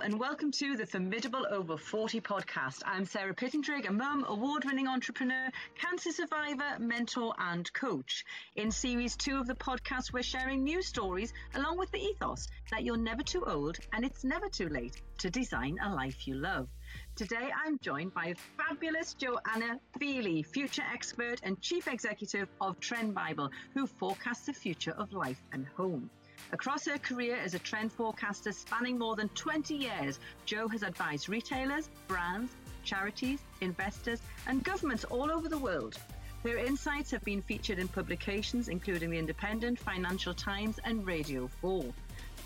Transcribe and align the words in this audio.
And 0.00 0.20
welcome 0.20 0.52
to 0.52 0.76
the 0.76 0.86
Formidable 0.86 1.46
Over 1.50 1.76
40 1.76 2.20
podcast. 2.20 2.82
I'm 2.84 3.04
Sarah 3.04 3.34
Pittendrigh, 3.34 3.88
a 3.88 3.92
mum, 3.92 4.24
award 4.28 4.64
winning 4.64 4.86
entrepreneur, 4.86 5.50
cancer 5.74 6.12
survivor, 6.12 6.78
mentor, 6.78 7.34
and 7.38 7.70
coach. 7.72 8.24
In 8.54 8.70
series 8.70 9.16
two 9.16 9.38
of 9.38 9.46
the 9.46 9.54
podcast, 9.54 10.12
we're 10.12 10.22
sharing 10.22 10.62
new 10.62 10.82
stories 10.82 11.32
along 11.54 11.78
with 11.78 11.90
the 11.90 11.98
ethos 11.98 12.46
that 12.70 12.84
you're 12.84 12.96
never 12.96 13.22
too 13.22 13.44
old 13.44 13.78
and 13.92 14.04
it's 14.04 14.24
never 14.24 14.48
too 14.48 14.68
late 14.68 15.02
to 15.18 15.30
design 15.30 15.78
a 15.82 15.92
life 15.92 16.28
you 16.28 16.34
love. 16.34 16.68
Today, 17.16 17.50
I'm 17.64 17.78
joined 17.80 18.14
by 18.14 18.34
fabulous 18.56 19.14
Joanna 19.14 19.80
Feeley, 19.98 20.46
future 20.46 20.84
expert 20.92 21.40
and 21.42 21.60
chief 21.60 21.88
executive 21.88 22.48
of 22.60 22.78
TrendBible, 22.78 23.50
who 23.74 23.86
forecasts 23.86 24.46
the 24.46 24.52
future 24.52 24.92
of 24.92 25.12
life 25.12 25.42
and 25.52 25.66
home. 25.76 26.10
Across 26.52 26.86
her 26.86 26.98
career 26.98 27.36
as 27.36 27.54
a 27.54 27.58
trend 27.58 27.92
forecaster 27.92 28.52
spanning 28.52 28.98
more 28.98 29.16
than 29.16 29.28
20 29.30 29.74
years, 29.74 30.18
Jo 30.46 30.68
has 30.68 30.82
advised 30.82 31.28
retailers, 31.28 31.90
brands, 32.06 32.52
charities, 32.84 33.40
investors, 33.60 34.20
and 34.46 34.64
governments 34.64 35.04
all 35.04 35.30
over 35.30 35.48
the 35.48 35.58
world. 35.58 35.98
Her 36.44 36.56
insights 36.56 37.10
have 37.10 37.24
been 37.24 37.42
featured 37.42 37.78
in 37.78 37.88
publications 37.88 38.68
including 38.68 39.10
The 39.10 39.18
Independent, 39.18 39.78
Financial 39.78 40.32
Times, 40.32 40.78
and 40.84 41.06
Radio 41.06 41.48
4. 41.60 41.84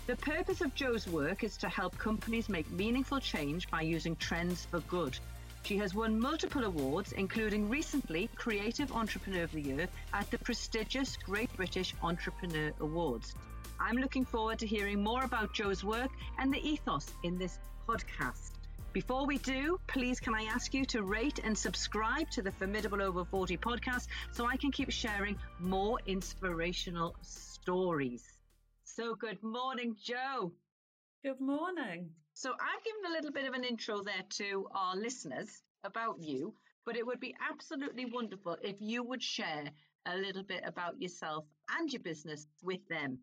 The 0.07 0.17
purpose 0.17 0.59
of 0.59 0.75
Jo's 0.75 1.07
work 1.07 1.43
is 1.43 1.55
to 1.57 1.69
help 1.69 1.97
companies 1.97 2.49
make 2.49 2.69
meaningful 2.71 3.19
change 3.19 3.69
by 3.69 3.83
using 3.83 4.17
trends 4.17 4.65
for 4.65 4.81
good. 4.81 5.17
She 5.63 5.77
has 5.77 5.95
won 5.95 6.19
multiple 6.19 6.65
awards, 6.65 7.13
including 7.13 7.69
recently 7.69 8.29
Creative 8.35 8.91
Entrepreneur 8.91 9.43
of 9.43 9.53
the 9.53 9.61
Year 9.61 9.87
at 10.11 10.29
the 10.29 10.39
prestigious 10.39 11.15
Great 11.15 11.55
British 11.55 11.93
Entrepreneur 12.03 12.73
Awards. 12.81 13.33
I'm 13.79 13.97
looking 13.97 14.25
forward 14.25 14.59
to 14.59 14.67
hearing 14.67 15.03
more 15.03 15.23
about 15.23 15.53
Jo's 15.53 15.83
work 15.83 16.11
and 16.37 16.53
the 16.53 16.67
ethos 16.67 17.07
in 17.23 17.37
this 17.37 17.59
podcast. 17.87 18.51
Before 18.93 19.25
we 19.25 19.39
do, 19.39 19.79
please 19.87 20.19
can 20.19 20.35
I 20.35 20.43
ask 20.43 20.73
you 20.73 20.85
to 20.85 21.01
rate 21.01 21.39
and 21.43 21.57
subscribe 21.57 22.29
to 22.29 22.43
the 22.43 22.51
Formidable 22.51 23.01
Over 23.01 23.25
40 23.25 23.57
podcast 23.57 24.07
so 24.31 24.45
I 24.45 24.55
can 24.55 24.71
keep 24.71 24.91
sharing 24.91 25.35
more 25.59 25.97
inspirational 26.05 27.15
stories. 27.21 28.23
So, 28.83 29.15
good 29.15 29.41
morning, 29.41 29.95
Jo. 29.99 30.51
Good 31.23 31.41
morning. 31.41 32.11
So, 32.33 32.51
I've 32.51 32.83
given 32.83 33.11
a 33.11 33.13
little 33.15 33.31
bit 33.31 33.47
of 33.47 33.55
an 33.55 33.63
intro 33.63 34.03
there 34.03 34.23
to 34.37 34.67
our 34.75 34.95
listeners 34.95 35.63
about 35.83 36.19
you, 36.19 36.53
but 36.85 36.95
it 36.95 37.05
would 37.05 37.19
be 37.19 37.35
absolutely 37.49 38.05
wonderful 38.05 38.57
if 38.61 38.75
you 38.79 39.03
would 39.03 39.23
share 39.23 39.71
a 40.05 40.17
little 40.17 40.43
bit 40.43 40.63
about 40.65 41.01
yourself 41.01 41.45
and 41.79 41.91
your 41.91 42.01
business 42.01 42.45
with 42.61 42.87
them. 42.89 43.19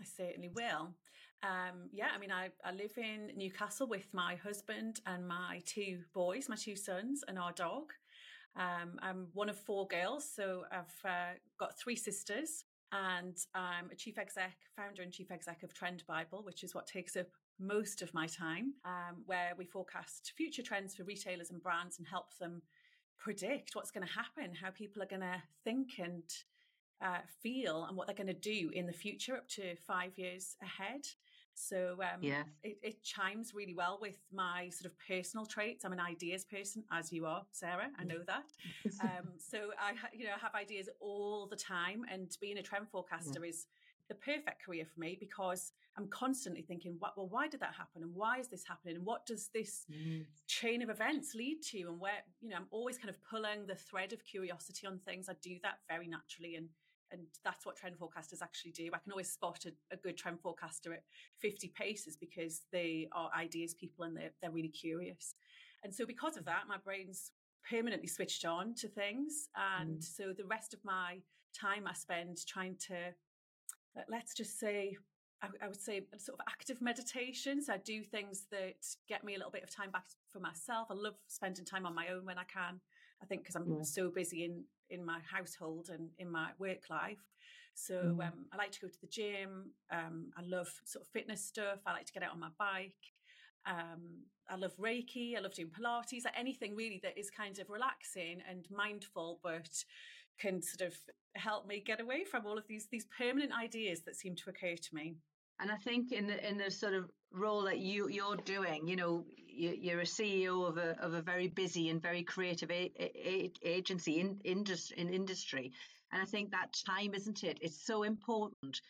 I 0.00 0.04
certainly 0.04 0.48
will. 0.48 0.94
Um, 1.42 1.88
yeah, 1.92 2.08
I 2.14 2.18
mean, 2.18 2.32
I, 2.32 2.50
I 2.64 2.72
live 2.72 2.92
in 2.96 3.30
Newcastle 3.36 3.86
with 3.86 4.06
my 4.12 4.36
husband 4.36 5.00
and 5.06 5.26
my 5.26 5.60
two 5.64 6.00
boys, 6.14 6.48
my 6.48 6.56
two 6.56 6.76
sons, 6.76 7.22
and 7.28 7.38
our 7.38 7.52
dog. 7.52 7.92
Um, 8.56 8.98
I'm 9.00 9.28
one 9.32 9.48
of 9.48 9.58
four 9.58 9.86
girls, 9.86 10.28
so 10.28 10.64
I've 10.70 11.10
uh, 11.10 11.34
got 11.58 11.78
three 11.78 11.96
sisters, 11.96 12.64
and 12.92 13.36
I'm 13.54 13.90
a 13.90 13.94
chief 13.94 14.18
exec, 14.18 14.56
founder 14.76 15.02
and 15.02 15.12
chief 15.12 15.30
exec 15.30 15.62
of 15.62 15.72
TrendBible, 15.72 16.44
which 16.44 16.64
is 16.64 16.74
what 16.74 16.86
takes 16.86 17.16
up 17.16 17.28
most 17.58 18.02
of 18.02 18.12
my 18.12 18.26
time, 18.26 18.74
um, 18.84 19.22
where 19.26 19.52
we 19.56 19.64
forecast 19.64 20.32
future 20.36 20.62
trends 20.62 20.94
for 20.94 21.04
retailers 21.04 21.50
and 21.50 21.62
brands 21.62 21.98
and 21.98 22.06
help 22.06 22.36
them 22.38 22.62
predict 23.18 23.76
what's 23.76 23.90
going 23.90 24.06
to 24.06 24.12
happen, 24.12 24.54
how 24.54 24.70
people 24.70 25.02
are 25.02 25.06
going 25.06 25.20
to 25.20 25.42
think 25.62 25.98
and 25.98 26.24
uh, 27.02 27.18
feel 27.42 27.86
and 27.88 27.96
what 27.96 28.06
they're 28.06 28.16
going 28.16 28.26
to 28.26 28.34
do 28.34 28.70
in 28.72 28.86
the 28.86 28.92
future 28.92 29.36
up 29.36 29.48
to 29.48 29.74
five 29.86 30.16
years 30.16 30.56
ahead. 30.62 31.06
So 31.54 31.98
um, 32.00 32.22
yeah. 32.22 32.42
it, 32.62 32.78
it, 32.82 33.02
chimes 33.02 33.52
really 33.54 33.74
well 33.74 33.98
with 34.00 34.18
my 34.32 34.70
sort 34.70 34.86
of 34.86 34.92
personal 35.06 35.44
traits. 35.44 35.84
I'm 35.84 35.92
an 35.92 36.00
ideas 36.00 36.44
person, 36.44 36.84
as 36.90 37.12
you 37.12 37.26
are, 37.26 37.44
Sarah. 37.52 37.88
I 37.98 38.04
know 38.04 38.20
that. 38.26 38.44
um, 39.02 39.28
so 39.38 39.70
I, 39.78 39.92
you 40.16 40.24
know, 40.24 40.32
have 40.40 40.54
ideas 40.54 40.88
all 41.00 41.46
the 41.46 41.56
time, 41.56 42.02
and 42.10 42.34
being 42.40 42.58
a 42.58 42.62
trend 42.62 42.88
forecaster 42.88 43.40
yeah. 43.42 43.50
is 43.50 43.66
the 44.08 44.14
perfect 44.16 44.64
career 44.64 44.84
for 44.84 45.00
me 45.00 45.16
because 45.18 45.72
I'm 45.96 46.08
constantly 46.08 46.62
thinking, 46.62 46.96
what, 46.98 47.16
well, 47.16 47.28
why 47.28 47.46
did 47.46 47.60
that 47.60 47.74
happen? 47.74 48.02
And 48.02 48.14
why 48.14 48.38
is 48.38 48.48
this 48.48 48.64
happening? 48.66 48.96
And 48.96 49.06
what 49.06 49.24
does 49.24 49.48
this 49.54 49.86
mm. 49.90 50.24
chain 50.46 50.82
of 50.82 50.90
events 50.90 51.34
lead 51.34 51.62
to? 51.70 51.82
And 51.82 52.00
where, 52.00 52.24
you 52.40 52.48
know, 52.48 52.56
I'm 52.56 52.66
always 52.70 52.98
kind 52.98 53.08
of 53.08 53.16
pulling 53.22 53.66
the 53.66 53.76
thread 53.76 54.12
of 54.12 54.24
curiosity 54.24 54.86
on 54.86 54.98
things. 54.98 55.28
I 55.28 55.34
do 55.42 55.56
that 55.62 55.78
very 55.88 56.08
naturally 56.08 56.56
and 56.56 56.68
and 57.12 57.22
that's 57.44 57.66
what 57.66 57.76
trend 57.76 57.96
forecasters 57.98 58.42
actually 58.42 58.72
do. 58.72 58.90
I 58.94 58.98
can 58.98 59.12
always 59.12 59.30
spot 59.30 59.64
a, 59.66 59.94
a, 59.94 59.96
good 59.96 60.16
trend 60.16 60.40
forecaster 60.40 60.92
at 60.92 61.02
50 61.38 61.72
paces 61.76 62.16
because 62.16 62.62
they 62.72 63.08
are 63.12 63.30
ideas 63.36 63.74
people 63.74 64.04
and 64.04 64.16
they're, 64.16 64.30
they're 64.40 64.50
really 64.50 64.68
curious. 64.68 65.34
And 65.82 65.94
so 65.94 66.06
because 66.06 66.36
of 66.36 66.44
that, 66.44 66.64
my 66.68 66.76
brain's 66.76 67.32
permanently 67.68 68.08
switched 68.08 68.44
on 68.44 68.74
to 68.74 68.88
things. 68.88 69.48
And 69.78 69.98
mm. 69.98 70.04
so 70.04 70.32
the 70.36 70.44
rest 70.44 70.74
of 70.74 70.80
my 70.84 71.18
time 71.58 71.86
I 71.86 71.94
spend 71.94 72.38
trying 72.46 72.76
to, 72.88 72.96
let's 74.08 74.34
just 74.34 74.58
say, 74.58 74.96
I, 75.42 75.48
I 75.64 75.68
would 75.68 75.80
say 75.80 76.02
sort 76.18 76.38
of 76.38 76.46
active 76.48 76.80
meditation. 76.80 77.62
So 77.62 77.74
I 77.74 77.78
do 77.78 78.02
things 78.02 78.46
that 78.50 78.76
get 79.08 79.24
me 79.24 79.34
a 79.34 79.38
little 79.38 79.52
bit 79.52 79.62
of 79.62 79.74
time 79.74 79.90
back 79.90 80.04
for 80.28 80.40
myself. 80.40 80.88
I 80.90 80.94
love 80.94 81.14
spending 81.28 81.64
time 81.64 81.86
on 81.86 81.94
my 81.94 82.08
own 82.08 82.24
when 82.24 82.38
I 82.38 82.44
can. 82.44 82.80
I 83.22 83.26
think 83.26 83.42
because 83.42 83.56
I'm 83.56 83.70
yeah. 83.70 83.82
so 83.82 84.10
busy 84.10 84.44
in 84.44 84.64
in 84.88 85.04
my 85.04 85.18
household 85.30 85.88
and 85.92 86.10
in 86.18 86.30
my 86.30 86.48
work 86.58 86.90
life. 86.90 87.24
So 87.74 87.94
mm. 87.94 88.26
um, 88.26 88.46
I 88.52 88.56
like 88.56 88.72
to 88.72 88.80
go 88.80 88.88
to 88.88 89.00
the 89.00 89.06
gym. 89.06 89.70
Um, 89.90 90.30
I 90.36 90.42
love 90.42 90.68
sort 90.84 91.04
of 91.04 91.10
fitness 91.12 91.44
stuff. 91.44 91.78
I 91.86 91.92
like 91.92 92.06
to 92.06 92.12
get 92.12 92.22
out 92.22 92.32
on 92.32 92.40
my 92.40 92.50
bike. 92.58 92.92
Um, 93.66 94.24
I 94.48 94.56
love 94.56 94.76
Reiki. 94.76 95.36
I 95.36 95.40
love 95.40 95.54
doing 95.54 95.70
Pilates. 95.70 96.24
Like 96.24 96.38
anything 96.38 96.74
really 96.74 97.00
that 97.02 97.16
is 97.16 97.30
kind 97.30 97.58
of 97.58 97.70
relaxing 97.70 98.38
and 98.48 98.66
mindful, 98.70 99.38
but 99.42 99.84
can 100.38 100.62
sort 100.62 100.88
of 100.88 100.96
help 101.36 101.66
me 101.66 101.82
get 101.84 102.00
away 102.00 102.24
from 102.24 102.46
all 102.46 102.58
of 102.58 102.66
these 102.66 102.88
these 102.90 103.06
permanent 103.16 103.52
ideas 103.52 104.00
that 104.02 104.16
seem 104.16 104.34
to 104.34 104.50
occur 104.50 104.74
to 104.74 104.94
me. 104.94 105.16
And 105.60 105.70
I 105.70 105.76
think 105.76 106.12
in 106.12 106.26
the 106.26 106.48
in 106.48 106.56
the 106.56 106.70
sort 106.70 106.94
of 106.94 107.10
role 107.32 107.62
that 107.62 107.78
you 107.78 108.08
you're 108.08 108.36
doing, 108.36 108.88
you 108.88 108.96
know, 108.96 109.24
you're 109.46 110.00
a 110.00 110.04
CEO 110.04 110.66
of 110.66 110.78
a 110.78 110.98
of 111.00 111.14
a 111.14 111.22
very 111.22 111.48
busy 111.48 111.90
and 111.90 112.00
very 112.00 112.22
creative 112.22 112.70
a, 112.70 112.90
a, 112.98 113.52
agency 113.62 114.20
in 114.20 114.40
industry 114.44 114.98
in 114.98 115.12
industry, 115.12 115.72
and 116.12 116.22
I 116.22 116.24
think 116.24 116.50
that 116.50 116.74
time, 116.86 117.14
isn't 117.14 117.44
it? 117.44 117.58
It's 117.60 117.84
so 117.86 118.04
important. 118.04 118.80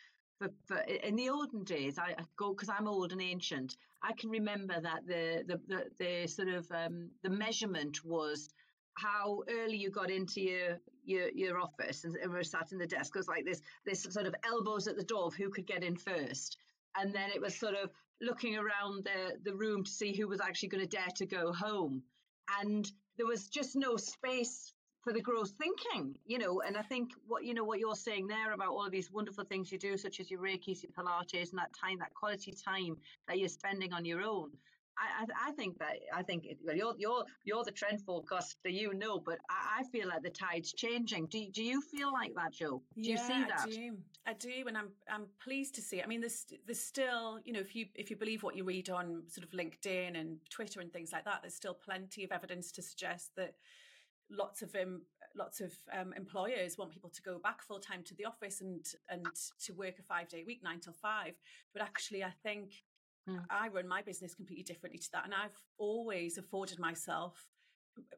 For 0.67 0.79
in 0.79 1.17
the 1.17 1.29
olden 1.29 1.65
days, 1.65 1.99
I, 1.99 2.15
I 2.19 2.25
go 2.37 2.55
because 2.55 2.71
I'm 2.71 2.89
old 2.89 3.13
and 3.13 3.21
ancient. 3.21 3.77
I 4.03 4.13
can 4.13 4.31
remember 4.31 4.81
that 4.81 5.07
the 5.07 5.45
the 5.47 5.61
the, 5.69 5.85
the 5.99 6.27
sort 6.29 6.49
of 6.49 6.71
um, 6.71 7.11
the 7.23 7.31
measurement 7.31 8.05
was 8.05 8.49
how 8.95 9.43
early 9.49 9.77
you 9.77 9.91
got 9.91 10.11
into 10.11 10.41
your 10.41 10.79
your, 11.11 11.29
your 11.31 11.61
office 11.61 12.05
and, 12.05 12.17
and 12.17 12.33
were 12.33 12.43
sat 12.43 12.73
in 12.73 12.79
the 12.79 12.87
desk. 12.87 13.15
It 13.15 13.19
was 13.19 13.29
like 13.29 13.45
this 13.45 13.61
this 13.85 14.03
sort 14.03 14.27
of 14.27 14.35
elbows 14.45 14.87
at 14.87 14.97
the 14.97 15.05
door 15.05 15.27
of 15.27 15.35
who 15.35 15.51
could 15.51 15.67
get 15.67 15.85
in 15.85 15.97
first 15.97 16.57
and 16.97 17.15
then 17.15 17.31
it 17.35 17.41
was 17.41 17.55
sort 17.55 17.75
of 17.75 17.91
looking 18.21 18.57
around 18.57 19.05
the, 19.05 19.39
the 19.45 19.55
room 19.57 19.85
to 19.85 19.91
see 19.91 20.15
who 20.15 20.29
was 20.29 20.41
actually 20.41 20.69
going 20.69 20.87
to 20.87 20.97
dare 20.97 21.09
to 21.17 21.27
go 21.27 21.53
home. 21.53 22.03
And 22.61 22.91
there 23.17 23.27
was 23.27 23.49
just 23.49 23.77
no 23.77 23.97
space 23.97 24.73
for 25.03 25.13
the 25.15 25.21
growth 25.21 25.53
thinking, 25.57 26.15
you 26.27 26.39
know, 26.39 26.61
and 26.61 26.77
I 26.77 26.83
think 26.83 27.13
what, 27.27 27.45
you 27.45 27.55
know, 27.55 27.65
what 27.65 27.79
you're 27.79 27.95
saying 27.95 28.27
there 28.27 28.53
about 28.53 28.69
all 28.69 28.85
of 28.85 28.93
these 28.93 29.11
wonderful 29.11 29.45
things 29.45 29.73
you 29.73 29.79
do, 29.79 29.97
such 29.97 30.21
as 30.21 30.31
your 30.31 30.41
Reiki, 30.41 30.83
your 30.83 30.93
Pilates 30.93 31.51
and 31.51 31.59
that 31.59 31.73
time, 31.73 31.99
that 32.01 32.13
quality 32.13 32.53
time 32.53 32.97
that 33.27 33.39
you're 33.39 33.49
spending 33.49 33.95
on 33.95 34.05
your 34.05 34.21
own. 34.21 34.51
I, 35.01 35.49
I, 35.49 35.53
think 35.53 35.79
that 35.79 35.99
I 36.15 36.23
think 36.23 36.45
it, 36.45 36.59
well, 36.65 36.77
you're 36.77 36.95
you're 36.99 37.25
you're 37.45 37.65
the 37.65 37.71
trend 37.71 38.01
forecaster, 38.03 38.69
you 38.69 38.93
know, 38.95 39.19
but 39.19 39.39
I, 39.49 39.81
I, 39.81 39.83
feel 39.85 40.09
like 40.09 40.23
the 40.23 40.31
tide's 40.31 40.73
changing. 40.73 41.27
Do 41.27 41.45
do 41.53 41.63
you 41.63 41.81
feel 41.81 42.13
like 42.13 42.35
that, 42.35 42.53
Jo? 42.53 42.83
Do 42.95 43.01
yeah, 43.01 43.13
you 43.13 43.19
see 43.19 43.45
that? 43.49 43.61
I 43.63 43.71
do. 43.71 43.97
I 44.27 44.33
do, 44.35 44.65
and 44.67 44.77
I'm 44.77 44.89
I'm 45.11 45.27
pleased 45.43 45.75
to 45.77 45.81
see. 45.83 45.99
It. 45.99 46.05
I 46.05 46.07
mean, 46.07 46.21
there's 46.21 46.47
there's 46.67 46.81
still 46.81 47.39
you 47.45 47.53
know 47.53 47.61
if 47.61 47.75
you 47.75 47.87
if 47.95 48.11
you 48.11 48.17
believe 48.17 48.43
what 48.43 48.57
you 48.57 48.65
read 48.65 48.91
on 48.91 49.23
sort 49.29 49.47
of 49.47 49.53
LinkedIn 49.53 50.19
and 50.19 50.39
Twitter 50.51 50.81
and 50.81 50.93
things 50.93 51.13
like 51.13 51.25
that, 51.25 51.41
there's 51.43 51.55
still 51.55 51.75
plenty 51.75 52.25
of 52.25 52.33
evidence 52.33 52.71
to 52.73 52.83
suggest 52.83 53.31
that 53.37 53.55
lots 54.31 54.63
of 54.63 54.75
um, 54.75 55.03
lots 55.35 55.61
of 55.61 55.73
um, 55.99 56.13
employers 56.17 56.77
want 56.79 56.91
people 56.91 57.11
to 57.11 57.23
go 57.23 57.39
back 57.39 57.63
full 57.63 57.81
time 57.81 58.03
to 58.05 58.15
the 58.17 58.25
office 58.25 58.61
and 58.61 58.85
and 59.09 59.27
to 59.65 59.73
work 59.73 59.99
a 59.99 60.03
five 60.03 60.29
day 60.29 60.45
week, 60.47 60.61
nine 60.63 60.81
till 60.81 60.93
five. 60.93 61.35
But 61.73 61.83
actually, 61.83 62.25
I 62.25 62.33
think 62.43 62.73
Mm. 63.29 63.45
I 63.51 63.69
run 63.69 63.89
my 63.89 64.03
business 64.03 64.35
completely 64.35 64.65
differently 64.65 64.99
to 64.99 65.09
that. 65.13 65.25
And 65.25 65.35
I've 65.35 65.57
always 65.79 66.39
afforded 66.39 66.79
myself, 66.79 67.47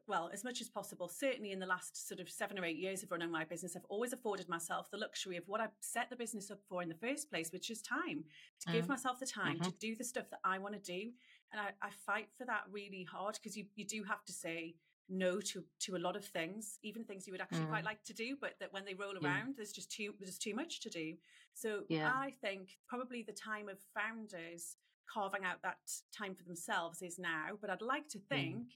well, 0.07 0.29
as 0.33 0.43
much 0.43 0.61
as 0.61 0.69
possible, 0.69 1.09
certainly 1.09 1.51
in 1.51 1.59
the 1.59 1.65
last 1.65 2.07
sort 2.07 2.19
of 2.19 2.29
seven 2.29 2.57
or 2.57 2.65
eight 2.65 2.77
years 2.77 3.03
of 3.03 3.11
running 3.11 3.31
my 3.31 3.43
business, 3.43 3.75
I've 3.75 3.85
always 3.89 4.13
afforded 4.13 4.47
myself 4.47 4.89
the 4.91 4.97
luxury 4.97 5.37
of 5.37 5.43
what 5.47 5.61
I 5.61 5.67
set 5.81 6.09
the 6.09 6.15
business 6.15 6.51
up 6.51 6.59
for 6.69 6.81
in 6.81 6.89
the 6.89 6.95
first 6.95 7.29
place, 7.29 7.51
which 7.51 7.69
is 7.69 7.81
time 7.81 8.23
to 8.61 8.69
mm. 8.69 8.73
give 8.73 8.87
myself 8.87 9.19
the 9.19 9.25
time 9.25 9.55
mm-hmm. 9.55 9.69
to 9.69 9.77
do 9.79 9.95
the 9.95 10.03
stuff 10.03 10.29
that 10.29 10.39
I 10.43 10.57
want 10.59 10.75
to 10.75 10.79
do. 10.79 11.11
And 11.51 11.59
I, 11.59 11.71
I 11.81 11.89
fight 12.05 12.27
for 12.37 12.45
that 12.45 12.63
really 12.71 13.05
hard 13.11 13.35
because 13.35 13.57
you, 13.57 13.65
you 13.75 13.85
do 13.85 14.03
have 14.03 14.23
to 14.25 14.33
say, 14.33 14.75
no 15.09 15.39
to 15.39 15.63
to 15.81 15.95
a 15.95 15.99
lot 15.99 16.15
of 16.15 16.25
things, 16.25 16.79
even 16.81 17.03
things 17.03 17.27
you 17.27 17.33
would 17.33 17.41
actually 17.41 17.65
mm. 17.65 17.69
quite 17.69 17.83
like 17.83 18.03
to 18.05 18.13
do, 18.13 18.37
but 18.39 18.53
that 18.59 18.71
when 18.71 18.85
they 18.85 18.93
roll 18.93 19.13
around, 19.21 19.47
yeah. 19.47 19.53
there's 19.57 19.73
just 19.73 19.91
too 19.91 20.13
there's 20.19 20.37
too 20.37 20.55
much 20.55 20.79
to 20.81 20.89
do. 20.89 21.13
So 21.53 21.81
yeah. 21.89 22.11
I 22.13 22.31
think 22.41 22.69
probably 22.87 23.23
the 23.23 23.33
time 23.33 23.69
of 23.69 23.77
founders 23.93 24.77
carving 25.11 25.43
out 25.43 25.61
that 25.63 25.77
time 26.15 26.35
for 26.35 26.43
themselves 26.43 27.01
is 27.01 27.19
now. 27.19 27.57
But 27.59 27.69
I'd 27.69 27.81
like 27.81 28.07
to 28.09 28.19
think 28.19 28.55
mm. 28.55 28.67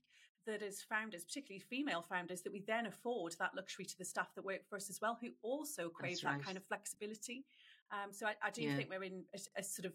that 0.46 0.62
as 0.62 0.82
founders, 0.82 1.24
particularly 1.24 1.60
female 1.60 2.06
founders, 2.08 2.42
that 2.42 2.54
we 2.54 2.64
then 2.68 2.86
afford 2.86 3.36
that 3.40 3.56
luxury 3.56 3.86
to 3.86 3.98
the 3.98 4.06
staff 4.06 4.34
that 4.36 4.46
work 4.46 4.68
for 4.70 4.76
us 4.76 4.90
as 4.90 5.00
well, 5.02 5.18
who 5.22 5.30
also 5.42 5.90
crave 5.90 6.20
right. 6.24 6.38
that 6.38 6.46
kind 6.46 6.58
of 6.58 6.64
flexibility. 6.66 7.46
Um, 7.92 8.12
so 8.12 8.28
I, 8.28 8.36
I 8.44 8.52
do 8.52 8.64
yeah. 8.64 8.76
think 8.76 8.90
we're 8.90 9.04
in 9.04 9.24
a, 9.34 9.60
a 9.60 9.64
sort 9.64 9.86
of 9.86 9.94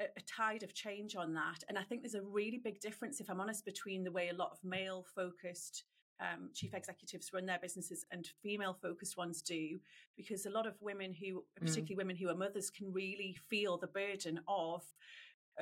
a, 0.00 0.04
a, 0.16 0.20
tide 0.22 0.62
of 0.62 0.74
change 0.74 1.14
on 1.14 1.32
that. 1.34 1.62
And 1.68 1.78
I 1.78 1.82
think 1.82 2.02
there's 2.02 2.14
a 2.14 2.22
really 2.22 2.58
big 2.58 2.80
difference, 2.80 3.20
if 3.20 3.30
I'm 3.30 3.40
honest, 3.40 3.64
between 3.64 4.02
the 4.02 4.10
way 4.10 4.28
a 4.28 4.34
lot 4.34 4.50
of 4.50 4.58
male 4.64 5.06
focused 5.14 5.84
um, 6.20 6.50
chief 6.54 6.74
executives 6.74 7.30
run 7.32 7.46
their 7.46 7.58
businesses 7.58 8.04
and 8.10 8.28
female 8.42 8.76
focused 8.80 9.16
ones 9.16 9.42
do, 9.42 9.78
because 10.16 10.46
a 10.46 10.50
lot 10.50 10.66
of 10.66 10.74
women 10.80 11.12
who, 11.12 11.36
mm. 11.36 11.42
particularly 11.60 11.94
mm. 11.94 11.98
women 11.98 12.16
who 12.16 12.28
are 12.28 12.34
mothers, 12.34 12.70
can 12.70 12.92
really 12.92 13.36
feel 13.48 13.78
the 13.78 13.86
burden 13.86 14.40
of 14.46 14.82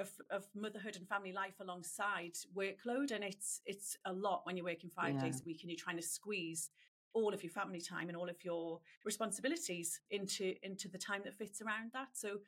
of, 0.00 0.10
of 0.30 0.46
motherhood 0.54 0.96
and 0.96 1.08
family 1.08 1.32
life 1.32 1.54
alongside 1.60 2.36
workload. 2.56 3.10
And 3.10 3.24
it's, 3.24 3.60
it's 3.66 3.96
a 4.04 4.12
lot 4.12 4.42
when 4.44 4.56
you're 4.56 4.66
working 4.66 4.90
five 4.90 5.14
yeah. 5.14 5.22
days 5.22 5.40
a 5.40 5.44
week 5.44 5.60
and 5.62 5.70
you're 5.70 5.78
trying 5.78 5.96
to 5.96 6.02
squeeze 6.02 6.70
all 7.14 7.32
of 7.32 7.42
your 7.42 7.50
family 7.50 7.80
time 7.80 8.08
and 8.08 8.16
all 8.16 8.28
of 8.28 8.44
your 8.44 8.80
responsibilities 9.04 10.00
into, 10.10 10.54
into 10.62 10.88
the 10.88 10.98
time 10.98 11.22
that 11.24 11.34
fits 11.34 11.60
around 11.62 11.90
that. 11.92 12.08
So 12.12 12.38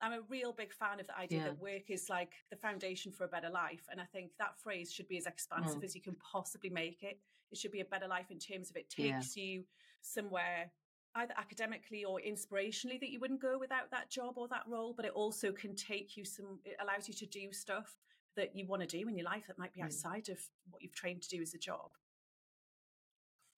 I'm 0.00 0.12
a 0.12 0.20
real 0.28 0.52
big 0.52 0.72
fan 0.72 1.00
of 1.00 1.06
the 1.06 1.16
idea 1.18 1.38
yeah. 1.38 1.44
that 1.44 1.60
work 1.60 1.88
is 1.88 2.08
like 2.08 2.32
the 2.50 2.56
foundation 2.56 3.12
for 3.12 3.24
a 3.24 3.28
better 3.28 3.50
life. 3.50 3.86
And 3.90 4.00
I 4.00 4.04
think 4.04 4.32
that 4.38 4.58
phrase 4.60 4.92
should 4.92 5.08
be 5.08 5.18
as 5.18 5.26
expansive 5.26 5.80
mm. 5.80 5.84
as 5.84 5.94
you 5.94 6.00
can 6.00 6.16
possibly 6.16 6.70
make 6.70 7.02
it. 7.02 7.18
It 7.50 7.58
should 7.58 7.72
be 7.72 7.80
a 7.80 7.84
better 7.84 8.06
life 8.06 8.30
in 8.30 8.38
terms 8.38 8.70
of 8.70 8.76
it 8.76 8.90
takes 8.90 9.36
yeah. 9.36 9.42
you 9.42 9.64
somewhere 10.02 10.70
either 11.14 11.34
academically 11.36 12.04
or 12.04 12.20
inspirationally 12.26 13.00
that 13.00 13.10
you 13.10 13.20
wouldn't 13.20 13.40
go 13.40 13.58
without 13.58 13.90
that 13.90 14.10
job 14.10 14.34
or 14.36 14.48
that 14.48 14.62
role, 14.66 14.92
but 14.94 15.04
it 15.04 15.12
also 15.12 15.52
can 15.52 15.74
take 15.74 16.16
you 16.16 16.24
some, 16.24 16.58
it 16.64 16.76
allows 16.80 17.08
you 17.08 17.14
to 17.14 17.26
do 17.26 17.52
stuff 17.52 17.96
that 18.36 18.54
you 18.54 18.66
want 18.66 18.82
to 18.82 18.88
do 18.88 19.08
in 19.08 19.16
your 19.16 19.24
life 19.24 19.44
that 19.48 19.58
might 19.58 19.72
be 19.72 19.80
mm. 19.80 19.84
outside 19.84 20.28
of 20.28 20.38
what 20.70 20.82
you've 20.82 20.94
trained 20.94 21.22
to 21.22 21.28
do 21.28 21.42
as 21.42 21.54
a 21.54 21.58
job. 21.58 21.90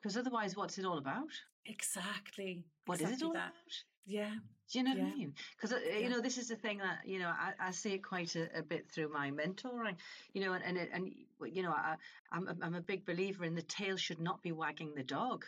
Because 0.00 0.16
otherwise, 0.16 0.56
what's 0.56 0.78
it 0.78 0.86
all 0.86 0.98
about? 0.98 1.28
Exactly. 1.66 2.64
What 2.86 3.00
exactly 3.00 3.14
is 3.14 3.22
it 3.22 3.24
all 3.24 3.32
that. 3.32 3.38
about? 3.38 3.72
Yeah. 4.06 4.34
Do 4.72 4.78
you 4.78 4.84
know 4.84 4.94
yeah. 4.94 5.04
what 5.04 5.12
I 5.12 5.16
mean? 5.16 5.34
Because, 5.56 5.72
uh, 5.72 5.80
yeah. 5.84 5.98
you 5.98 6.08
know, 6.08 6.20
this 6.20 6.38
is 6.38 6.48
the 6.48 6.56
thing 6.56 6.78
that, 6.78 7.00
you 7.04 7.18
know, 7.18 7.28
I, 7.28 7.52
I 7.60 7.70
see 7.70 7.92
it 7.92 7.98
quite 7.98 8.34
a, 8.36 8.48
a, 8.58 8.62
bit 8.62 8.88
through 8.88 9.12
my 9.12 9.30
mentoring, 9.30 9.96
you 10.32 10.40
know, 10.40 10.52
and, 10.52 10.64
and, 10.64 10.88
and 10.92 11.12
you 11.44 11.62
know, 11.62 11.72
I, 11.72 11.96
I'm, 12.32 12.48
I'm 12.62 12.74
a 12.74 12.80
big 12.80 13.04
believer 13.04 13.44
in 13.44 13.54
the 13.54 13.62
tail 13.62 13.96
should 13.96 14.20
not 14.20 14.42
be 14.42 14.52
wagging 14.52 14.94
the 14.94 15.02
dog. 15.02 15.44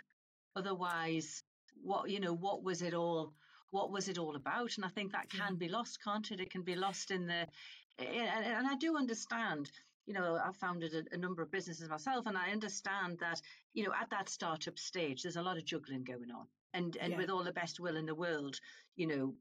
Otherwise, 0.55 1.45
what 1.83 2.11
you 2.11 2.21
know 2.21 2.35
what 2.35 2.63
was 2.63 2.83
it 2.83 2.95
all 2.95 3.33
what 3.71 3.91
was 3.91 4.09
it 4.09 4.19
all 4.19 4.37
about 4.37 4.77
and 4.77 4.85
i 4.85 4.89
think 4.89 5.13
that 5.13 5.31
can 5.31 5.57
be 5.57 5.69
lost 5.69 6.03
can't 6.03 6.31
it 6.31 6.41
it 6.41 6.51
can 6.51 6.63
be 6.63 6.75
lost 6.75 7.11
in 7.11 7.27
the 7.27 7.47
and, 7.99 8.47
and 8.47 8.67
i 8.67 8.77
do 8.77 8.97
understand 8.97 9.71
you 10.07 10.15
know 10.15 10.39
i've 10.45 10.57
founded 10.57 10.95
a, 10.95 11.15
a, 11.15 11.19
number 11.19 11.43
of 11.43 11.51
businesses 11.51 11.89
myself 11.89 12.27
and 12.27 12.37
i 12.37 12.51
understand 12.51 13.19
that 13.21 13.41
you 13.75 13.85
know 13.85 13.93
at 14.01 14.11
that 14.11 14.29
startup 14.29 14.79
stage 14.79 15.23
there's 15.23 15.37
a 15.37 15.43
lot 15.43 15.57
of 15.57 15.65
juggling 15.65 16.05
going 16.05 16.31
on 16.31 16.47
and 16.75 16.97
and 17.01 17.13
yeah. 17.13 17.19
with 17.19 17.31
all 17.31 17.45
the 17.45 17.53
best 17.53 17.81
will 17.81 17.97
in 17.97 18.07
the 18.07 18.15
world 18.15 18.59
you 18.97 19.07
know 19.07 19.35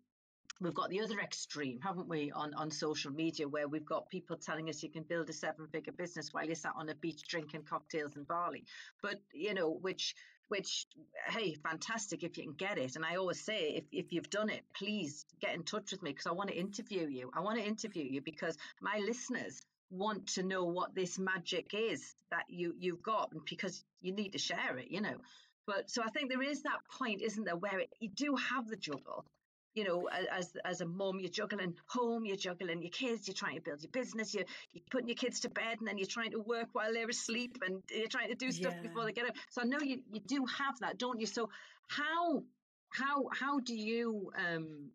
we've 0.62 0.76
got 0.76 0.90
the 0.90 1.02
other 1.02 1.20
extreme, 1.20 1.80
haven't 1.82 2.08
we, 2.08 2.32
on, 2.32 2.54
on 2.54 2.70
social 2.70 3.12
media, 3.12 3.48
where 3.48 3.68
we've 3.68 3.86
got 3.86 4.10
people 4.10 4.38
telling 4.38 4.70
us 4.70 4.84
you 4.84 4.90
can 4.90 5.04
build 5.04 5.30
a 5.30 5.34
seven 5.34 5.68
figure 5.68 5.92
business 5.92 6.30
while 6.32 6.46
you're 6.46 6.56
sat 6.56 6.74
on 6.78 6.90
a 6.90 6.96
beach 6.96 7.24
drinking 7.28 7.64
cocktails 7.64 8.16
in 8.16 8.24
Bali. 8.24 8.64
But, 9.02 9.22
you 9.34 9.54
know, 9.54 9.72
which 9.72 10.16
which 10.52 10.86
hey 11.28 11.54
fantastic 11.54 12.24
if 12.24 12.38
you 12.38 12.44
can 12.44 12.54
get 12.54 12.78
it. 12.78 12.98
And 12.98 13.06
i 13.06 13.16
always 13.16 13.40
say 13.40 13.62
if, 13.80 13.86
if 13.92 14.12
you've 14.12 14.30
done 14.30 14.50
it 14.50 14.64
please 14.76 15.26
get 15.40 15.56
in 15.56 15.64
touch 15.64 15.92
with 15.92 16.04
me 16.04 16.12
because 16.12 16.28
i 16.28 16.34
want 16.34 16.50
to 16.50 16.56
interview 16.56 17.08
you. 17.08 17.32
I 17.34 17.40
want 17.40 17.58
to 17.58 17.66
interview 17.66 18.04
you 18.04 18.22
because 18.22 18.58
my 18.82 18.98
listeners 19.00 19.62
want 19.90 20.28
to 20.36 20.44
know 20.44 20.66
what 20.66 20.94
this 20.94 21.18
magic 21.18 21.74
is 21.74 22.16
that 22.32 22.44
you 22.50 22.76
you've 22.78 23.02
got 23.02 23.32
because 23.50 23.84
you 24.02 24.14
need 24.14 24.34
to 24.34 24.38
share 24.38 24.78
it 24.78 24.92
you 24.92 25.02
know. 25.02 25.18
But 25.66 25.90
so 25.90 26.04
i 26.04 26.10
think 26.10 26.30
there 26.30 26.42
is 26.42 26.64
that 26.64 26.80
point 27.00 27.22
isn't 27.22 27.46
there 27.46 27.56
where 27.56 27.80
it, 27.80 27.90
you 28.00 28.10
do 28.10 28.36
have 28.36 28.68
the 28.68 28.76
juggle 28.76 29.26
you 29.74 29.84
know, 29.84 30.10
as 30.32 30.54
as 30.66 30.82
a 30.82 30.86
mom, 30.86 31.20
you're 31.20 31.30
juggling 31.30 31.74
home, 31.88 32.26
you're 32.26 32.36
juggling 32.36 32.82
your 32.82 32.92
kids, 32.92 33.28
you're 33.28 33.36
trying 33.36 33.56
to 33.56 33.62
build 33.62 33.82
your 33.82 33.92
business, 33.92 34.34
you're, 34.34 34.46
you're 34.74 34.84
putting 34.92 35.08
your 35.08 35.16
kids 35.16 35.40
to 35.42 35.50
bed, 35.50 35.78
and 35.80 35.88
then 35.88 35.98
you're 35.98 36.08
trying 36.08 36.32
to 36.32 36.40
work 36.40 36.68
while 36.74 36.94
they're 36.94 37.08
asleep, 37.08 37.58
and 37.66 37.82
you're 37.90 38.08
trying 38.08 38.30
to 38.30 38.36
do 38.36 38.52
stuff 38.52 38.74
yeah. 38.76 38.88
before 38.88 39.06
they 39.06 39.14
get 39.14 39.28
up. 39.28 39.36
So 39.50 39.62
I 39.62 39.66
know 39.66 39.80
you 39.80 40.02
you 40.12 40.20
do 40.20 40.46
have 40.46 40.80
that, 40.80 40.98
don't 40.98 41.20
you? 41.20 41.26
So 41.26 41.50
how 41.88 42.44
how 42.90 43.26
how 43.34 43.60
do 43.60 43.74
you 43.74 44.32
um 44.38 44.90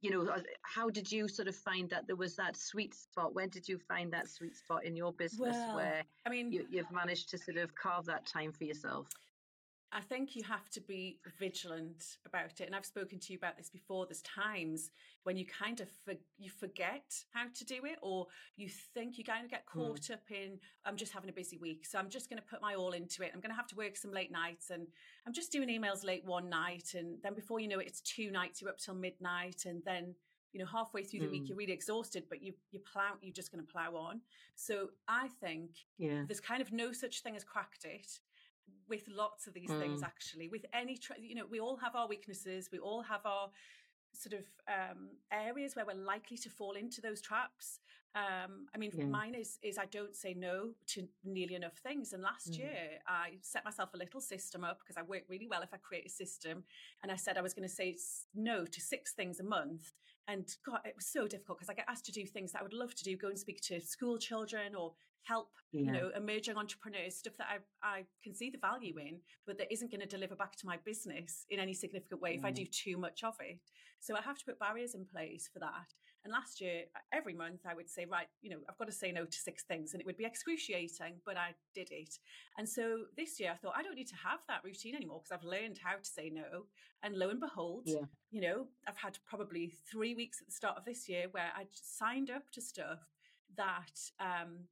you 0.00 0.10
know 0.10 0.30
how 0.62 0.88
did 0.90 1.10
you 1.10 1.26
sort 1.28 1.48
of 1.48 1.56
find 1.56 1.90
that 1.90 2.06
there 2.06 2.16
was 2.16 2.36
that 2.36 2.56
sweet 2.56 2.94
spot 2.94 3.34
when 3.34 3.48
did 3.48 3.68
you 3.68 3.78
find 3.88 4.12
that 4.12 4.28
sweet 4.28 4.56
spot 4.56 4.84
in 4.84 4.94
your 4.94 5.12
business 5.12 5.56
well, 5.56 5.76
where 5.76 6.02
i 6.26 6.30
mean 6.30 6.52
you, 6.52 6.64
you've 6.70 6.90
managed 6.92 7.28
to 7.30 7.38
sort 7.38 7.56
of 7.56 7.74
carve 7.74 8.06
that 8.06 8.24
time 8.26 8.52
for 8.52 8.64
yourself 8.64 9.08
I 9.90 10.02
think 10.02 10.36
you 10.36 10.42
have 10.44 10.68
to 10.70 10.80
be 10.82 11.18
vigilant 11.38 12.18
about 12.26 12.60
it. 12.60 12.66
And 12.66 12.76
I've 12.76 12.84
spoken 12.84 13.18
to 13.20 13.32
you 13.32 13.38
about 13.38 13.56
this 13.56 13.70
before. 13.70 14.04
There's 14.04 14.20
times 14.22 14.90
when 15.22 15.38
you 15.38 15.46
kind 15.46 15.80
of 15.80 15.88
for, 16.04 16.14
you 16.38 16.50
forget 16.50 17.24
how 17.32 17.46
to 17.54 17.64
do 17.64 17.76
it, 17.84 17.98
or 18.02 18.26
you 18.56 18.68
think 18.68 19.16
you 19.16 19.24
kind 19.24 19.44
of 19.44 19.50
get 19.50 19.64
hmm. 19.68 19.80
caught 19.80 20.02
mm. 20.02 20.12
up 20.12 20.30
in, 20.30 20.58
I'm 20.84 20.96
just 20.96 21.12
having 21.12 21.30
a 21.30 21.32
busy 21.32 21.56
week. 21.56 21.86
So 21.86 21.98
I'm 21.98 22.10
just 22.10 22.28
going 22.28 22.40
to 22.40 22.46
put 22.46 22.60
my 22.60 22.74
all 22.74 22.92
into 22.92 23.22
it. 23.22 23.30
I'm 23.34 23.40
going 23.40 23.50
to 23.50 23.56
have 23.56 23.66
to 23.68 23.76
work 23.76 23.96
some 23.96 24.12
late 24.12 24.30
nights 24.30 24.70
and 24.70 24.86
I'm 25.26 25.32
just 25.32 25.52
doing 25.52 25.68
emails 25.68 26.04
late 26.04 26.24
one 26.24 26.50
night. 26.50 26.92
And 26.94 27.16
then 27.22 27.34
before 27.34 27.58
you 27.58 27.68
know 27.68 27.78
it, 27.78 27.86
it's 27.86 28.02
two 28.02 28.30
nights, 28.30 28.60
you're 28.60 28.70
up 28.70 28.78
till 28.78 28.94
midnight. 28.94 29.64
And 29.64 29.82
then 29.86 30.14
you 30.52 30.60
know 30.60 30.66
halfway 30.66 31.02
through 31.02 31.20
the 31.20 31.26
mm. 31.26 31.32
week 31.32 31.42
hmm. 31.42 31.46
you're 31.48 31.56
really 31.58 31.74
exhausted 31.74 32.24
but 32.30 32.42
you 32.42 32.54
you 32.70 32.80
plow 32.80 33.12
you're 33.20 33.34
just 33.34 33.52
going 33.52 33.62
to 33.62 33.70
plow 33.70 33.94
on 33.94 34.22
so 34.54 34.88
i 35.06 35.28
think 35.42 35.70
yeah. 35.98 36.22
there's 36.26 36.40
kind 36.40 36.62
of 36.62 36.72
no 36.72 36.90
such 36.90 37.20
thing 37.20 37.36
as 37.36 37.44
cracked 37.44 37.84
it 37.84 38.20
with 38.88 39.04
lots 39.08 39.46
of 39.46 39.54
these 39.54 39.70
mm. 39.70 39.78
things 39.78 40.02
actually 40.02 40.48
with 40.48 40.64
any 40.72 40.96
tra- 40.96 41.16
you 41.18 41.34
know 41.34 41.44
we 41.50 41.60
all 41.60 41.76
have 41.76 41.94
our 41.94 42.08
weaknesses 42.08 42.68
we 42.72 42.78
all 42.78 43.02
have 43.02 43.20
our 43.24 43.48
sort 44.14 44.32
of 44.32 44.46
um, 44.68 45.10
areas 45.32 45.76
where 45.76 45.84
we're 45.84 45.94
likely 45.94 46.36
to 46.36 46.48
fall 46.48 46.72
into 46.72 47.00
those 47.00 47.20
traps 47.20 47.80
um, 48.14 48.66
i 48.74 48.78
mean 48.78 48.90
yeah. 48.94 49.04
mine 49.04 49.34
is 49.34 49.58
is 49.62 49.78
i 49.78 49.84
don't 49.86 50.16
say 50.16 50.34
no 50.34 50.70
to 50.86 51.06
nearly 51.24 51.54
enough 51.54 51.76
things 51.82 52.12
and 52.12 52.22
last 52.22 52.52
mm. 52.52 52.58
year 52.58 52.98
i 53.06 53.32
set 53.42 53.64
myself 53.64 53.90
a 53.94 53.96
little 53.96 54.20
system 54.20 54.64
up 54.64 54.78
because 54.80 54.96
i 54.96 55.02
work 55.02 55.22
really 55.28 55.46
well 55.46 55.62
if 55.62 55.72
i 55.74 55.76
create 55.76 56.06
a 56.06 56.10
system 56.10 56.64
and 57.02 57.12
i 57.12 57.16
said 57.16 57.36
i 57.36 57.42
was 57.42 57.54
going 57.54 57.68
to 57.68 57.74
say 57.74 57.96
no 58.34 58.64
to 58.64 58.80
six 58.80 59.12
things 59.12 59.40
a 59.40 59.44
month 59.44 59.92
and 60.28 60.46
God, 60.64 60.80
it 60.84 60.94
was 60.94 61.06
so 61.06 61.26
difficult 61.26 61.58
because 61.58 61.70
I 61.70 61.74
get 61.74 61.86
asked 61.88 62.04
to 62.04 62.12
do 62.12 62.26
things 62.26 62.52
that 62.52 62.60
I 62.60 62.62
would 62.62 62.74
love 62.74 62.94
to 62.94 63.02
do, 63.02 63.16
go 63.16 63.28
and 63.28 63.38
speak 63.38 63.62
to 63.62 63.80
school 63.80 64.18
children 64.18 64.74
or 64.74 64.92
help, 65.22 65.50
yeah. 65.72 65.80
you 65.80 65.92
know, 65.92 66.10
emerging 66.16 66.56
entrepreneurs, 66.56 67.16
stuff 67.16 67.36
that 67.38 67.46
I, 67.82 67.86
I 67.86 68.04
can 68.22 68.34
see 68.34 68.50
the 68.50 68.58
value 68.58 68.96
in, 68.98 69.18
but 69.46 69.58
that 69.58 69.72
isn't 69.72 69.90
going 69.90 70.00
to 70.00 70.06
deliver 70.06 70.34
back 70.34 70.56
to 70.56 70.66
my 70.66 70.78
business 70.84 71.44
in 71.50 71.60
any 71.60 71.74
significant 71.74 72.20
way 72.20 72.34
if 72.34 72.44
I 72.44 72.52
mm. 72.52 72.56
do 72.56 72.64
too 72.64 72.96
much 72.96 73.24
of 73.24 73.34
it. 73.40 73.58
So 74.00 74.16
I 74.16 74.22
have 74.22 74.38
to 74.38 74.44
put 74.44 74.58
barriers 74.58 74.94
in 74.94 75.04
place 75.04 75.48
for 75.52 75.58
that. 75.58 75.92
And 76.24 76.32
last 76.32 76.60
year, 76.60 76.82
every 77.12 77.32
month, 77.32 77.60
I 77.66 77.74
would 77.74 77.88
say, 77.88 78.04
right, 78.04 78.26
you 78.42 78.50
know, 78.50 78.58
I've 78.68 78.76
got 78.76 78.86
to 78.86 78.92
say 78.92 79.12
no 79.12 79.24
to 79.24 79.36
six 79.36 79.62
things. 79.62 79.92
And 79.92 80.00
it 80.00 80.06
would 80.06 80.16
be 80.16 80.24
excruciating, 80.24 81.14
but 81.24 81.36
I 81.36 81.54
did 81.74 81.88
it. 81.90 82.18
And 82.58 82.68
so 82.68 83.04
this 83.16 83.38
year, 83.38 83.52
I 83.52 83.56
thought, 83.56 83.74
I 83.76 83.82
don't 83.82 83.94
need 83.94 84.08
to 84.08 84.16
have 84.16 84.40
that 84.48 84.64
routine 84.64 84.96
anymore 84.96 85.20
because 85.22 85.32
I've 85.32 85.48
learned 85.48 85.78
how 85.82 85.96
to 85.96 86.04
say 86.04 86.30
no. 86.30 86.64
And 87.02 87.16
lo 87.16 87.30
and 87.30 87.40
behold, 87.40 87.84
yeah. 87.86 88.06
you 88.30 88.40
know, 88.40 88.66
I've 88.86 88.96
had 88.96 89.18
probably 89.26 89.72
three 89.90 90.14
weeks 90.14 90.40
at 90.40 90.46
the 90.48 90.52
start 90.52 90.76
of 90.76 90.84
this 90.84 91.08
year 91.08 91.26
where 91.30 91.50
I 91.56 91.64
signed 91.72 92.30
up 92.30 92.50
to 92.52 92.60
stuff 92.60 93.00
that, 93.56 94.00
um, 94.20 94.64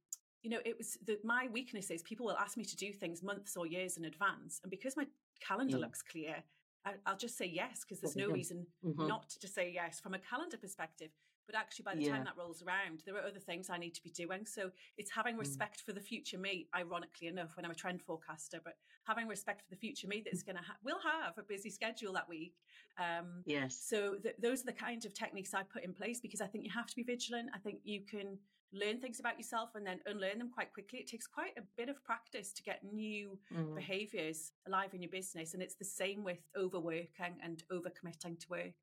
you 0.47 0.53
know, 0.53 0.61
it 0.63 0.77
was 0.77 0.97
that 1.07 1.25
my 1.25 1.49
weakness 1.51 1.91
is 1.91 2.01
people 2.03 2.25
will 2.25 2.37
ask 2.37 2.55
me 2.55 2.63
to 2.63 2.77
do 2.77 2.93
things 2.93 3.21
months 3.21 3.57
or 3.57 3.67
years 3.67 3.97
in 3.97 4.05
advance. 4.05 4.61
And 4.63 4.71
because 4.71 4.95
my 4.95 5.05
calendar 5.45 5.75
yeah. 5.75 5.83
looks 5.83 6.01
clear, 6.01 6.37
I, 6.85 6.93
will 7.05 7.17
just 7.17 7.37
say 7.37 7.51
yes 7.53 7.81
because 7.81 7.99
there's 7.99 8.15
no 8.15 8.29
reason 8.29 8.65
mm-hmm. 8.85 9.07
not 9.07 9.27
to 9.27 9.45
say 9.45 9.69
yes 9.73 9.99
from 9.99 10.13
a 10.13 10.19
calendar 10.19 10.55
perspective. 10.55 11.09
But 11.47 11.55
actually, 11.55 11.83
by 11.83 11.95
the 11.95 12.03
yeah. 12.03 12.11
time 12.11 12.25
that 12.25 12.37
rolls 12.37 12.61
around, 12.61 13.03
there 13.05 13.15
are 13.15 13.25
other 13.25 13.39
things 13.39 13.69
I 13.69 13.77
need 13.77 13.95
to 13.95 14.03
be 14.03 14.09
doing. 14.09 14.45
So 14.45 14.69
it's 14.97 15.09
having 15.09 15.35
mm. 15.35 15.39
respect 15.39 15.79
mm. 15.79 15.85
for 15.85 15.93
the 15.93 16.01
future 16.01 16.37
me, 16.37 16.67
ironically 16.75 17.27
enough, 17.27 17.55
when 17.55 17.65
I'm 17.65 17.71
a 17.71 17.75
trend 17.75 18.01
forecaster, 18.01 18.59
but 18.63 18.75
having 19.05 19.27
respect 19.27 19.63
for 19.63 19.69
the 19.69 19.77
future 19.77 20.07
me 20.07 20.21
that's 20.23 20.43
going 20.43 20.57
to 20.57 20.61
ha- 20.61 20.77
will 20.83 20.99
have 21.01 21.37
a 21.37 21.43
busy 21.43 21.69
schedule 21.69 22.13
that 22.13 22.27
week. 22.27 22.53
Um, 22.97 23.43
yes. 23.45 23.79
So 23.81 24.15
th- 24.15 24.35
those 24.41 24.61
are 24.61 24.65
the 24.65 24.73
kind 24.73 25.03
of 25.05 25.13
techniques 25.13 25.53
I 25.53 25.63
put 25.63 25.83
in 25.83 25.93
place 25.93 26.19
because 26.19 26.41
I 26.41 26.47
think 26.47 26.65
you 26.65 26.71
have 26.71 26.87
to 26.87 26.95
be 26.95 27.03
vigilant. 27.03 27.49
I 27.55 27.59
think 27.59 27.79
you 27.83 28.01
can 28.01 28.37
learn 28.73 28.99
things 28.99 29.19
about 29.19 29.37
yourself 29.37 29.69
and 29.75 29.85
then 29.85 29.99
unlearn 30.05 30.37
them 30.39 30.49
quite 30.53 30.73
quickly. 30.73 30.99
It 30.99 31.07
takes 31.07 31.25
quite 31.25 31.57
a 31.57 31.61
bit 31.77 31.89
of 31.89 32.03
practice 32.03 32.51
to 32.53 32.63
get 32.63 32.83
new 32.83 33.39
mm. 33.55 33.75
behaviors 33.75 34.51
alive 34.67 34.93
in 34.93 35.01
your 35.01 35.11
business. 35.11 35.53
And 35.53 35.63
it's 35.63 35.75
the 35.75 35.85
same 35.85 36.23
with 36.23 36.39
overworking 36.57 37.37
and 37.41 37.63
overcommitting 37.71 38.39
to 38.39 38.49
work. 38.49 38.73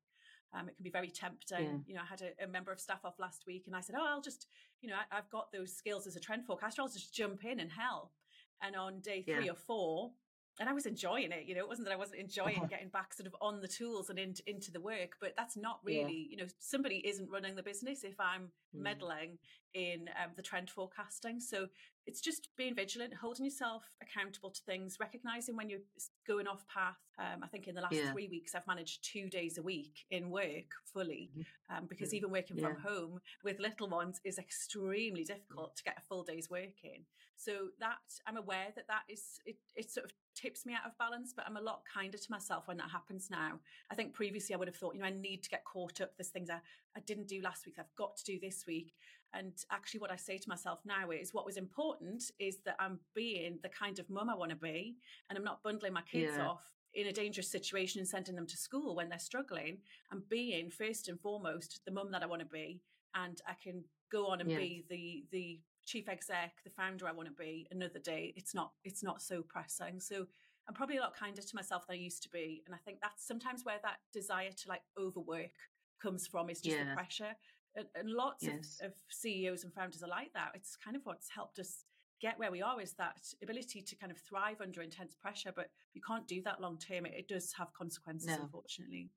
Um, 0.57 0.69
it 0.69 0.75
can 0.75 0.83
be 0.83 0.89
very 0.89 1.09
tempting. 1.09 1.65
Yeah. 1.65 1.77
You 1.87 1.93
know, 1.95 2.01
I 2.01 2.05
had 2.05 2.21
a, 2.21 2.45
a, 2.45 2.47
member 2.47 2.71
of 2.71 2.79
staff 2.79 3.03
off 3.03 3.19
last 3.19 3.43
week 3.45 3.63
and 3.67 3.75
I 3.75 3.81
said, 3.81 3.95
Oh, 3.99 4.05
I'll 4.07 4.21
just, 4.21 4.47
you 4.81 4.89
know, 4.89 4.95
I, 4.95 5.15
have 5.15 5.29
got 5.29 5.51
those 5.51 5.75
skills 5.75 6.07
as 6.07 6.15
a 6.15 6.19
trend 6.19 6.45
forecaster. 6.45 6.81
I'll 6.81 6.87
just 6.87 7.13
jump 7.13 7.43
in 7.43 7.59
and 7.59 7.71
help. 7.71 8.11
And 8.61 8.75
on 8.75 9.01
day 9.01 9.21
three 9.21 9.45
yeah. 9.45 9.51
or 9.51 9.55
four, 9.55 10.11
and 10.59 10.69
I 10.69 10.73
was 10.73 10.85
enjoying 10.85 11.31
it. 11.31 11.45
You 11.45 11.55
know, 11.55 11.61
it 11.61 11.67
wasn't 11.67 11.87
that 11.87 11.93
I 11.93 11.97
wasn't 11.97 12.21
enjoying 12.21 12.57
uh-huh. 12.57 12.67
getting 12.67 12.87
back 12.87 13.13
sort 13.13 13.27
of 13.27 13.35
on 13.41 13.59
the 13.59 13.67
tools 13.67 14.09
and 14.09 14.17
into, 14.17 14.41
into 14.47 14.71
the 14.71 14.79
work, 14.79 15.17
but 15.19 15.33
that's 15.35 15.57
not 15.57 15.79
really, 15.83 16.27
yeah. 16.29 16.31
you 16.31 16.37
know, 16.37 16.45
somebody 16.59 17.05
isn't 17.05 17.29
running 17.29 17.55
the 17.55 17.63
business 17.63 18.03
if 18.03 18.19
I'm 18.19 18.43
mm. 18.75 18.81
meddling 18.81 19.37
in 19.73 20.09
um, 20.23 20.31
the 20.37 20.41
trend 20.41 20.69
forecasting. 20.69 21.41
So 21.41 21.67
it's 22.05 22.21
just 22.21 22.49
being 22.55 22.75
vigilant, 22.75 23.13
holding 23.13 23.45
yourself 23.45 23.83
accountable 24.01 24.51
to 24.51 24.61
things, 24.61 24.97
recognizing 24.99 25.55
when 25.55 25.69
you're 25.69 25.79
going 26.27 26.47
off 26.47 26.65
path. 26.67 26.97
Um, 27.17 27.43
I 27.43 27.47
think 27.47 27.67
in 27.67 27.75
the 27.75 27.81
last 27.81 27.93
yeah. 27.93 28.11
three 28.11 28.27
weeks, 28.27 28.53
I've 28.53 28.67
managed 28.67 29.03
two 29.03 29.29
days 29.29 29.57
a 29.57 29.63
week 29.63 30.05
in 30.11 30.29
work 30.29 30.75
fully 30.93 31.31
mm-hmm. 31.31 31.75
um, 31.75 31.85
because 31.87 32.09
mm-hmm. 32.09 32.17
even 32.17 32.31
working 32.31 32.57
yeah. 32.57 32.67
from 32.67 32.81
home 32.81 33.19
with 33.43 33.59
little 33.59 33.89
ones 33.89 34.19
is 34.23 34.37
extremely 34.37 35.23
difficult 35.23 35.75
to 35.77 35.83
get 35.83 35.97
a 35.97 36.01
full 36.01 36.23
day's 36.23 36.49
work 36.49 36.83
in. 36.83 37.05
So 37.37 37.69
that 37.79 37.97
I'm 38.25 38.37
aware 38.37 38.67
that 38.75 38.87
that 38.87 39.01
is 39.09 39.39
it, 39.45 39.57
it 39.75 39.91
sort 39.91 40.05
of 40.05 40.13
tips 40.35 40.65
me 40.65 40.73
out 40.73 40.85
of 40.85 40.97
balance, 40.97 41.33
but 41.35 41.45
I'm 41.47 41.57
a 41.57 41.61
lot 41.61 41.81
kinder 41.91 42.17
to 42.17 42.31
myself 42.31 42.67
when 42.67 42.77
that 42.77 42.89
happens 42.89 43.29
now. 43.29 43.59
I 43.91 43.95
think 43.95 44.13
previously 44.13 44.53
I 44.53 44.57
would 44.57 44.67
have 44.67 44.75
thought, 44.75 44.95
you 44.95 45.01
know, 45.01 45.07
I 45.07 45.11
need 45.11 45.43
to 45.43 45.49
get 45.49 45.63
caught 45.65 46.01
up. 46.01 46.11
There's 46.17 46.29
things 46.29 46.49
I, 46.49 46.59
I 46.95 46.99
didn't 47.01 47.27
do 47.27 47.41
last 47.41 47.65
week. 47.65 47.75
I've 47.79 47.93
got 47.97 48.15
to 48.17 48.23
do 48.23 48.39
this 48.39 48.65
week. 48.67 48.93
And 49.37 49.53
actually, 49.71 49.99
what 49.99 50.11
I 50.11 50.15
say 50.15 50.37
to 50.37 50.49
myself 50.49 50.79
now 50.85 51.11
is 51.11 51.33
what 51.33 51.45
was 51.45 51.57
important 51.57 52.23
is 52.39 52.57
that 52.65 52.75
I'm 52.79 52.99
being 53.13 53.59
the 53.61 53.69
kind 53.69 53.99
of 53.99 54.09
mum 54.09 54.29
I 54.29 54.35
want 54.35 54.51
to 54.51 54.57
be, 54.57 54.95
and 55.29 55.37
I'm 55.37 55.43
not 55.43 55.63
bundling 55.63 55.93
my 55.93 56.01
kids 56.01 56.33
yeah. 56.37 56.47
off 56.47 56.63
in 56.93 57.07
a 57.07 57.11
dangerous 57.11 57.51
situation 57.51 57.99
and 57.99 58.07
sending 58.07 58.35
them 58.35 58.47
to 58.47 58.57
school 58.57 58.95
when 58.95 59.09
they're 59.09 59.19
struggling. 59.19 59.79
I'm 60.11 60.23
being 60.29 60.69
first 60.69 61.09
and 61.09 61.19
foremost 61.19 61.81
the 61.85 61.91
mum 61.91 62.11
that 62.11 62.23
I 62.23 62.25
want 62.25 62.41
to 62.41 62.47
be, 62.47 62.81
and 63.13 63.39
I 63.47 63.53
can 63.61 63.83
go 64.11 64.27
on 64.27 64.39
and 64.39 64.49
be 64.49 64.85
the 64.89 65.25
the 65.31 65.59
chief 65.85 66.09
exec, 66.09 66.63
the 66.63 66.69
founder 66.71 67.07
I 67.07 67.11
want 67.11 67.27
to 67.27 67.33
be 67.33 67.67
another 67.71 67.99
day. 67.99 68.33
It's 68.35 68.55
not 68.55 68.71
it's 68.83 69.03
not 69.03 69.21
so 69.21 69.41
pressing. 69.41 69.99
So 69.99 70.25
I'm 70.67 70.73
probably 70.73 70.97
a 70.97 71.01
lot 71.01 71.15
kinder 71.15 71.41
to 71.41 71.55
myself 71.55 71.85
than 71.85 71.95
I 71.95 71.99
used 71.99 72.23
to 72.23 72.29
be, 72.29 72.63
and 72.65 72.73
I 72.73 72.79
think 72.79 72.99
that's 73.01 73.27
sometimes 73.27 73.63
where 73.63 73.79
that 73.83 73.97
desire 74.13 74.51
to 74.51 74.69
like 74.69 74.81
overwork 74.99 75.51
comes 76.01 76.27
from 76.27 76.49
is 76.49 76.61
just 76.61 76.77
yeah. 76.77 76.89
the 76.89 76.95
pressure 76.95 77.35
and, 77.75 77.85
and 77.95 78.09
lots 78.09 78.43
yes. 78.43 78.79
of, 78.81 78.87
of 78.87 78.93
CEOs 79.09 79.63
and 79.63 79.73
founders 79.73 80.03
are 80.03 80.09
like 80.09 80.33
that. 80.33 80.51
It's 80.53 80.75
kind 80.75 80.95
of 80.95 81.05
what's 81.05 81.29
helped 81.29 81.59
us 81.59 81.83
get 82.21 82.39
where 82.39 82.51
we 82.51 82.61
are 82.61 82.81
is 82.81 82.93
that 82.93 83.21
ability 83.43 83.81
to 83.81 83.95
kind 83.95 84.11
of 84.11 84.17
thrive 84.17 84.61
under 84.61 84.81
intense 84.81 85.15
pressure, 85.15 85.51
but 85.55 85.69
you 85.93 86.01
can't 86.05 86.27
do 86.27 86.41
that 86.43 86.61
long 86.61 86.77
term. 86.77 87.05
It, 87.05 87.13
it, 87.17 87.27
does 87.27 87.53
have 87.57 87.73
consequences, 87.73 88.29
no. 88.29 88.41
unfortunately. 88.41 89.09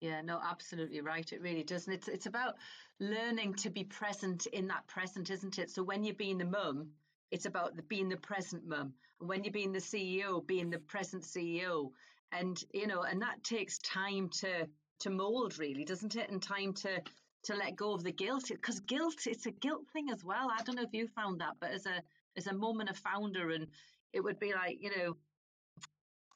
Yeah, 0.00 0.20
no, 0.22 0.40
absolutely 0.44 1.00
right. 1.00 1.30
It 1.32 1.40
really 1.40 1.62
does. 1.62 1.86
And 1.86 1.94
it's 1.94 2.08
it's 2.08 2.26
about 2.26 2.54
learning 3.00 3.54
to 3.54 3.70
be 3.70 3.84
present 3.84 4.46
in 4.46 4.66
that 4.68 4.86
present, 4.86 5.30
isn't 5.30 5.58
it? 5.58 5.70
So 5.70 5.82
when 5.82 6.04
you're 6.04 6.14
being 6.14 6.38
the 6.38 6.44
mum, 6.44 6.88
it's 7.30 7.46
about 7.46 7.76
the, 7.76 7.82
being 7.82 8.08
the 8.08 8.16
present 8.16 8.66
mum. 8.66 8.92
And 9.20 9.28
when 9.28 9.42
you're 9.42 9.52
being 9.52 9.72
the 9.72 9.78
CEO, 9.78 10.46
being 10.46 10.70
the 10.70 10.78
present 10.78 11.22
CEO. 11.22 11.90
And 12.32 12.62
you 12.74 12.86
know, 12.86 13.02
and 13.02 13.22
that 13.22 13.42
takes 13.44 13.78
time 13.78 14.28
to 14.40 14.68
to 15.00 15.10
mold 15.10 15.58
really, 15.58 15.84
doesn't 15.84 16.16
it? 16.16 16.30
And 16.30 16.42
time 16.42 16.72
to 16.74 17.00
to 17.46 17.54
let 17.54 17.76
go 17.76 17.94
of 17.94 18.02
the 18.02 18.12
guilt. 18.12 18.48
Because 18.48 18.80
guilt 18.80 19.26
it's 19.26 19.46
a 19.46 19.50
guilt 19.50 19.84
thing 19.92 20.10
as 20.10 20.24
well. 20.24 20.50
I 20.50 20.62
don't 20.62 20.76
know 20.76 20.82
if 20.82 20.92
you 20.92 21.08
found 21.08 21.40
that 21.40 21.54
but 21.60 21.70
as 21.70 21.86
a 21.86 22.02
as 22.36 22.46
a 22.46 22.54
mum 22.54 22.80
and 22.80 22.90
a 22.90 22.94
founder 22.94 23.50
and 23.50 23.66
it 24.12 24.20
would 24.20 24.38
be 24.38 24.52
like 24.52 24.78
you 24.80 24.90
know 24.96 25.16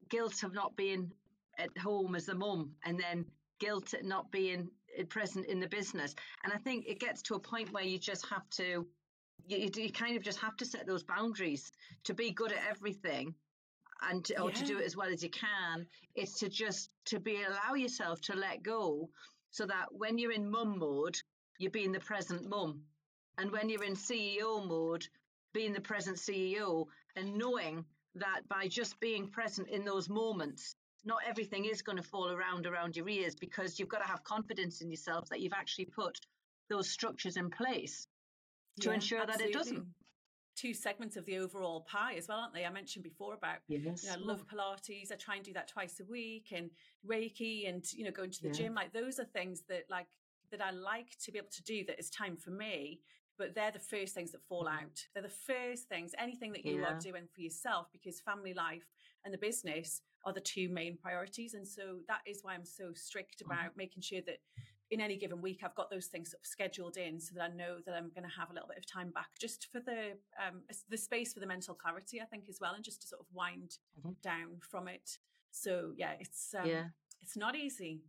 guilt 0.08 0.42
of 0.42 0.54
not 0.54 0.76
being 0.76 1.10
at 1.58 1.76
home 1.78 2.14
as 2.14 2.28
a 2.28 2.34
mum 2.34 2.72
and 2.84 2.98
then 2.98 3.24
guilt 3.58 3.92
at 3.94 4.04
not 4.04 4.30
being 4.30 4.68
uh, 4.98 5.04
present 5.04 5.46
in 5.46 5.60
the 5.60 5.68
business. 5.68 6.14
And 6.44 6.52
i 6.52 6.56
think 6.56 6.86
it 6.86 7.00
gets 7.00 7.22
to 7.22 7.34
a 7.34 7.40
point 7.40 7.72
where 7.72 7.84
you 7.84 7.98
just 7.98 8.26
have 8.28 8.48
to 8.50 8.86
you, 9.46 9.70
you 9.74 9.90
kind 9.90 10.16
of 10.16 10.22
just 10.22 10.38
have 10.38 10.56
to 10.58 10.64
set 10.64 10.86
those 10.86 11.02
boundaries. 11.02 11.72
To 12.04 12.14
be 12.14 12.30
good 12.30 12.52
at 12.52 12.62
everything 12.68 13.34
and 14.08 14.24
to, 14.26 14.40
or 14.40 14.50
yeah. 14.50 14.56
to 14.56 14.64
do 14.64 14.78
it 14.78 14.86
as 14.86 14.96
well 14.96 15.08
as 15.08 15.22
you 15.22 15.30
can 15.30 15.86
it's 16.14 16.38
to 16.38 16.48
just 16.48 16.90
to 17.04 17.20
be 17.20 17.42
allow 17.42 17.74
yourself 17.74 18.20
to 18.22 18.34
let 18.34 18.62
go 18.62 19.10
so 19.50 19.66
that 19.66 19.86
when 19.90 20.18
you're 20.18 20.32
in 20.32 20.50
mum 20.50 20.78
mode, 20.78 21.16
you're 21.58 21.70
being 21.70 21.92
the 21.92 22.00
present 22.00 22.48
mum. 22.48 22.82
And 23.38 23.50
when 23.50 23.68
you're 23.68 23.84
in 23.84 23.94
CEO 23.94 24.66
mode, 24.66 25.06
being 25.52 25.72
the 25.72 25.80
present 25.80 26.16
CEO 26.16 26.86
and 27.16 27.36
knowing 27.36 27.84
that 28.14 28.40
by 28.48 28.68
just 28.68 28.98
being 29.00 29.28
present 29.28 29.68
in 29.68 29.84
those 29.84 30.08
moments, 30.08 30.74
not 31.04 31.18
everything 31.26 31.64
is 31.64 31.82
going 31.82 31.96
to 31.96 32.02
fall 32.02 32.30
around 32.30 32.66
around 32.66 32.96
your 32.96 33.08
ears 33.08 33.34
because 33.34 33.78
you've 33.78 33.88
got 33.88 34.02
to 34.02 34.08
have 34.08 34.22
confidence 34.24 34.80
in 34.80 34.90
yourself 34.90 35.28
that 35.30 35.40
you've 35.40 35.52
actually 35.52 35.86
put 35.86 36.18
those 36.68 36.88
structures 36.88 37.36
in 37.36 37.50
place 37.50 38.06
to 38.80 38.88
yeah, 38.88 38.94
ensure 38.94 39.20
absolutely. 39.20 39.44
that 39.44 39.50
it 39.50 39.58
doesn't 39.58 39.86
two 40.60 40.74
segments 40.74 41.16
of 41.16 41.24
the 41.24 41.38
overall 41.38 41.80
pie 41.82 42.14
as 42.16 42.28
well, 42.28 42.38
aren't 42.38 42.52
they? 42.52 42.64
I 42.64 42.70
mentioned 42.70 43.02
before 43.02 43.34
about 43.34 43.58
yes. 43.68 44.04
you 44.04 44.10
know, 44.10 44.16
I 44.16 44.18
love 44.18 44.44
Pilates. 44.46 45.10
I 45.10 45.16
try 45.16 45.36
and 45.36 45.44
do 45.44 45.52
that 45.54 45.68
twice 45.68 46.00
a 46.00 46.04
week 46.04 46.52
and 46.54 46.70
Reiki 47.08 47.68
and 47.68 47.84
you 47.92 48.04
know 48.04 48.10
going 48.10 48.30
to 48.30 48.42
the 48.42 48.48
yeah. 48.48 48.54
gym. 48.54 48.74
Like 48.74 48.92
those 48.92 49.18
are 49.18 49.24
things 49.24 49.62
that 49.68 49.84
like 49.88 50.06
that 50.50 50.60
I 50.60 50.70
like 50.70 51.16
to 51.24 51.32
be 51.32 51.38
able 51.38 51.50
to 51.52 51.62
do 51.62 51.84
that 51.86 51.98
is 51.98 52.10
time 52.10 52.36
for 52.36 52.50
me. 52.50 53.00
But 53.38 53.54
they're 53.54 53.70
the 53.70 53.78
first 53.78 54.14
things 54.14 54.32
that 54.32 54.44
fall 54.46 54.66
mm. 54.66 54.74
out. 54.74 55.02
They're 55.14 55.22
the 55.22 55.28
first 55.30 55.88
things, 55.88 56.12
anything 56.18 56.52
that 56.52 56.66
you 56.66 56.80
yeah. 56.80 56.88
are 56.88 56.98
doing 56.98 57.26
for 57.34 57.40
yourself, 57.40 57.86
because 57.90 58.20
family 58.20 58.52
life 58.52 58.84
and 59.24 59.32
the 59.32 59.38
business 59.38 60.02
are 60.26 60.34
the 60.34 60.40
two 60.40 60.68
main 60.68 60.98
priorities. 60.98 61.54
And 61.54 61.66
so 61.66 62.00
that 62.06 62.20
is 62.26 62.40
why 62.42 62.52
I'm 62.52 62.66
so 62.66 62.92
strict 62.94 63.42
mm-hmm. 63.42 63.50
about 63.50 63.72
mm. 63.72 63.78
making 63.78 64.02
sure 64.02 64.20
that 64.26 64.40
in 64.90 65.00
any 65.00 65.16
given 65.16 65.40
week, 65.40 65.60
I've 65.64 65.74
got 65.74 65.90
those 65.90 66.06
things 66.06 66.30
sort 66.30 66.40
of 66.40 66.46
scheduled 66.46 66.96
in 66.96 67.20
so 67.20 67.34
that 67.36 67.42
I 67.42 67.54
know 67.54 67.76
that 67.86 67.94
I'm 67.94 68.10
going 68.10 68.28
to 68.28 68.36
have 68.36 68.50
a 68.50 68.52
little 68.52 68.68
bit 68.68 68.78
of 68.78 68.86
time 68.86 69.10
back 69.10 69.28
just 69.40 69.68
for 69.70 69.80
the 69.80 70.16
um, 70.44 70.62
the 70.88 70.96
space 70.96 71.32
for 71.32 71.40
the 71.40 71.46
mental 71.46 71.74
clarity, 71.74 72.20
I 72.20 72.24
think, 72.24 72.44
as 72.48 72.58
well, 72.60 72.74
and 72.74 72.84
just 72.84 73.02
to 73.02 73.08
sort 73.08 73.20
of 73.20 73.26
wind 73.32 73.78
mm-hmm. 73.98 74.12
down 74.22 74.58
from 74.60 74.88
it. 74.88 75.18
So 75.52 75.92
yeah, 75.96 76.12
it's 76.18 76.54
um, 76.58 76.66
yeah, 76.66 76.84
it's 77.22 77.36
not 77.36 77.56
easy. 77.56 78.00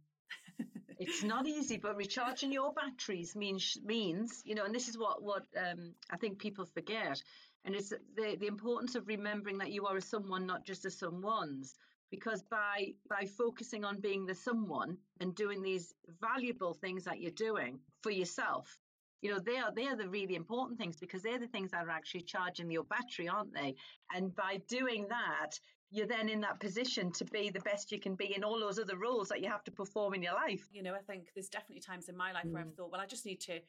it's 0.97 1.23
not 1.23 1.47
easy, 1.47 1.77
but 1.77 1.95
recharging 1.95 2.51
your 2.51 2.73
batteries 2.73 3.35
means 3.35 3.77
means 3.83 4.41
you 4.43 4.55
know, 4.55 4.65
and 4.65 4.73
this 4.73 4.87
is 4.87 4.97
what 4.97 5.21
what 5.21 5.43
um, 5.57 5.93
I 6.09 6.17
think 6.17 6.39
people 6.39 6.65
forget, 6.65 7.21
and 7.63 7.75
it's 7.75 7.89
the 7.89 8.37
the 8.39 8.47
importance 8.47 8.95
of 8.95 9.07
remembering 9.07 9.59
that 9.59 9.71
you 9.71 9.85
are 9.85 9.97
a 9.97 10.01
someone, 10.01 10.47
not 10.47 10.65
just 10.65 10.85
a 10.85 10.91
someone's 10.91 11.75
because 12.11 12.43
by 12.43 12.93
by 13.09 13.25
focusing 13.25 13.83
on 13.83 13.99
being 13.99 14.25
the 14.25 14.35
someone 14.35 14.97
and 15.19 15.33
doing 15.33 15.61
these 15.61 15.95
valuable 16.21 16.73
things 16.73 17.03
that 17.05 17.19
you're 17.19 17.31
doing 17.31 17.79
for 18.03 18.11
yourself 18.11 18.77
you 19.21 19.31
know 19.31 19.39
they 19.39 19.57
are 19.57 19.71
they 19.73 19.87
are 19.87 19.95
the 19.95 20.09
really 20.09 20.35
important 20.35 20.77
things 20.77 20.97
because 20.97 21.23
they're 21.23 21.39
the 21.39 21.47
things 21.47 21.71
that 21.71 21.85
are 21.85 21.89
actually 21.89 22.21
charging 22.21 22.69
your 22.69 22.83
battery 22.83 23.27
aren't 23.27 23.53
they 23.53 23.73
and 24.13 24.35
by 24.35 24.59
doing 24.67 25.07
that 25.09 25.59
you're 25.93 26.07
then 26.07 26.29
in 26.29 26.39
that 26.41 26.59
position 26.59 27.11
to 27.11 27.25
be 27.25 27.49
the 27.49 27.59
best 27.61 27.91
you 27.91 27.99
can 27.99 28.15
be 28.15 28.33
in 28.35 28.43
all 28.43 28.59
those 28.59 28.79
other 28.79 28.97
roles 28.97 29.27
that 29.27 29.41
you 29.41 29.49
have 29.49 29.63
to 29.63 29.71
perform 29.71 30.13
in 30.13 30.23
your 30.23 30.33
life 30.33 30.67
you 30.71 30.83
know 30.83 30.93
i 30.93 30.99
think 30.99 31.29
there's 31.33 31.49
definitely 31.49 31.81
times 31.81 32.09
in 32.09 32.17
my 32.17 32.31
life 32.31 32.45
mm. 32.45 32.51
where 32.51 32.61
i've 32.61 32.67
mm. 32.67 32.75
thought 32.75 32.91
well 32.91 33.01
i 33.01 33.05
just 33.05 33.25
need 33.25 33.39
to 33.39 33.59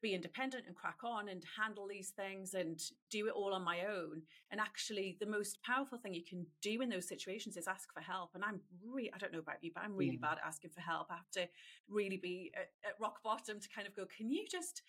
be 0.00 0.14
independent 0.14 0.64
and 0.66 0.76
crack 0.76 0.98
on 1.02 1.28
and 1.28 1.42
handle 1.60 1.86
these 1.86 2.10
things 2.10 2.54
and 2.54 2.80
do 3.10 3.26
it 3.26 3.32
all 3.32 3.52
on 3.52 3.62
my 3.62 3.80
own. 3.84 4.22
And 4.50 4.60
actually, 4.60 5.16
the 5.20 5.26
most 5.26 5.62
powerful 5.62 5.98
thing 5.98 6.14
you 6.14 6.24
can 6.24 6.46
do 6.62 6.80
in 6.82 6.88
those 6.88 7.08
situations 7.08 7.56
is 7.56 7.66
ask 7.66 7.92
for 7.92 8.00
help. 8.00 8.30
And 8.34 8.44
I'm 8.44 8.60
really, 8.84 9.12
I 9.12 9.18
don't 9.18 9.32
know 9.32 9.38
about 9.38 9.62
you, 9.62 9.70
but 9.74 9.82
I'm 9.82 9.96
really 9.96 10.18
yeah. 10.20 10.28
bad 10.28 10.38
at 10.38 10.46
asking 10.46 10.70
for 10.70 10.80
help. 10.80 11.08
I 11.10 11.16
have 11.16 11.30
to 11.32 11.48
really 11.88 12.16
be 12.16 12.52
at, 12.54 12.70
at, 12.84 12.94
rock 13.00 13.22
bottom 13.22 13.60
to 13.60 13.68
kind 13.68 13.86
of 13.86 13.94
go, 13.94 14.04
can 14.16 14.30
you 14.30 14.46
just, 14.50 14.82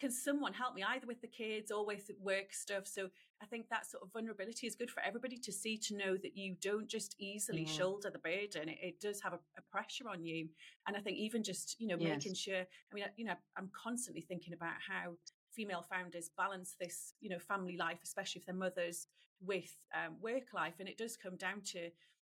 can 0.00 0.10
someone 0.10 0.52
help 0.52 0.74
me 0.74 0.82
either 0.82 1.06
with 1.06 1.20
the 1.20 1.28
kids 1.28 1.70
or 1.70 1.86
with 1.86 2.10
work 2.20 2.52
stuff? 2.52 2.86
So 2.86 3.08
I 3.42 3.46
think 3.46 3.68
that 3.68 3.88
sort 3.88 4.02
of 4.02 4.12
vulnerability 4.12 4.66
is 4.66 4.74
good 4.74 4.90
for 4.90 5.02
everybody 5.02 5.36
to 5.36 5.52
see, 5.52 5.76
to 5.78 5.96
know 5.96 6.16
that 6.16 6.36
you 6.36 6.56
don't 6.60 6.88
just 6.88 7.14
easily 7.18 7.62
yeah. 7.62 7.72
shoulder 7.72 8.10
the 8.10 8.18
burden. 8.18 8.68
It, 8.68 8.78
it 8.80 9.00
does 9.00 9.20
have 9.20 9.34
a, 9.34 9.40
a, 9.56 9.62
pressure 9.70 10.08
on 10.08 10.22
you. 10.24 10.48
And 10.86 10.96
I 10.96 11.00
think 11.00 11.18
even 11.18 11.42
just, 11.44 11.76
you 11.78 11.86
know, 11.86 11.96
yes. 11.98 12.16
making 12.16 12.34
sure, 12.34 12.60
I 12.60 12.94
mean, 12.94 13.04
you 13.16 13.24
know, 13.24 13.34
I'm 13.56 13.70
constantly 13.72 14.22
thinking 14.22 14.52
about 14.52 14.74
how 14.86 15.12
female 15.52 15.84
founders 15.88 16.30
balance 16.36 16.74
this, 16.80 17.14
you 17.20 17.30
know, 17.30 17.38
family 17.38 17.76
life, 17.76 17.98
especially 18.02 18.40
if 18.40 18.46
they're 18.46 18.54
mothers, 18.54 19.06
with 19.40 19.76
um, 19.94 20.16
work 20.20 20.52
life. 20.52 20.74
And 20.80 20.88
it 20.88 20.98
does 20.98 21.16
come 21.16 21.36
down 21.36 21.60
to, 21.72 21.90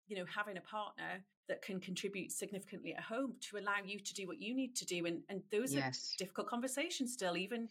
you 0.09 0.17
know, 0.17 0.25
having 0.33 0.57
a 0.57 0.61
partner 0.61 1.23
that 1.47 1.61
can 1.61 1.79
contribute 1.79 2.31
significantly 2.31 2.93
at 2.93 3.01
home 3.01 3.33
to 3.41 3.57
allow 3.57 3.77
you 3.83 3.99
to 3.99 4.13
do 4.13 4.27
what 4.27 4.41
you 4.41 4.53
need 4.53 4.75
to 4.75 4.85
do. 4.85 5.05
And, 5.05 5.21
and 5.29 5.41
those 5.51 5.73
yes. 5.73 6.13
are 6.13 6.23
difficult 6.23 6.47
conversations 6.47 7.13
still, 7.13 7.37
even 7.37 7.69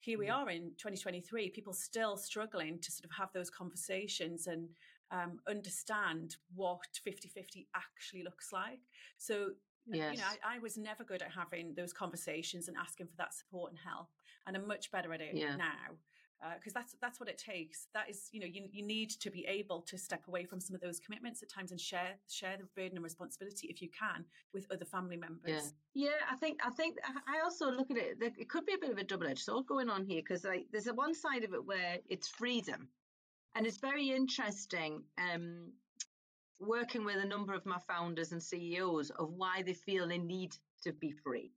here 0.00 0.18
we 0.18 0.28
are 0.28 0.48
in 0.48 0.70
2023, 0.78 1.50
people 1.50 1.72
still 1.72 2.16
struggling 2.16 2.78
to 2.78 2.90
sort 2.90 3.04
of 3.04 3.10
have 3.10 3.28
those 3.34 3.50
conversations 3.50 4.46
and 4.46 4.68
um, 5.10 5.40
understand 5.48 6.36
what 6.54 6.80
50 7.04 7.28
50 7.28 7.68
actually 7.74 8.22
looks 8.22 8.52
like. 8.52 8.80
So, 9.18 9.50
yes. 9.86 10.14
you 10.14 10.18
know, 10.20 10.24
I, 10.44 10.56
I, 10.56 10.58
was 10.60 10.78
never 10.78 11.02
good 11.02 11.20
at 11.20 11.32
having 11.32 11.74
those 11.76 11.92
conversations 11.92 12.68
and 12.68 12.76
asking 12.76 13.08
for 13.08 13.16
that 13.18 13.34
support 13.34 13.72
and 13.72 13.78
help. 13.84 14.06
And 14.46 14.56
I'm 14.56 14.66
much 14.66 14.90
better 14.92 15.12
at 15.12 15.20
it 15.20 15.34
yeah. 15.34 15.56
now 15.56 15.96
because 16.54 16.74
uh, 16.74 16.80
that's 16.80 16.96
that's 17.00 17.20
what 17.20 17.28
it 17.28 17.38
takes. 17.38 17.88
That 17.94 18.08
is, 18.08 18.28
you 18.32 18.40
know, 18.40 18.46
you 18.46 18.66
you 18.72 18.82
need 18.82 19.10
to 19.10 19.30
be 19.30 19.44
able 19.46 19.82
to 19.82 19.98
step 19.98 20.22
away 20.26 20.44
from 20.44 20.60
some 20.60 20.74
of 20.74 20.80
those 20.80 20.98
commitments 20.98 21.42
at 21.42 21.50
times 21.50 21.70
and 21.70 21.80
share 21.80 22.14
share 22.28 22.56
the 22.56 22.64
burden 22.76 22.96
and 22.96 23.04
responsibility 23.04 23.68
if 23.68 23.82
you 23.82 23.88
can 23.88 24.24
with 24.54 24.66
other 24.72 24.84
family 24.84 25.16
members. 25.16 25.74
Yeah, 25.94 26.08
yeah 26.08 26.16
I 26.30 26.36
think 26.36 26.60
I 26.64 26.70
think 26.70 26.96
I 27.04 27.40
also 27.42 27.70
look 27.70 27.90
at 27.90 27.96
it. 27.96 28.18
It 28.20 28.48
could 28.48 28.64
be 28.64 28.74
a 28.74 28.78
bit 28.78 28.90
of 28.90 28.98
a 28.98 29.04
double 29.04 29.26
edged 29.26 29.40
sword 29.44 29.66
going 29.66 29.90
on 29.90 30.04
here 30.04 30.22
because 30.22 30.44
like, 30.44 30.66
there's 30.72 30.86
a 30.86 30.94
one 30.94 31.14
side 31.14 31.44
of 31.44 31.52
it 31.52 31.64
where 31.64 31.98
it's 32.08 32.28
freedom, 32.28 32.88
and 33.54 33.66
it's 33.66 33.78
very 33.78 34.10
interesting. 34.10 35.02
Um, 35.18 35.72
working 36.58 37.06
with 37.06 37.16
a 37.16 37.26
number 37.26 37.54
of 37.54 37.64
my 37.64 37.78
founders 37.88 38.32
and 38.32 38.42
CEOs 38.42 39.08
of 39.10 39.32
why 39.32 39.62
they 39.62 39.72
feel 39.72 40.06
they 40.06 40.18
need 40.18 40.54
to 40.82 40.92
be 40.92 41.10
free 41.10 41.50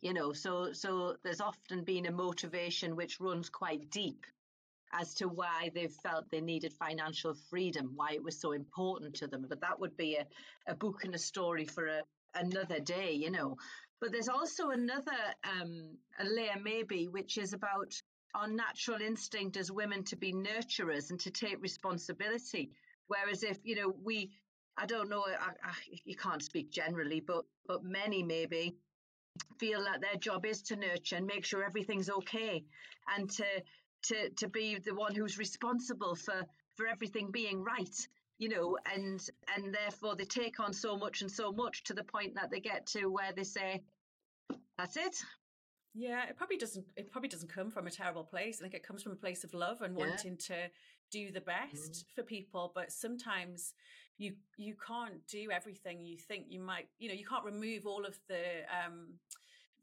you 0.00 0.12
know 0.12 0.32
so 0.32 0.72
so 0.72 1.16
there's 1.22 1.40
often 1.40 1.84
been 1.84 2.06
a 2.06 2.12
motivation 2.12 2.96
which 2.96 3.20
runs 3.20 3.48
quite 3.48 3.90
deep 3.90 4.24
as 4.92 5.14
to 5.14 5.28
why 5.28 5.70
they 5.74 5.86
felt 5.86 6.30
they 6.30 6.40
needed 6.40 6.72
financial 6.72 7.34
freedom 7.48 7.92
why 7.94 8.10
it 8.12 8.22
was 8.22 8.40
so 8.40 8.52
important 8.52 9.14
to 9.14 9.26
them 9.26 9.46
but 9.48 9.60
that 9.60 9.78
would 9.78 9.96
be 9.96 10.16
a, 10.16 10.26
a 10.70 10.74
book 10.74 11.04
and 11.04 11.14
a 11.14 11.18
story 11.18 11.64
for 11.64 11.86
a, 11.86 12.02
another 12.34 12.80
day 12.80 13.12
you 13.12 13.30
know 13.30 13.56
but 14.00 14.12
there's 14.12 14.28
also 14.28 14.70
another 14.70 15.20
um, 15.44 15.96
a 16.18 16.24
layer 16.24 16.56
maybe 16.62 17.08
which 17.08 17.36
is 17.38 17.52
about 17.52 17.92
our 18.34 18.48
natural 18.48 19.00
instinct 19.00 19.56
as 19.56 19.70
women 19.70 20.04
to 20.04 20.16
be 20.16 20.32
nurturers 20.32 21.10
and 21.10 21.20
to 21.20 21.30
take 21.30 21.60
responsibility 21.60 22.70
whereas 23.08 23.42
if 23.42 23.58
you 23.64 23.76
know 23.76 23.94
we 24.02 24.30
I 24.76 24.86
don't 24.86 25.10
know. 25.10 25.26
I, 25.26 25.50
I, 25.62 25.74
you 26.04 26.16
can't 26.16 26.42
speak 26.42 26.70
generally, 26.70 27.20
but 27.20 27.44
but 27.66 27.84
many 27.84 28.22
maybe 28.22 28.76
feel 29.58 29.84
that 29.84 30.00
their 30.00 30.18
job 30.18 30.44
is 30.46 30.62
to 30.62 30.76
nurture 30.76 31.16
and 31.16 31.26
make 31.26 31.44
sure 31.44 31.64
everything's 31.64 32.10
okay 32.10 32.64
and 33.16 33.30
to 33.30 33.44
to 34.02 34.30
to 34.30 34.48
be 34.48 34.78
the 34.78 34.94
one 34.94 35.14
who's 35.14 35.38
responsible 35.38 36.14
for 36.14 36.42
for 36.76 36.86
everything 36.86 37.30
being 37.30 37.62
right 37.62 38.08
you 38.38 38.48
know 38.48 38.76
and 38.92 39.28
and 39.54 39.74
therefore 39.74 40.16
they 40.16 40.24
take 40.24 40.60
on 40.60 40.72
so 40.72 40.96
much 40.96 41.20
and 41.20 41.30
so 41.30 41.52
much 41.52 41.84
to 41.84 41.94
the 41.94 42.04
point 42.04 42.34
that 42.34 42.50
they 42.50 42.60
get 42.60 42.86
to 42.86 43.06
where 43.06 43.32
they 43.36 43.44
say 43.44 43.82
that's 44.78 44.96
it 44.96 45.16
yeah 45.94 46.24
it 46.28 46.36
probably 46.36 46.56
doesn't 46.56 46.84
it 46.96 47.10
probably 47.10 47.28
doesn't 47.28 47.52
come 47.52 47.70
from 47.70 47.86
a 47.86 47.90
terrible 47.90 48.24
place 48.24 48.58
i 48.60 48.62
think 48.62 48.74
it 48.74 48.86
comes 48.86 49.02
from 49.02 49.12
a 49.12 49.16
place 49.16 49.44
of 49.44 49.52
love 49.52 49.82
and 49.82 49.96
yeah. 49.96 50.06
wanting 50.06 50.36
to 50.36 50.54
do 51.12 51.30
the 51.30 51.40
best 51.40 51.92
mm. 51.92 52.04
for 52.14 52.22
people 52.22 52.72
but 52.74 52.90
sometimes 52.90 53.74
you 54.20 54.34
you 54.58 54.74
can't 54.86 55.26
do 55.26 55.50
everything 55.50 56.04
you 56.04 56.18
think 56.18 56.44
you 56.48 56.60
might 56.60 56.88
you 56.98 57.08
know 57.08 57.14
you 57.14 57.24
can't 57.26 57.44
remove 57.44 57.86
all 57.86 58.04
of 58.04 58.18
the 58.28 58.42
um 58.84 59.14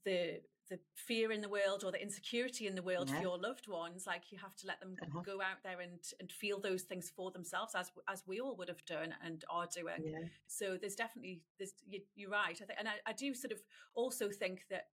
the 0.06 0.40
the 0.70 0.78
fear 0.96 1.32
in 1.32 1.42
the 1.42 1.50
world 1.50 1.84
or 1.86 1.92
the 1.92 2.02
insecurity 2.02 2.68
in 2.68 2.76
the 2.76 2.84
world 2.84 3.10
yeah. 3.10 3.16
for 3.16 3.22
your 3.22 3.38
loved 3.38 3.68
ones 3.68 4.06
like 4.06 4.24
you 4.32 4.38
have 4.38 4.56
to 4.56 4.68
let 4.68 4.80
them 4.80 4.96
uh-huh. 5.02 5.22
go 5.26 5.42
out 5.42 5.64
there 5.64 5.80
and 5.82 6.00
and 6.20 6.32
feel 6.32 6.60
those 6.60 6.84
things 6.84 7.12
for 7.16 7.32
themselves 7.32 7.74
as 7.74 7.92
as 8.08 8.24
we 8.28 8.40
all 8.40 8.56
would 8.56 8.68
have 8.68 8.86
done 8.86 9.14
and 9.26 9.44
are 9.50 9.68
doing 9.74 10.04
yeah. 10.04 10.28
so 10.46 10.78
there's 10.80 10.96
definitely 10.96 11.42
there's 11.58 11.74
you, 12.16 12.28
are 12.28 12.32
right 12.32 12.60
i 12.62 12.66
think 12.66 12.78
and 12.78 12.88
I, 12.88 12.94
I 13.08 13.14
do 13.14 13.34
sort 13.34 13.54
of 13.54 13.60
also 13.96 14.30
think 14.30 14.66
that 14.70 14.88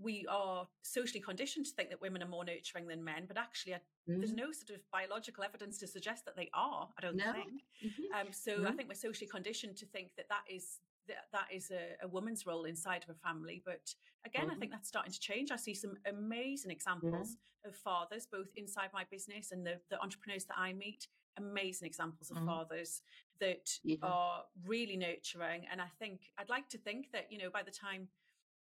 we 0.00 0.26
are 0.28 0.66
socially 0.82 1.20
conditioned 1.20 1.66
to 1.66 1.72
think 1.72 1.90
that 1.90 2.00
women 2.00 2.22
are 2.22 2.28
more 2.28 2.44
nurturing 2.44 2.86
than 2.86 3.04
men, 3.04 3.24
but 3.26 3.36
actually, 3.36 3.72
mm. 3.72 3.78
there's 4.06 4.32
no 4.32 4.52
sort 4.52 4.70
of 4.70 4.80
biological 4.92 5.44
evidence 5.44 5.78
to 5.78 5.86
suggest 5.86 6.24
that 6.24 6.36
they 6.36 6.48
are. 6.54 6.88
I 6.98 7.00
don't 7.00 7.16
no. 7.16 7.32
think. 7.32 7.62
Mm-hmm. 7.84 8.20
Um, 8.20 8.32
so. 8.32 8.66
I 8.66 8.72
think 8.72 8.88
we're 8.88 8.94
socially 8.94 9.28
conditioned 9.28 9.76
to 9.78 9.86
think 9.86 10.10
that 10.16 10.28
that 10.28 10.42
is 10.48 10.78
that, 11.08 11.26
that 11.32 11.46
is 11.52 11.70
a, 11.70 12.04
a, 12.04 12.08
woman's 12.08 12.46
role 12.46 12.64
inside 12.64 13.02
of 13.02 13.10
a 13.10 13.18
family. 13.18 13.62
But 13.64 13.94
again, 14.24 14.44
mm-hmm. 14.44 14.52
I 14.52 14.54
think 14.56 14.72
that's 14.72 14.88
starting 14.88 15.12
to 15.12 15.20
change. 15.20 15.50
I 15.50 15.56
see 15.56 15.74
some 15.74 15.94
amazing 16.06 16.70
examples 16.70 17.36
of 17.64 17.74
fathers, 17.74 18.26
both 18.30 18.48
inside 18.56 18.90
my 18.92 19.04
business 19.10 19.52
and 19.52 19.66
the, 19.66 19.80
the 19.90 20.00
entrepreneurs 20.00 20.44
that 20.46 20.58
I 20.58 20.72
meet. 20.72 21.08
Amazing 21.38 21.86
examples 21.86 22.30
of 22.30 22.38
mm. 22.38 22.46
fathers 22.46 23.02
that 23.40 23.70
yeah. 23.84 23.96
are 24.02 24.42
really 24.66 24.96
nurturing. 24.96 25.64
And 25.70 25.80
I 25.80 25.86
think 25.98 26.20
I'd 26.38 26.48
like 26.48 26.68
to 26.70 26.78
think 26.78 27.12
that 27.12 27.26
you 27.30 27.38
know 27.38 27.50
by 27.50 27.62
the 27.62 27.70
time 27.70 28.08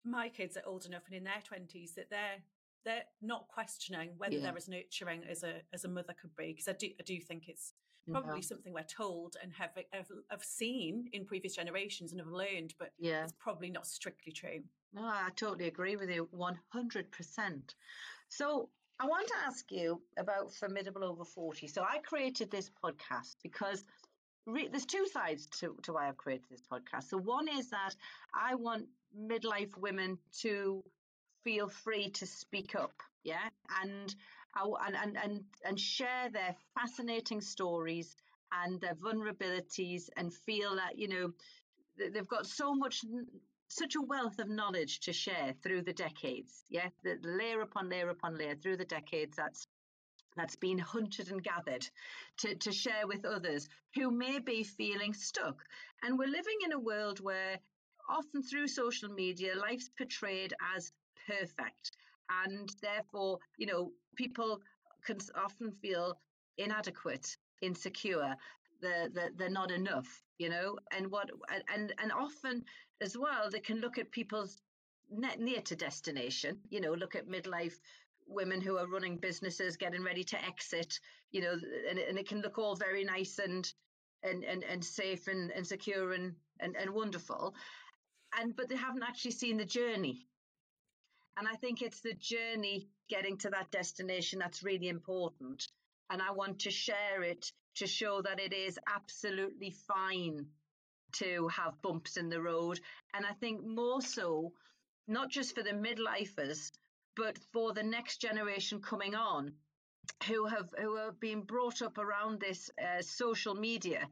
my 0.05 0.29
kids 0.29 0.55
are 0.57 0.63
old 0.65 0.85
enough 0.85 1.03
and 1.07 1.15
in 1.15 1.23
their 1.23 1.41
twenties 1.43 1.93
that 1.95 2.09
they're 2.09 2.41
they're 2.85 3.03
not 3.21 3.47
questioning 3.47 4.11
whether 4.17 4.35
yeah. 4.35 4.41
they're 4.41 4.57
as 4.57 4.67
nurturing 4.67 5.23
as 5.29 5.43
a 5.43 5.55
as 5.73 5.85
a 5.85 5.87
mother 5.87 6.13
could 6.19 6.35
be 6.35 6.47
because 6.47 6.67
I 6.67 6.73
do 6.73 6.87
I 6.99 7.03
do 7.03 7.19
think 7.19 7.47
it's 7.47 7.73
probably 8.11 8.39
yeah. 8.39 8.45
something 8.45 8.73
we're 8.73 8.83
told 8.83 9.35
and 9.41 9.51
have, 9.53 9.71
have, 9.91 10.07
have 10.29 10.43
seen 10.43 11.09
in 11.13 11.25
previous 11.25 11.55
generations 11.55 12.11
and 12.11 12.21
have 12.21 12.29
learned, 12.29 12.73
but 12.77 12.91
yeah. 12.99 13.23
it's 13.23 13.33
probably 13.39 13.69
not 13.69 13.87
strictly 13.87 14.31
true. 14.31 14.61
No, 14.93 15.03
I 15.03 15.29
totally 15.35 15.67
agree 15.67 15.95
with 15.95 16.09
you, 16.09 16.27
one 16.31 16.57
hundred 16.69 17.11
percent. 17.11 17.75
So 18.29 18.69
I 18.99 19.07
want 19.07 19.27
to 19.27 19.33
ask 19.45 19.71
you 19.71 20.01
about 20.17 20.53
formidable 20.53 21.03
over 21.03 21.25
forty. 21.25 21.67
So 21.67 21.81
I 21.81 21.97
created 21.99 22.49
this 22.49 22.69
podcast 22.83 23.35
because 23.43 23.83
re- 24.45 24.67
there's 24.67 24.85
two 24.85 25.05
sides 25.07 25.47
to, 25.59 25.75
to 25.83 25.93
why 25.93 26.07
I've 26.07 26.17
created 26.17 26.45
this 26.49 26.63
podcast. 26.71 27.09
So 27.09 27.17
one 27.17 27.47
is 27.47 27.69
that 27.69 27.95
I 28.33 28.55
want 28.55 28.85
midlife 29.17 29.77
women 29.77 30.17
to 30.41 30.83
feel 31.43 31.67
free 31.67 32.09
to 32.11 32.25
speak 32.25 32.75
up, 32.75 32.93
yeah, 33.23 33.47
and 33.81 34.15
and 34.55 34.95
and 34.95 35.17
and, 35.17 35.43
and 35.63 35.79
share 35.79 36.29
their 36.31 36.55
fascinating 36.79 37.41
stories 37.41 38.15
and 38.51 38.79
their 38.81 38.95
vulnerabilities, 38.95 40.09
and 40.17 40.33
feel 40.33 40.75
that 40.75 40.97
you 40.97 41.07
know 41.07 41.31
they've 41.97 42.27
got 42.27 42.45
so 42.45 42.73
much 42.73 43.03
such 43.67 43.95
a 43.95 44.01
wealth 44.01 44.39
of 44.39 44.47
knowledge 44.47 44.99
to 45.01 45.11
share 45.11 45.53
through 45.63 45.81
the 45.81 45.93
decades 45.93 46.63
yeah 46.69 46.87
the 47.03 47.17
layer 47.23 47.61
upon 47.61 47.89
layer 47.89 48.09
upon 48.09 48.37
layer 48.37 48.55
through 48.55 48.77
the 48.77 48.85
decades 48.85 49.35
that's 49.35 49.67
that's 50.35 50.55
been 50.55 50.77
hunted 50.77 51.31
and 51.31 51.43
gathered 51.43 51.87
to, 52.39 52.55
to 52.55 52.71
share 52.71 53.07
with 53.07 53.25
others 53.25 53.67
who 53.95 54.11
may 54.11 54.39
be 54.39 54.63
feeling 54.63 55.13
stuck. 55.13 55.63
And 56.03 56.17
we're 56.17 56.27
living 56.27 56.57
in 56.65 56.73
a 56.73 56.79
world 56.79 57.19
where 57.19 57.59
often 58.09 58.43
through 58.43 58.67
social 58.67 59.09
media, 59.09 59.55
life's 59.55 59.89
portrayed 59.97 60.53
as 60.75 60.91
perfect. 61.27 61.91
And 62.45 62.69
therefore, 62.81 63.39
you 63.57 63.67
know, 63.67 63.91
people 64.15 64.59
can 65.05 65.17
often 65.35 65.71
feel 65.71 66.17
inadequate, 66.57 67.37
insecure, 67.61 68.35
they're, 68.81 69.09
they're, 69.09 69.31
they're 69.35 69.49
not 69.49 69.71
enough, 69.71 70.07
you 70.37 70.49
know, 70.49 70.77
and 70.95 71.09
what, 71.09 71.29
and, 71.73 71.93
and 71.97 72.11
often 72.11 72.63
as 73.01 73.17
well, 73.17 73.49
they 73.49 73.59
can 73.59 73.79
look 73.79 73.97
at 73.97 74.11
people's 74.11 74.57
near 75.09 75.61
to 75.61 75.75
destination, 75.75 76.59
you 76.69 76.81
know, 76.81 76.93
look 76.93 77.15
at 77.15 77.27
midlife 77.27 77.77
women 78.27 78.61
who 78.61 78.77
are 78.77 78.87
running 78.87 79.17
businesses 79.17 79.77
getting 79.77 80.03
ready 80.03 80.23
to 80.23 80.45
exit, 80.45 80.99
you 81.31 81.41
know, 81.41 81.55
and, 81.89 81.99
and 81.99 82.17
it 82.17 82.27
can 82.27 82.41
look 82.41 82.57
all 82.57 82.75
very 82.75 83.03
nice 83.03 83.39
and, 83.39 83.71
and, 84.23 84.43
and, 84.43 84.63
and 84.63 84.83
safe 84.83 85.27
and, 85.27 85.51
and 85.51 85.65
secure 85.65 86.13
and, 86.13 86.33
and, 86.59 86.75
and 86.75 86.89
wonderful. 86.89 87.55
And 88.37 88.55
but 88.55 88.69
they 88.69 88.75
haven't 88.75 89.03
actually 89.03 89.31
seen 89.31 89.57
the 89.57 89.65
journey. 89.65 90.27
And 91.37 91.47
i 91.47 91.55
think 91.55 91.81
it's 91.81 92.01
the 92.01 92.13
journey 92.13 92.87
getting 93.09 93.37
to 93.39 93.49
that 93.49 93.71
destination 93.71 94.39
that's 94.39 94.63
really 94.63 94.87
important. 94.87 95.67
And 96.09 96.21
i 96.21 96.31
want 96.31 96.59
to 96.59 96.71
share 96.71 97.23
it 97.23 97.51
to 97.75 97.87
show 97.87 98.21
that 98.21 98.39
it 98.39 98.53
is 98.53 98.79
absolutely 98.93 99.71
fine 99.71 100.45
to 101.13 101.47
have 101.49 101.81
bumps 101.81 102.17
in 102.17 102.29
the 102.29 102.41
road. 102.41 102.79
And 103.13 103.25
i 103.25 103.33
think 103.33 103.65
more 103.65 104.01
so 104.01 104.53
not 105.07 105.29
just 105.29 105.53
for 105.55 105.63
the 105.63 105.71
midlifers 105.71 106.71
but 107.15 107.37
for 107.51 107.73
the 107.73 107.83
next 107.83 108.17
generation 108.17 108.81
coming 108.81 109.15
on 109.15 109.53
who 110.27 110.45
have 110.45 110.69
who 110.77 110.95
have 110.97 111.19
been 111.19 111.41
brought 111.41 111.81
up 111.81 111.97
around 111.97 112.39
this 112.39 112.69
uh, 112.81 113.01
social 113.01 113.55
media 113.55 114.07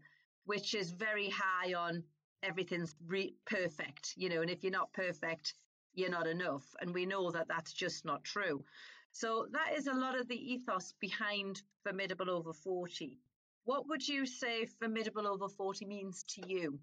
which 0.45 0.73
is 0.73 0.91
very 0.91 1.29
high 1.29 1.73
on 1.73 2.03
everything's 2.43 2.95
re- 3.07 3.35
perfect, 3.45 4.13
you 4.15 4.29
know, 4.29 4.41
and 4.41 4.49
if 4.49 4.63
you're 4.63 4.71
not 4.71 4.93
perfect, 4.93 5.53
you're 5.93 6.09
not 6.09 6.27
enough. 6.27 6.63
And 6.81 6.93
we 6.93 7.05
know 7.05 7.31
that 7.31 7.47
that's 7.47 7.73
just 7.73 8.05
not 8.05 8.23
true. 8.23 8.63
So 9.11 9.47
that 9.51 9.77
is 9.77 9.87
a 9.87 9.93
lot 9.93 10.19
of 10.19 10.27
the 10.27 10.53
ethos 10.53 10.93
behind 10.99 11.61
Formidable 11.83 12.29
Over 12.29 12.53
40. 12.53 13.19
What 13.65 13.87
would 13.87 14.05
you 14.05 14.25
say 14.25 14.65
Formidable 14.65 15.27
Over 15.27 15.47
40 15.47 15.85
means 15.85 16.23
to 16.29 16.41
you? 16.47 16.79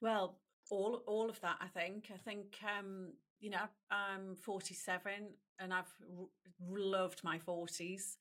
Well, 0.00 0.38
all 0.70 1.02
all 1.06 1.28
of 1.30 1.40
that, 1.40 1.56
I 1.60 1.68
think. 1.68 2.10
I 2.14 2.18
think, 2.18 2.54
um, 2.78 3.12
you 3.44 3.50
know, 3.50 3.68
I'm 3.90 4.36
47 4.36 5.12
and 5.60 5.74
I've 5.74 5.92
r- 6.18 6.26
loved 6.66 7.22
my 7.22 7.38
40s. 7.38 8.16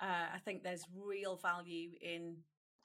Uh, 0.00 0.26
I 0.34 0.38
think 0.44 0.64
there's 0.64 0.84
real 0.92 1.36
value 1.36 1.90
in 2.02 2.38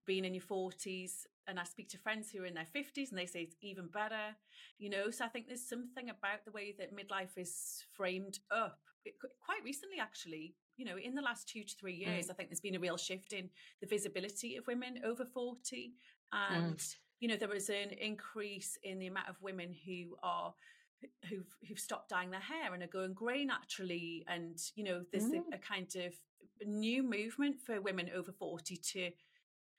being 0.05 0.23
in 0.23 0.35
your 0.35 0.43
40s 0.43 1.25
and 1.47 1.59
I 1.59 1.63
speak 1.63 1.89
to 1.89 1.97
friends 1.97 2.29
who 2.29 2.43
are 2.43 2.45
in 2.45 2.53
their 2.53 2.67
50s 2.75 3.09
and 3.09 3.17
they 3.17 3.25
say 3.25 3.41
it's 3.41 3.55
even 3.63 3.87
better, 3.87 4.35
you 4.77 4.91
know. 4.91 5.09
So 5.09 5.25
I 5.25 5.29
think 5.29 5.47
there's 5.47 5.67
something 5.67 6.11
about 6.11 6.45
the 6.45 6.51
way 6.51 6.75
that 6.77 6.95
midlife 6.95 7.37
is 7.37 7.83
framed 7.91 8.37
up. 8.51 8.77
It, 9.03 9.15
quite 9.43 9.63
recently, 9.65 9.97
actually, 9.99 10.53
you 10.77 10.85
know, 10.85 10.97
in 11.03 11.15
the 11.15 11.23
last 11.23 11.49
two 11.49 11.63
to 11.63 11.75
three 11.75 11.95
years, 11.95 12.27
mm. 12.27 12.29
I 12.29 12.33
think 12.35 12.49
there's 12.49 12.59
been 12.59 12.75
a 12.75 12.79
real 12.79 12.97
shift 12.97 13.33
in 13.33 13.49
the 13.81 13.87
visibility 13.87 14.57
of 14.57 14.67
women 14.67 15.01
over 15.03 15.25
40. 15.25 15.93
And, 16.31 16.77
mm. 16.77 16.95
you 17.19 17.29
know, 17.29 17.35
there 17.35 17.49
was 17.49 17.69
an 17.69 17.89
increase 17.99 18.77
in 18.83 18.99
the 18.99 19.07
amount 19.07 19.29
of 19.29 19.41
women 19.41 19.73
who 19.87 20.15
are 20.21 20.53
who've 21.29 21.55
who've 21.67 21.79
stopped 21.79 22.09
dyeing 22.09 22.31
their 22.31 22.39
hair 22.39 22.73
and 22.73 22.83
are 22.83 22.87
going 22.87 23.13
grey 23.13 23.45
naturally 23.45 24.25
and 24.27 24.57
you 24.75 24.83
know 24.83 25.03
there's 25.11 25.25
mm. 25.25 25.41
a, 25.51 25.55
a, 25.55 25.57
kind 25.57 25.95
of 25.95 26.13
new 26.65 27.03
movement 27.03 27.55
for 27.65 27.79
women 27.79 28.09
over 28.15 28.31
40 28.31 28.75
to 28.75 29.11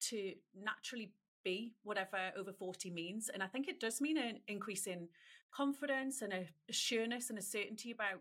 to 0.01 0.33
naturally 0.55 1.13
be 1.45 1.75
whatever 1.83 2.33
over 2.37 2.53
40 2.53 2.91
means. 2.91 3.29
And 3.33 3.43
I 3.43 3.47
think 3.47 3.69
it 3.69 3.81
does 3.81 4.01
mean 4.01 4.19
an 4.19 4.41
increase 4.49 4.87
in 4.87 5.09
confidence 5.55 6.23
and 6.23 6.33
a, 6.33 6.47
a 6.69 6.73
sureness 6.73 7.31
and 7.31 7.39
a 7.39 7.43
certainty 7.43 7.91
about 7.91 8.21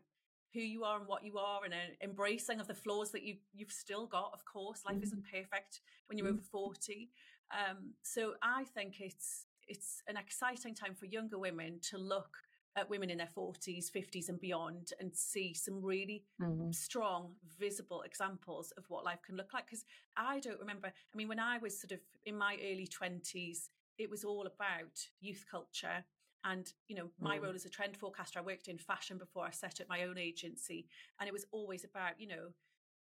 who 0.53 0.61
you 0.61 0.83
are 0.83 0.97
and 0.97 1.07
what 1.07 1.23
you 1.23 1.37
are 1.37 1.63
and 1.63 1.73
an 1.73 1.95
embracing 2.03 2.59
of 2.59 2.67
the 2.67 2.73
flaws 2.73 3.11
that 3.11 3.21
you 3.21 3.35
you've 3.53 3.71
still 3.71 4.07
got 4.07 4.31
of 4.33 4.43
course 4.45 4.81
life 4.83 4.95
mm-hmm. 4.95 5.03
isn't 5.03 5.23
perfect 5.31 5.81
when 6.07 6.17
you're 6.17 6.25
mm-hmm. 6.25 6.37
over 6.37 6.73
40 6.73 7.11
um, 7.51 7.93
so 8.01 8.33
i 8.41 8.63
think 8.63 8.95
it's 8.99 9.45
it's 9.67 10.01
an 10.07 10.17
exciting 10.17 10.73
time 10.73 10.95
for 10.95 11.05
younger 11.05 11.37
women 11.37 11.79
to 11.91 11.99
look 11.99 12.37
at 12.75 12.89
women 12.89 13.09
in 13.09 13.17
their 13.17 13.29
40s, 13.35 13.91
50s, 13.91 14.29
and 14.29 14.39
beyond 14.39 14.91
and 14.99 15.15
see 15.15 15.53
some 15.53 15.81
really 15.81 16.23
mm-hmm. 16.41 16.71
strong, 16.71 17.33
visible 17.59 18.01
examples 18.03 18.71
of 18.77 18.85
what 18.89 19.05
life 19.05 19.21
can 19.25 19.35
look 19.35 19.53
like. 19.53 19.65
Because 19.65 19.85
I 20.15 20.39
don't 20.39 20.59
remember, 20.59 20.87
I 20.87 21.17
mean, 21.17 21.27
when 21.27 21.39
I 21.39 21.57
was 21.57 21.79
sort 21.79 21.91
of 21.91 21.99
in 22.25 22.37
my 22.37 22.57
early 22.63 22.87
20s, 22.87 23.69
it 23.97 24.09
was 24.09 24.23
all 24.23 24.47
about 24.47 25.07
youth 25.19 25.45
culture. 25.49 26.05
And, 26.45 26.71
you 26.87 26.95
know, 26.95 27.09
my 27.19 27.37
mm. 27.37 27.43
role 27.43 27.55
as 27.55 27.65
a 27.65 27.69
trend 27.69 27.97
forecaster, 27.97 28.39
I 28.39 28.43
worked 28.43 28.69
in 28.69 28.77
fashion 28.77 29.17
before 29.17 29.45
I 29.45 29.51
set 29.51 29.81
up 29.81 29.89
my 29.89 30.03
own 30.03 30.17
agency. 30.17 30.87
And 31.19 31.27
it 31.27 31.33
was 31.33 31.45
always 31.51 31.83
about, 31.83 32.19
you 32.19 32.27
know, 32.27 32.47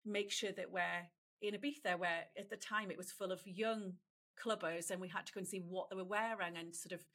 make 0.06 0.32
sure 0.32 0.52
that 0.54 0.72
we're 0.72 1.08
in 1.42 1.54
Ibiza, 1.54 2.00
where 2.00 2.26
at 2.38 2.50
the 2.50 2.56
time 2.56 2.90
it 2.90 2.98
was 2.98 3.12
full 3.12 3.32
of 3.32 3.46
young 3.46 3.94
clubbers 4.42 4.92
and 4.92 5.02
we 5.02 5.08
had 5.08 5.26
to 5.26 5.34
go 5.34 5.40
and 5.40 5.48
see 5.48 5.60
what 5.60 5.90
they 5.90 5.96
were 5.96 6.04
wearing 6.04 6.58
and 6.58 6.76
sort 6.76 6.94
of 6.94 7.06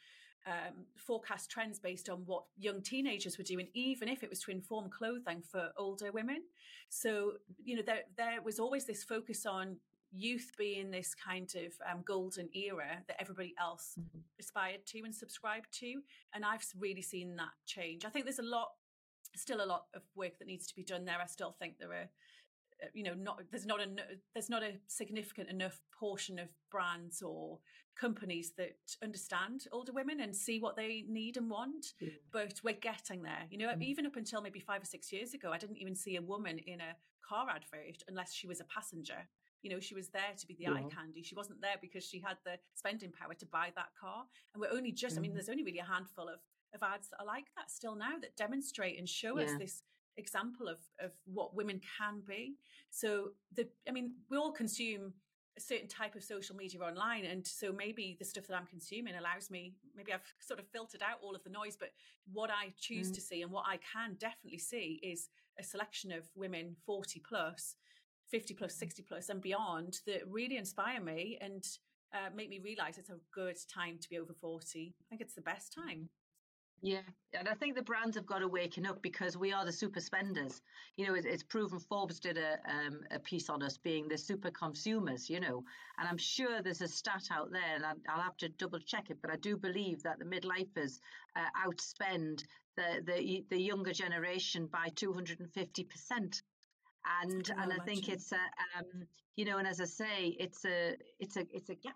um, 0.46 0.84
forecast 0.96 1.50
trends 1.50 1.78
based 1.78 2.08
on 2.08 2.18
what 2.26 2.44
young 2.58 2.82
teenagers 2.82 3.38
were 3.38 3.44
doing, 3.44 3.68
even 3.74 4.08
if 4.08 4.22
it 4.22 4.30
was 4.30 4.40
to 4.40 4.50
inform 4.50 4.90
clothing 4.90 5.42
for 5.42 5.70
older 5.76 6.10
women. 6.12 6.42
So, 6.88 7.34
you 7.62 7.76
know, 7.76 7.82
there, 7.84 8.02
there 8.16 8.42
was 8.42 8.58
always 8.58 8.84
this 8.84 9.04
focus 9.04 9.46
on 9.46 9.76
youth 10.14 10.52
being 10.58 10.90
this 10.90 11.14
kind 11.14 11.50
of 11.56 11.72
um, 11.90 12.02
golden 12.04 12.48
era 12.54 12.98
that 13.06 13.16
everybody 13.20 13.54
else 13.58 13.94
mm-hmm. 13.98 14.18
aspired 14.38 14.84
to 14.86 15.00
and 15.04 15.14
subscribed 15.14 15.72
to. 15.80 16.02
And 16.34 16.44
I've 16.44 16.64
really 16.78 17.02
seen 17.02 17.36
that 17.36 17.52
change. 17.66 18.04
I 18.04 18.10
think 18.10 18.26
there's 18.26 18.38
a 18.38 18.42
lot, 18.42 18.72
still 19.34 19.62
a 19.62 19.66
lot 19.66 19.86
of 19.94 20.02
work 20.14 20.38
that 20.38 20.46
needs 20.46 20.66
to 20.66 20.74
be 20.74 20.82
done 20.82 21.04
there. 21.04 21.18
I 21.22 21.26
still 21.26 21.52
think 21.52 21.78
there 21.78 21.92
are 21.92 22.10
you 22.94 23.02
know 23.02 23.14
not 23.14 23.40
there's 23.50 23.66
not 23.66 23.80
a 23.80 23.86
there's 24.34 24.50
not 24.50 24.62
a 24.62 24.72
significant 24.86 25.48
enough 25.48 25.80
portion 25.98 26.38
of 26.38 26.48
brands 26.70 27.22
or 27.22 27.58
companies 27.98 28.52
that 28.56 28.76
understand 29.02 29.64
older 29.70 29.92
women 29.92 30.20
and 30.20 30.34
see 30.34 30.58
what 30.58 30.76
they 30.76 31.04
need 31.08 31.36
and 31.36 31.50
want 31.50 31.92
mm. 32.02 32.10
but 32.32 32.60
we're 32.64 32.72
getting 32.72 33.22
there 33.22 33.44
you 33.50 33.58
know 33.58 33.68
mm. 33.68 33.82
even 33.82 34.06
up 34.06 34.16
until 34.16 34.40
maybe 34.40 34.60
5 34.60 34.82
or 34.82 34.86
6 34.86 35.12
years 35.12 35.34
ago 35.34 35.52
I 35.52 35.58
didn't 35.58 35.76
even 35.76 35.94
see 35.94 36.16
a 36.16 36.22
woman 36.22 36.58
in 36.58 36.80
a 36.80 36.96
car 37.26 37.48
advert 37.50 38.02
unless 38.08 38.32
she 38.32 38.46
was 38.46 38.60
a 38.60 38.64
passenger 38.64 39.28
you 39.62 39.70
know 39.70 39.78
she 39.78 39.94
was 39.94 40.08
there 40.08 40.32
to 40.36 40.46
be 40.46 40.54
the 40.54 40.64
yeah. 40.64 40.72
eye 40.72 40.84
candy 40.94 41.22
she 41.22 41.34
wasn't 41.34 41.60
there 41.60 41.76
because 41.80 42.04
she 42.04 42.20
had 42.20 42.36
the 42.44 42.54
spending 42.74 43.12
power 43.12 43.34
to 43.34 43.46
buy 43.46 43.70
that 43.76 43.88
car 44.00 44.24
and 44.54 44.60
we're 44.60 44.76
only 44.76 44.92
just 44.92 45.14
mm. 45.14 45.18
I 45.18 45.20
mean 45.20 45.30
mm-hmm. 45.30 45.36
there's 45.36 45.48
only 45.50 45.64
really 45.64 45.78
a 45.78 45.84
handful 45.84 46.28
of 46.28 46.40
of 46.74 46.82
ads 46.82 47.08
that 47.10 47.20
are 47.20 47.26
like 47.26 47.46
that 47.56 47.70
still 47.70 47.94
now 47.94 48.18
that 48.20 48.36
demonstrate 48.36 48.98
and 48.98 49.08
show 49.08 49.38
yeah. 49.38 49.44
us 49.44 49.52
this 49.58 49.82
example 50.16 50.68
of 50.68 50.78
of 51.00 51.12
what 51.24 51.54
women 51.54 51.80
can 51.98 52.22
be. 52.26 52.56
So 52.90 53.30
the 53.54 53.68
I 53.88 53.92
mean, 53.92 54.12
we 54.30 54.36
all 54.36 54.52
consume 54.52 55.14
a 55.56 55.60
certain 55.60 55.88
type 55.88 56.14
of 56.14 56.22
social 56.22 56.56
media 56.56 56.80
online 56.80 57.24
and 57.26 57.46
so 57.46 57.72
maybe 57.72 58.16
the 58.18 58.24
stuff 58.24 58.46
that 58.46 58.56
i'm 58.56 58.66
consuming 58.66 59.14
allows 59.16 59.50
me 59.50 59.74
maybe 59.94 60.12
i've 60.12 60.22
sort 60.40 60.58
of 60.58 60.66
filtered 60.68 61.02
out 61.02 61.18
all 61.22 61.34
of 61.34 61.44
the 61.44 61.50
noise 61.50 61.76
but 61.78 61.90
what 62.32 62.50
i 62.50 62.72
choose 62.80 63.10
mm. 63.10 63.14
to 63.14 63.20
see 63.20 63.42
and 63.42 63.50
what 63.50 63.64
i 63.68 63.78
can 63.92 64.16
definitely 64.18 64.58
see 64.58 64.98
is 65.02 65.28
a 65.58 65.62
selection 65.62 66.10
of 66.10 66.24
women 66.34 66.74
40 66.86 67.20
plus 67.28 67.76
50 68.30 68.54
plus 68.54 68.74
60 68.74 69.02
plus 69.02 69.28
and 69.28 69.42
beyond 69.42 70.00
that 70.06 70.26
really 70.26 70.56
inspire 70.56 71.00
me 71.00 71.36
and 71.40 71.66
uh, 72.14 72.28
make 72.34 72.48
me 72.48 72.60
realize 72.62 72.98
it's 72.98 73.10
a 73.10 73.18
good 73.34 73.56
time 73.72 73.98
to 74.00 74.08
be 74.08 74.18
over 74.18 74.32
40 74.32 74.94
i 75.00 75.04
think 75.08 75.20
it's 75.20 75.34
the 75.34 75.42
best 75.42 75.74
time 75.74 76.08
yeah, 76.82 77.02
and 77.38 77.48
I 77.48 77.54
think 77.54 77.76
the 77.76 77.82
brands 77.82 78.16
have 78.16 78.26
got 78.26 78.40
to 78.40 78.48
waken 78.48 78.86
up 78.86 79.00
because 79.02 79.36
we 79.36 79.52
are 79.52 79.64
the 79.64 79.72
super 79.72 80.00
spenders. 80.00 80.60
You 80.96 81.06
know, 81.06 81.14
it's, 81.14 81.26
it's 81.26 81.42
proven. 81.44 81.78
Forbes 81.78 82.18
did 82.18 82.36
a 82.36 82.58
um, 82.68 83.00
a 83.12 83.20
piece 83.20 83.48
on 83.48 83.62
us 83.62 83.78
being 83.78 84.08
the 84.08 84.18
super 84.18 84.50
consumers. 84.50 85.30
You 85.30 85.38
know, 85.38 85.62
and 85.98 86.08
I'm 86.08 86.18
sure 86.18 86.60
there's 86.60 86.80
a 86.80 86.88
stat 86.88 87.28
out 87.30 87.52
there, 87.52 87.76
and 87.76 87.84
I'll 88.08 88.20
have 88.20 88.36
to 88.38 88.48
double 88.48 88.80
check 88.80 89.10
it, 89.10 89.18
but 89.22 89.30
I 89.30 89.36
do 89.36 89.56
believe 89.56 90.02
that 90.02 90.18
the 90.18 90.24
midlifers 90.24 90.98
uh, 91.36 91.46
outspend 91.64 92.42
the 92.76 93.00
the 93.06 93.44
the 93.48 93.62
younger 93.62 93.92
generation 93.92 94.66
by 94.66 94.88
250 94.96 95.84
percent. 95.84 96.42
And 97.22 97.48
and 97.58 97.72
I 97.72 97.78
think 97.84 98.08
it's 98.08 98.32
a 98.32 98.78
um, 98.78 99.06
you 99.36 99.44
know, 99.44 99.58
and 99.58 99.68
as 99.68 99.80
I 99.80 99.84
say, 99.84 100.36
it's 100.38 100.64
a 100.64 100.96
it's 101.20 101.36
a 101.36 101.46
it's 101.52 101.70
a 101.70 101.76
gap 101.76 101.94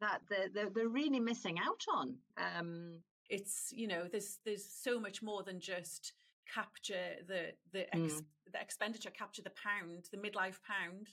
that 0.00 0.20
they're, 0.28 0.68
they're, 0.74 0.88
really 0.88 1.20
missing 1.20 1.60
out 1.60 1.84
on. 1.94 2.16
Um, 2.36 2.94
it's 3.32 3.72
you 3.74 3.88
know 3.88 4.06
there's 4.12 4.38
there's 4.44 4.64
so 4.64 5.00
much 5.00 5.22
more 5.22 5.42
than 5.42 5.58
just 5.58 6.12
capture 6.52 7.16
the 7.26 7.52
the 7.72 7.82
ex, 7.94 8.14
mm. 8.14 8.24
the 8.52 8.60
expenditure 8.60 9.10
capture 9.10 9.42
the 9.42 9.50
pound 9.50 10.08
the 10.12 10.18
midlife 10.18 10.60
pound 10.62 11.08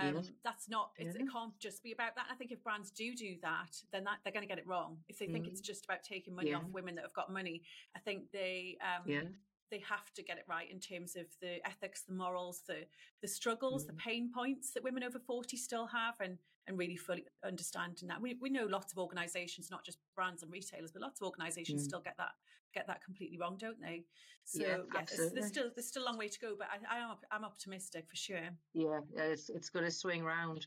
um, 0.00 0.22
that's 0.42 0.68
not 0.68 0.90
yeah. 0.98 1.08
it 1.08 1.30
can't 1.30 1.56
just 1.60 1.82
be 1.82 1.92
about 1.92 2.16
that 2.16 2.26
i 2.30 2.34
think 2.34 2.50
if 2.50 2.62
brands 2.64 2.90
do 2.90 3.14
do 3.14 3.36
that 3.42 3.76
then 3.92 4.02
that 4.02 4.16
they're 4.24 4.32
going 4.32 4.42
to 4.42 4.48
get 4.48 4.58
it 4.58 4.66
wrong 4.66 4.96
if 5.08 5.18
they 5.18 5.26
mm. 5.26 5.32
think 5.32 5.46
it's 5.46 5.60
mm. 5.60 5.64
just 5.64 5.84
about 5.84 6.02
taking 6.02 6.34
money 6.34 6.50
yeah. 6.50 6.56
off 6.56 6.64
women 6.72 6.94
that 6.94 7.02
have 7.02 7.14
got 7.14 7.32
money 7.32 7.62
i 7.94 8.00
think 8.00 8.24
they 8.32 8.76
um, 8.82 9.34
they 9.70 9.82
have 9.88 10.12
to 10.14 10.22
get 10.22 10.38
it 10.38 10.44
right 10.48 10.70
in 10.70 10.78
terms 10.78 11.16
of 11.16 11.24
the 11.40 11.66
ethics, 11.66 12.02
the 12.02 12.14
morals, 12.14 12.62
the 12.68 12.84
the 13.22 13.28
struggles, 13.28 13.84
mm. 13.84 13.88
the 13.88 13.92
pain 13.94 14.30
points 14.32 14.72
that 14.72 14.84
women 14.84 15.02
over 15.02 15.18
40 15.18 15.56
still 15.56 15.86
have 15.86 16.14
and 16.20 16.38
and 16.66 16.78
really 16.78 16.96
fully 16.96 17.24
understanding 17.44 18.08
that. 18.08 18.20
We 18.20 18.36
we 18.40 18.50
know 18.50 18.66
lots 18.66 18.92
of 18.92 18.98
organizations, 18.98 19.70
not 19.70 19.84
just 19.84 19.98
brands 20.14 20.42
and 20.42 20.52
retailers, 20.52 20.92
but 20.92 21.02
lots 21.02 21.20
of 21.20 21.26
organizations 21.26 21.82
mm. 21.82 21.84
still 21.84 22.00
get 22.00 22.16
that 22.18 22.32
get 22.74 22.86
that 22.86 23.02
completely 23.02 23.38
wrong, 23.38 23.56
don't 23.58 23.80
they? 23.80 24.04
So 24.44 24.62
yeah, 24.62 24.76
yeah 24.94 25.02
there's 25.32 25.46
still 25.46 25.70
there's 25.74 25.86
still 25.86 26.04
a 26.04 26.06
long 26.06 26.18
way 26.18 26.28
to 26.28 26.38
go, 26.38 26.54
but 26.58 26.68
I, 26.70 26.96
I 26.96 26.98
am 27.00 27.10
I'm 27.30 27.44
optimistic 27.44 28.06
for 28.08 28.16
sure. 28.16 28.50
Yeah, 28.74 29.00
it's 29.16 29.48
it's 29.48 29.70
going 29.70 29.84
to 29.84 29.90
swing 29.90 30.24
round. 30.24 30.66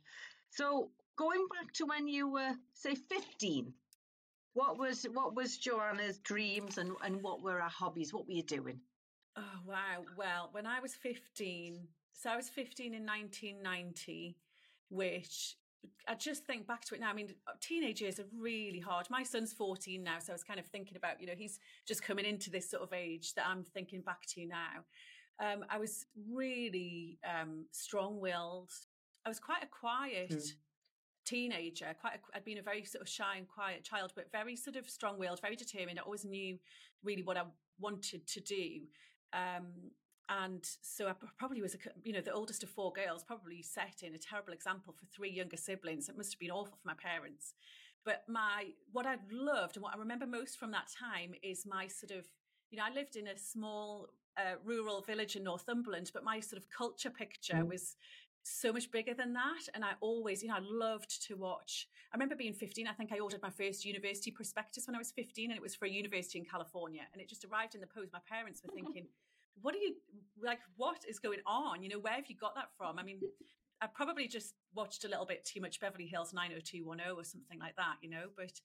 So 0.50 0.90
going 1.18 1.46
back 1.54 1.74
to 1.74 1.86
when 1.86 2.08
you 2.08 2.32
were 2.32 2.54
say 2.74 2.96
15, 2.96 3.74
what 4.54 4.78
was 4.78 5.06
what 5.14 5.36
was 5.36 5.58
Joanna's 5.58 6.18
dreams 6.20 6.78
and, 6.78 6.94
and 7.04 7.22
what 7.22 7.44
were 7.44 7.60
her 7.60 7.70
hobbies? 7.70 8.14
What 8.14 8.26
were 8.26 8.34
you 8.34 8.44
doing? 8.44 8.80
Oh 9.36 9.60
wow. 9.66 10.04
Well, 10.18 10.50
when 10.52 10.66
I 10.66 10.80
was 10.80 10.96
15, 10.96 11.80
so 12.14 12.32
I 12.32 12.36
was 12.36 12.50
15 12.50 12.94
in 12.96 13.06
1990, 13.06 14.36
which 14.90 15.56
I 16.08 16.16
just 16.16 16.46
think 16.46 16.68
back 16.68 16.86
to 16.86 16.96
it 16.96 17.02
now. 17.02 17.10
I 17.10 17.14
mean, 17.14 17.30
teenage 17.60 18.02
years 18.02 18.20
are 18.20 18.26
really 18.38 18.80
hard. 18.80 19.08
My 19.10 19.24
son's 19.24 19.52
14 19.54 20.02
now, 20.02 20.20
so 20.20 20.32
I 20.32 20.36
was 20.36 20.44
kind 20.44 20.60
of 20.60 20.66
thinking 20.68 20.96
about, 20.96 21.20
you 21.20 21.28
know, 21.28 21.34
he's 21.36 21.60
just 21.86 22.02
coming 22.02 22.26
into 22.26 22.50
this 22.50 22.70
sort 22.70 22.84
of 22.84 22.94
age 22.94 23.34
that 23.34 23.46
I'm 23.46 23.64
thinking 23.64 24.02
back 24.02 24.26
to 24.36 24.46
now. 24.46 24.86
Um, 25.40 25.66
I 25.70 25.78
was 25.78 26.06
really 26.32 27.20
um, 27.26 27.66
strong 27.72 28.20
willed. 28.20 28.72
I 29.26 29.30
was 29.30 29.40
quite 29.40 29.64
a 29.64 29.68
quiet 29.68 30.32
mm. 30.32 30.52
teenager. 31.26 31.94
Quite, 32.00 32.14
a, 32.16 32.38
I'd 32.38 32.46
been 32.46 32.58
a 32.58 32.64
very 32.64 32.86
sort 32.86 33.02
of 33.02 33.10
shy 33.10 33.36
and 33.38 33.48
quiet 33.48 33.84
child, 33.84 34.14
but 34.16 34.32
very 34.32 34.56
sort 34.56 34.78
of 34.78 34.90
strong 34.90 35.20
willed, 35.20 35.42
very 35.42 35.56
determined. 35.56 36.00
I 36.00 36.04
always 36.04 36.26
knew 36.26 36.58
really 37.04 37.24
what 37.24 37.38
I 37.38 37.44
wanted 37.80 38.26
to 38.28 38.40
do. 38.40 38.82
Um, 39.34 39.92
and 40.30 40.68
so 40.82 41.08
I 41.08 41.14
probably 41.38 41.62
was, 41.62 41.76
a, 41.76 41.78
you 42.04 42.12
know, 42.12 42.22
the 42.22 42.34
oldest 42.34 42.64
of 42.64 42.70
four 42.70 42.92
girls, 42.92 43.24
probably 43.24 43.62
set 43.62 44.04
in 44.04 44.14
a 44.14 44.18
terrible 44.18 44.54
example 44.54 44.94
for 44.94 45.06
three 45.06 45.32
younger 45.32 45.58
siblings. 45.58 46.10
It 46.10 46.18
must 46.18 46.34
have 46.34 46.40
been 46.40 46.52
awful 46.52 46.76
for 46.76 46.88
my 46.88 46.96
parents. 46.96 47.54
But 48.04 48.24
my, 48.28 48.72
what 48.92 49.06
I 49.06 49.18
loved 49.32 49.78
and 49.78 49.84
what 49.84 49.96
I 49.96 49.98
remember 49.98 50.28
most 50.28 50.58
from 50.58 50.72
that 50.72 50.88
time 50.88 51.34
is 51.44 51.66
my 51.66 51.88
sort 51.88 52.12
of, 52.12 52.26
you 52.72 52.78
know, 52.78 52.84
I 52.86 52.94
lived 52.94 53.16
in 53.16 53.28
a 53.28 53.38
small 53.38 54.10
uh, 54.38 54.56
rural 54.64 55.02
village 55.02 55.36
in 55.36 55.44
Northumberland, 55.44 56.12
but 56.14 56.24
my 56.24 56.40
sort 56.40 56.62
of 56.62 56.70
culture 56.70 57.10
picture 57.10 57.56
mm. 57.56 57.70
was 57.70 57.96
so 58.44 58.72
much 58.72 58.92
bigger 58.92 59.14
than 59.14 59.34
that. 59.34 59.68
And 59.74 59.84
I 59.84 59.92
always, 60.02 60.42
you 60.42 60.50
know, 60.50 60.56
I 60.56 60.62
loved 60.62 61.26
to 61.28 61.36
watch. 61.36 61.88
I 62.14 62.16
remember 62.16 62.36
being 62.36 62.54
15, 62.54 62.88
I 62.88 62.94
think 62.94 63.12
I 63.12 63.20
ordered 63.20 63.42
my 63.42 63.50
first 63.50 63.86
university 63.86 64.32
prospectus 64.32 64.88
when 64.88 64.96
I 64.96 65.00
was 65.00 65.12
15, 65.12 65.52
and 65.52 65.58
it 65.58 65.62
was 65.62 65.76
for 65.76 65.86
a 65.86 65.90
university 65.90 66.40
in 66.40 66.46
California. 66.46 67.02
And 67.14 67.22
it 67.22 67.30
just 67.30 67.46
arrived 67.46 67.76
in 67.76 67.82
the 67.82 67.88
post. 67.88 68.12
My 68.14 68.20
parents 68.30 68.62
were 68.64 68.74
thinking, 68.74 69.08
what 69.62 69.76
are 69.76 69.80
you 69.80 69.96
like? 70.42 70.60
What 70.76 71.04
is 71.08 71.20
going 71.20 71.40
on? 71.46 71.84
You 71.84 71.90
know, 71.90 72.00
where 72.00 72.14
have 72.14 72.28
you 72.28 72.36
got 72.36 72.56
that 72.56 72.70
from? 72.78 73.00
I 73.00 73.04
mean, 73.04 73.20
I 73.82 73.88
probably 73.88 74.28
just 74.28 74.56
watched 74.74 75.06
a 75.06 75.08
little 75.08 75.26
bit 75.26 75.46
too 75.46 75.62
much 75.62 75.80
Beverly 75.80 76.08
Hills 76.08 76.34
90210 76.34 77.16
or 77.16 77.24
something 77.24 77.60
like 77.60 77.76
that, 77.76 77.96
you 78.02 78.10
know, 78.10 78.26
but 78.36 78.60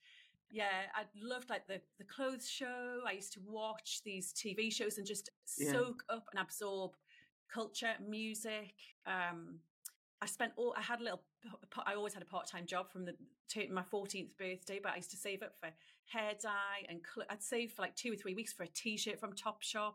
yeah, 0.50 0.86
I 0.94 1.04
loved 1.20 1.50
like 1.50 1.66
the, 1.66 1.80
the 1.98 2.04
clothes 2.04 2.48
show. 2.48 3.00
I 3.06 3.12
used 3.12 3.32
to 3.34 3.40
watch 3.46 4.00
these 4.04 4.32
TV 4.32 4.72
shows 4.72 4.98
and 4.98 5.06
just 5.06 5.30
yeah. 5.58 5.72
soak 5.72 6.02
up 6.08 6.28
and 6.32 6.40
absorb 6.40 6.92
culture, 7.52 7.94
music. 8.06 8.74
Um, 9.06 9.58
I 10.20 10.26
spent 10.26 10.52
all, 10.56 10.74
I 10.76 10.82
had 10.82 11.00
a 11.00 11.04
little, 11.04 11.22
I 11.86 11.94
always 11.94 12.14
had 12.14 12.22
a 12.22 12.26
part 12.26 12.46
time 12.46 12.66
job 12.66 12.90
from 12.90 13.04
the, 13.04 13.14
my 13.70 13.82
14th 13.82 14.36
birthday, 14.38 14.78
but 14.82 14.92
I 14.92 14.96
used 14.96 15.10
to 15.10 15.16
save 15.16 15.42
up 15.42 15.54
for 15.58 15.68
hair 16.06 16.32
dye 16.40 16.86
and 16.88 17.00
cl- 17.02 17.26
I'd 17.30 17.42
save 17.42 17.72
for 17.72 17.82
like 17.82 17.96
two 17.96 18.12
or 18.12 18.16
three 18.16 18.34
weeks 18.34 18.52
for 18.52 18.62
a 18.62 18.68
t 18.68 18.96
shirt 18.96 19.18
from 19.18 19.32
Topshop 19.32 19.94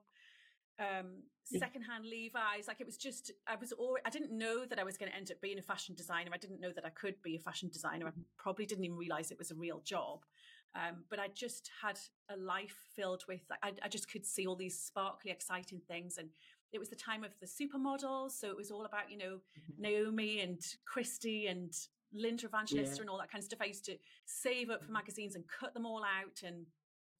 um, 0.79 1.23
secondhand 1.43 2.05
Levi's. 2.05 2.67
Like 2.67 2.81
it 2.81 2.85
was 2.85 2.97
just, 2.97 3.31
I 3.47 3.55
was 3.55 3.71
all, 3.71 3.97
I 4.05 4.09
didn't 4.09 4.31
know 4.31 4.65
that 4.65 4.79
I 4.79 4.83
was 4.83 4.97
going 4.97 5.11
to 5.11 5.17
end 5.17 5.31
up 5.31 5.41
being 5.41 5.59
a 5.59 5.61
fashion 5.61 5.95
designer. 5.95 6.31
I 6.33 6.37
didn't 6.37 6.59
know 6.59 6.71
that 6.73 6.85
I 6.85 6.89
could 6.89 7.21
be 7.23 7.35
a 7.35 7.39
fashion 7.39 7.69
designer. 7.71 8.07
I 8.07 8.11
probably 8.37 8.65
didn't 8.65 8.85
even 8.85 8.97
realize 8.97 9.31
it 9.31 9.37
was 9.37 9.51
a 9.51 9.55
real 9.55 9.81
job. 9.83 10.25
Um, 10.75 11.05
but 11.09 11.19
I 11.19 11.29
just 11.33 11.71
had 11.81 11.97
a 12.29 12.37
life 12.37 12.75
filled 12.95 13.23
with, 13.27 13.41
I, 13.63 13.71
I 13.83 13.87
just 13.87 14.11
could 14.11 14.25
see 14.25 14.45
all 14.45 14.55
these 14.55 14.77
sparkly, 14.79 15.31
exciting 15.31 15.81
things. 15.87 16.17
And 16.17 16.29
it 16.71 16.79
was 16.79 16.89
the 16.89 16.95
time 16.95 17.23
of 17.23 17.31
the 17.39 17.47
supermodels. 17.47 18.31
So 18.31 18.49
it 18.49 18.57
was 18.57 18.69
all 18.69 18.85
about, 18.85 19.09
you 19.09 19.17
know, 19.17 19.39
mm-hmm. 19.57 19.81
Naomi 19.81 20.41
and 20.41 20.59
Christy 20.85 21.47
and 21.47 21.73
Linda 22.13 22.45
Evangelista 22.45 22.97
yeah. 22.97 23.01
and 23.01 23.09
all 23.09 23.17
that 23.17 23.31
kind 23.31 23.41
of 23.41 23.45
stuff. 23.45 23.59
I 23.61 23.65
used 23.65 23.85
to 23.85 23.97
save 24.25 24.69
up 24.69 24.81
for 24.81 24.85
mm-hmm. 24.85 24.93
magazines 24.93 25.35
and 25.35 25.45
cut 25.47 25.73
them 25.73 25.85
all 25.85 26.03
out 26.03 26.43
and 26.45 26.65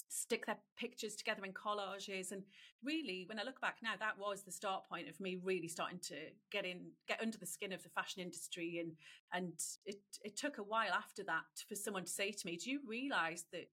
stick 0.09 0.45
their 0.45 0.57
pictures 0.77 1.15
together 1.15 1.43
in 1.43 1.51
collages 1.51 2.31
and 2.31 2.43
really 2.83 3.25
when 3.27 3.39
i 3.39 3.43
look 3.43 3.59
back 3.59 3.77
now 3.83 3.93
that 3.99 4.17
was 4.17 4.43
the 4.43 4.51
start 4.51 4.87
point 4.89 5.09
of 5.09 5.19
me 5.19 5.37
really 5.43 5.67
starting 5.67 5.99
to 5.99 6.15
get 6.51 6.65
in 6.65 6.91
get 7.07 7.21
under 7.21 7.37
the 7.37 7.45
skin 7.45 7.73
of 7.73 7.83
the 7.83 7.89
fashion 7.89 8.21
industry 8.21 8.79
and 8.79 8.93
and 9.33 9.53
it 9.85 9.99
it 10.23 10.37
took 10.37 10.57
a 10.57 10.63
while 10.63 10.93
after 10.93 11.23
that 11.23 11.43
for 11.67 11.75
someone 11.75 12.03
to 12.03 12.11
say 12.11 12.31
to 12.31 12.45
me 12.45 12.55
do 12.55 12.71
you 12.71 12.79
realize 12.87 13.45
that 13.51 13.67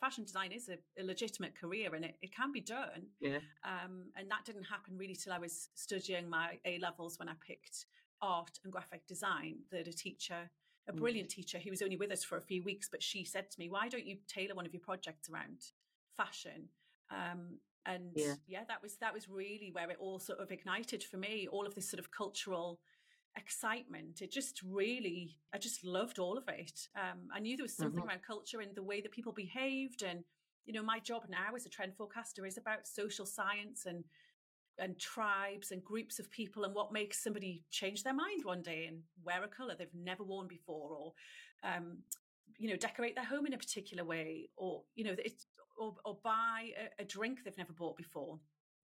fashion 0.00 0.24
design 0.24 0.52
is 0.52 0.68
a, 0.68 0.78
a 1.00 1.04
legitimate 1.04 1.58
career 1.58 1.94
and 1.94 2.04
it, 2.04 2.16
it 2.22 2.34
can 2.34 2.52
be 2.52 2.60
done? 2.60 3.06
Yeah. 3.20 3.38
Um, 3.64 4.04
and 4.16 4.30
that 4.30 4.44
didn't 4.44 4.64
happen 4.64 4.96
really 4.96 5.16
till 5.16 5.32
i 5.32 5.38
was 5.38 5.68
studying 5.74 6.28
my 6.28 6.58
a 6.64 6.78
levels 6.78 7.18
when 7.18 7.28
i 7.28 7.34
picked 7.46 7.86
art 8.20 8.58
and 8.62 8.72
graphic 8.72 9.06
design 9.06 9.56
that 9.70 9.88
a 9.88 9.92
teacher 9.92 10.50
a 10.88 10.92
mm. 10.92 10.96
brilliant 10.96 11.30
teacher 11.30 11.58
who 11.58 11.70
was 11.70 11.82
only 11.82 11.96
with 11.96 12.10
us 12.10 12.24
for 12.24 12.36
a 12.36 12.42
few 12.42 12.62
weeks, 12.62 12.88
but 12.90 13.02
she 13.02 13.24
said 13.24 13.50
to 13.50 13.58
me, 13.58 13.68
"Why 13.68 13.88
don't 13.88 14.06
you 14.06 14.18
tailor 14.28 14.54
one 14.54 14.66
of 14.66 14.72
your 14.72 14.82
projects 14.82 15.28
around 15.28 15.58
fashion?" 16.16 16.68
Um, 17.10 17.58
and 17.84 18.10
yeah. 18.14 18.34
yeah, 18.46 18.64
that 18.68 18.82
was 18.82 18.96
that 18.96 19.12
was 19.12 19.28
really 19.28 19.70
where 19.72 19.90
it 19.90 19.96
all 20.00 20.18
sort 20.18 20.38
of 20.38 20.50
ignited 20.50 21.02
for 21.02 21.16
me. 21.16 21.48
All 21.50 21.66
of 21.66 21.74
this 21.74 21.90
sort 21.90 22.00
of 22.00 22.10
cultural 22.10 22.80
excitement. 23.36 24.20
It 24.20 24.30
just 24.30 24.60
really, 24.62 25.38
I 25.54 25.58
just 25.58 25.84
loved 25.84 26.18
all 26.18 26.36
of 26.36 26.44
it. 26.48 26.88
Um, 26.94 27.28
I 27.34 27.40
knew 27.40 27.56
there 27.56 27.64
was 27.64 27.76
something 27.76 28.00
mm-hmm. 28.00 28.08
around 28.08 28.22
culture 28.26 28.60
and 28.60 28.74
the 28.74 28.82
way 28.82 29.00
that 29.00 29.12
people 29.12 29.32
behaved, 29.32 30.02
and 30.02 30.24
you 30.64 30.72
know, 30.72 30.82
my 30.82 30.98
job 30.98 31.24
now 31.28 31.54
as 31.56 31.66
a 31.66 31.68
trend 31.68 31.96
forecaster 31.96 32.46
is 32.46 32.56
about 32.56 32.86
social 32.86 33.26
science 33.26 33.86
and 33.86 34.04
and 34.78 34.98
tribes 34.98 35.70
and 35.70 35.84
groups 35.84 36.18
of 36.18 36.30
people 36.30 36.64
and 36.64 36.74
what 36.74 36.92
makes 36.92 37.22
somebody 37.22 37.62
change 37.70 38.02
their 38.02 38.14
mind 38.14 38.44
one 38.44 38.62
day 38.62 38.86
and 38.86 39.00
wear 39.24 39.44
a 39.44 39.48
color 39.48 39.74
they've 39.78 39.88
never 39.94 40.24
worn 40.24 40.46
before 40.48 40.90
or 40.92 41.12
um, 41.64 41.98
you 42.58 42.68
know 42.68 42.76
decorate 42.76 43.14
their 43.14 43.24
home 43.24 43.46
in 43.46 43.52
a 43.52 43.58
particular 43.58 44.04
way 44.04 44.48
or 44.56 44.82
you 44.94 45.04
know 45.04 45.14
it, 45.18 45.44
or, 45.78 45.94
or 46.04 46.18
buy 46.22 46.70
a, 46.98 47.02
a, 47.02 47.04
drink 47.04 47.40
they've 47.44 47.58
never 47.58 47.72
bought 47.72 47.96
before 47.96 48.38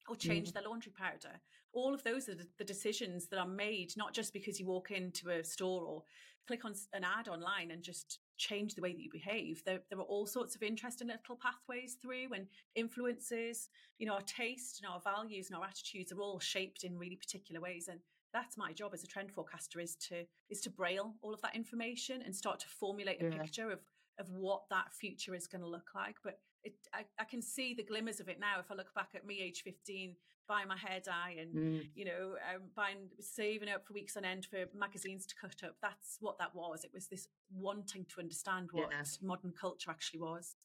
or 0.09 0.17
change 0.17 0.51
mm. 0.51 0.55
their 0.55 0.63
laundry 0.63 0.93
powder 0.97 1.41
all 1.73 1.95
of 1.95 2.03
those 2.03 2.29
are 2.29 2.37
the 2.59 2.65
decisions 2.65 3.27
that 3.29 3.39
are 3.39 3.49
made 3.49 3.93
not 3.97 4.15
just 4.15 4.33
because 4.33 4.59
you 4.59 4.67
walk 4.67 4.91
into 4.91 5.31
a 5.31 5.45
store 5.45 5.85
or 5.85 6.03
click 6.47 6.65
on 6.65 6.75
an 6.95 7.05
ad 7.05 7.29
online 7.29 7.71
and 7.71 7.83
just 7.83 8.21
change 8.39 8.75
the 8.75 8.83
way 8.83 8.93
that 8.93 9.03
you 9.03 9.11
behave. 9.13 9.63
There, 9.65 9.81
there 9.91 9.99
are 9.99 10.03
all 10.03 10.27
sorts 10.27 10.55
of 10.55 10.63
interesting 10.63 11.09
little 11.09 11.37
pathways 11.37 11.97
through 12.01 12.33
and 12.35 12.47
influences. 12.75 13.69
You 13.99 14.07
know, 14.07 14.15
our 14.15 14.23
taste 14.23 14.81
and 14.81 14.91
our 14.91 15.01
values 15.01 15.49
and 15.49 15.57
our 15.57 15.65
attitudes 15.65 16.13
are 16.13 16.21
all 16.21 16.39
shaped 16.39 16.85
in 16.85 16.97
really 16.99 17.17
particular 17.17 17.61
ways. 17.61 17.89
And 17.89 18.01
that's 18.33 18.57
my 18.57 18.73
job 18.73 18.93
as 18.95 19.03
a 19.03 19.07
trend 19.07 19.33
forecaster 19.33 19.81
is 19.81 19.97
to 20.09 20.25
is 20.49 20.61
to 20.63 20.71
braille 20.71 21.15
all 21.23 21.35
of 21.35 21.43
that 21.43 21.57
information 21.57 22.23
and 22.25 22.35
start 22.35 22.61
to 22.61 22.69
formulate 22.69 23.21
a 23.21 23.25
yeah. 23.25 23.43
picture 23.43 23.71
of 23.71 23.81
of 24.19 24.31
what 24.31 24.63
that 24.71 24.93
future 24.93 25.35
is 25.35 25.47
going 25.47 25.63
to 25.63 25.69
look 25.69 25.91
like. 25.95 26.17
But 26.23 26.39
it, 26.65 26.75
I, 26.93 27.05
I, 27.19 27.25
can 27.25 27.43
see 27.43 27.75
the 27.75 27.83
glimmers 27.83 28.21
of 28.21 28.29
it 28.29 28.39
now. 28.41 28.61
If 28.61 28.71
I 28.71 28.75
look 28.75 28.95
back 28.95 29.11
at 29.15 29.27
me, 29.27 29.41
age 29.43 29.63
15, 29.63 30.15
buying 30.49 30.69
my 30.69 30.77
hair 30.77 31.01
dye 31.05 31.37
and, 31.39 31.55
mm. 31.55 31.87
you 31.95 32.05
know, 32.05 32.35
um, 32.53 32.63
buying, 32.75 33.09
saving 33.21 33.69
up 33.69 33.87
for 33.87 33.93
weeks 33.93 34.17
on 34.17 34.25
end 34.25 34.47
for 34.47 34.65
magazines 34.77 35.27
to 35.27 35.35
cut 35.41 35.63
up. 35.65 35.77
That's 35.83 36.17
what 36.21 36.39
that 36.39 36.55
was. 36.55 36.85
It 36.85 36.91
was 36.93 37.07
this 37.07 37.29
wanting 37.55 38.07
to 38.15 38.21
understand 38.21 38.69
what 38.73 38.89
yeah. 38.91 39.03
modern 39.23 39.53
culture 39.59 39.91
actually 39.91 40.21
was. 40.21 40.57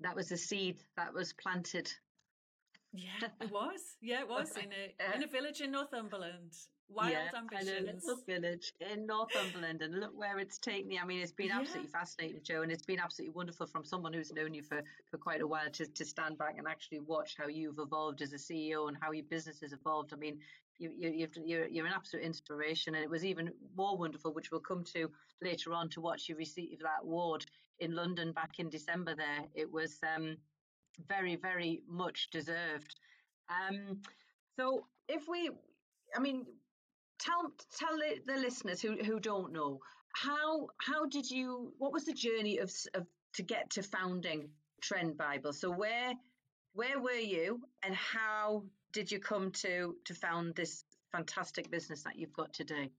That 0.00 0.16
was 0.16 0.32
a 0.32 0.36
seed 0.36 0.82
that 0.96 1.14
was 1.14 1.32
planted. 1.32 1.92
Yeah, 2.92 3.28
it 3.40 3.50
was. 3.52 3.96
Yeah, 4.00 4.20
it 4.20 4.28
was 4.28 4.56
in 4.56 4.70
a 4.72 5.14
in 5.16 5.22
a 5.22 5.26
village 5.26 5.60
in 5.60 5.70
Northumberland 5.70 6.52
wild 6.88 7.12
yeah, 7.12 7.38
ambitions. 7.38 7.70
And 7.70 7.88
a 7.88 7.92
little 7.92 8.22
village 8.26 8.72
in 8.92 9.06
Northumberland, 9.06 9.82
and 9.82 10.00
look 10.00 10.12
where 10.16 10.38
it's 10.38 10.58
taken 10.58 10.90
you. 10.90 11.00
I 11.02 11.06
mean, 11.06 11.20
it's 11.20 11.32
been 11.32 11.48
yeah. 11.48 11.60
absolutely 11.60 11.90
fascinating, 11.90 12.40
Jo, 12.42 12.62
and 12.62 12.70
it's 12.70 12.84
been 12.84 13.00
absolutely 13.00 13.34
wonderful 13.34 13.66
from 13.66 13.84
someone 13.84 14.12
who's 14.12 14.32
known 14.32 14.54
you 14.54 14.62
for, 14.62 14.82
for 15.10 15.18
quite 15.18 15.40
a 15.40 15.46
while 15.46 15.70
to, 15.72 15.86
to 15.86 16.04
stand 16.04 16.38
back 16.38 16.56
and 16.58 16.66
actually 16.66 17.00
watch 17.00 17.34
how 17.38 17.48
you've 17.48 17.78
evolved 17.78 18.22
as 18.22 18.32
a 18.32 18.36
CEO 18.36 18.88
and 18.88 18.96
how 19.00 19.12
your 19.12 19.24
business 19.24 19.60
has 19.60 19.72
evolved. 19.72 20.12
I 20.12 20.16
mean, 20.16 20.38
you, 20.78 20.90
you, 20.96 21.28
you're, 21.44 21.66
you're 21.66 21.86
an 21.86 21.92
absolute 21.94 22.24
inspiration, 22.24 22.94
and 22.94 23.04
it 23.04 23.10
was 23.10 23.24
even 23.24 23.52
more 23.76 23.96
wonderful, 23.96 24.32
which 24.32 24.50
we'll 24.50 24.60
come 24.60 24.84
to 24.94 25.10
later 25.42 25.72
on, 25.72 25.88
to 25.90 26.00
watch 26.00 26.28
you 26.28 26.36
receive 26.36 26.78
that 26.80 27.02
award 27.02 27.44
in 27.80 27.94
London 27.94 28.32
back 28.32 28.58
in 28.58 28.68
December. 28.68 29.14
There, 29.14 29.44
it 29.54 29.70
was 29.70 29.98
um, 30.16 30.36
very, 31.08 31.36
very 31.36 31.82
much 31.88 32.30
deserved. 32.30 32.96
Um, 33.48 34.00
so, 34.58 34.86
if 35.08 35.28
we, 35.28 35.50
I 36.16 36.20
mean, 36.20 36.46
tell 37.18 37.52
tell 37.76 37.98
the 38.26 38.36
listeners 38.40 38.80
who 38.80 38.96
who 39.04 39.20
don't 39.20 39.52
know 39.52 39.80
how 40.14 40.68
how 40.80 41.06
did 41.06 41.30
you 41.30 41.72
what 41.78 41.92
was 41.92 42.04
the 42.04 42.12
journey 42.12 42.58
of, 42.58 42.72
of 42.94 43.06
to 43.34 43.42
get 43.42 43.70
to 43.70 43.82
founding 43.82 44.48
TrendBible? 44.82 45.54
So 45.54 45.70
where 45.70 46.12
where 46.72 47.00
were 47.00 47.12
you 47.12 47.60
and 47.82 47.94
how 47.94 48.64
did 48.92 49.10
you 49.10 49.18
come 49.18 49.50
to 49.52 49.96
to 50.04 50.14
found 50.14 50.54
this 50.54 50.84
fantastic 51.12 51.70
business 51.70 52.02
that 52.04 52.16
you've 52.16 52.32
got 52.32 52.52
today? 52.52 52.90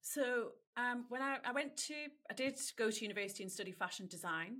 So 0.00 0.52
um, 0.76 1.04
when 1.08 1.22
I, 1.22 1.36
I, 1.44 1.52
went 1.52 1.76
to, 1.76 1.94
I 2.28 2.34
did 2.34 2.58
go 2.76 2.90
to 2.90 3.02
university 3.02 3.44
and 3.44 3.52
study 3.52 3.70
fashion 3.72 4.08
design. 4.08 4.56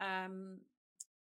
Um, 0.00 0.58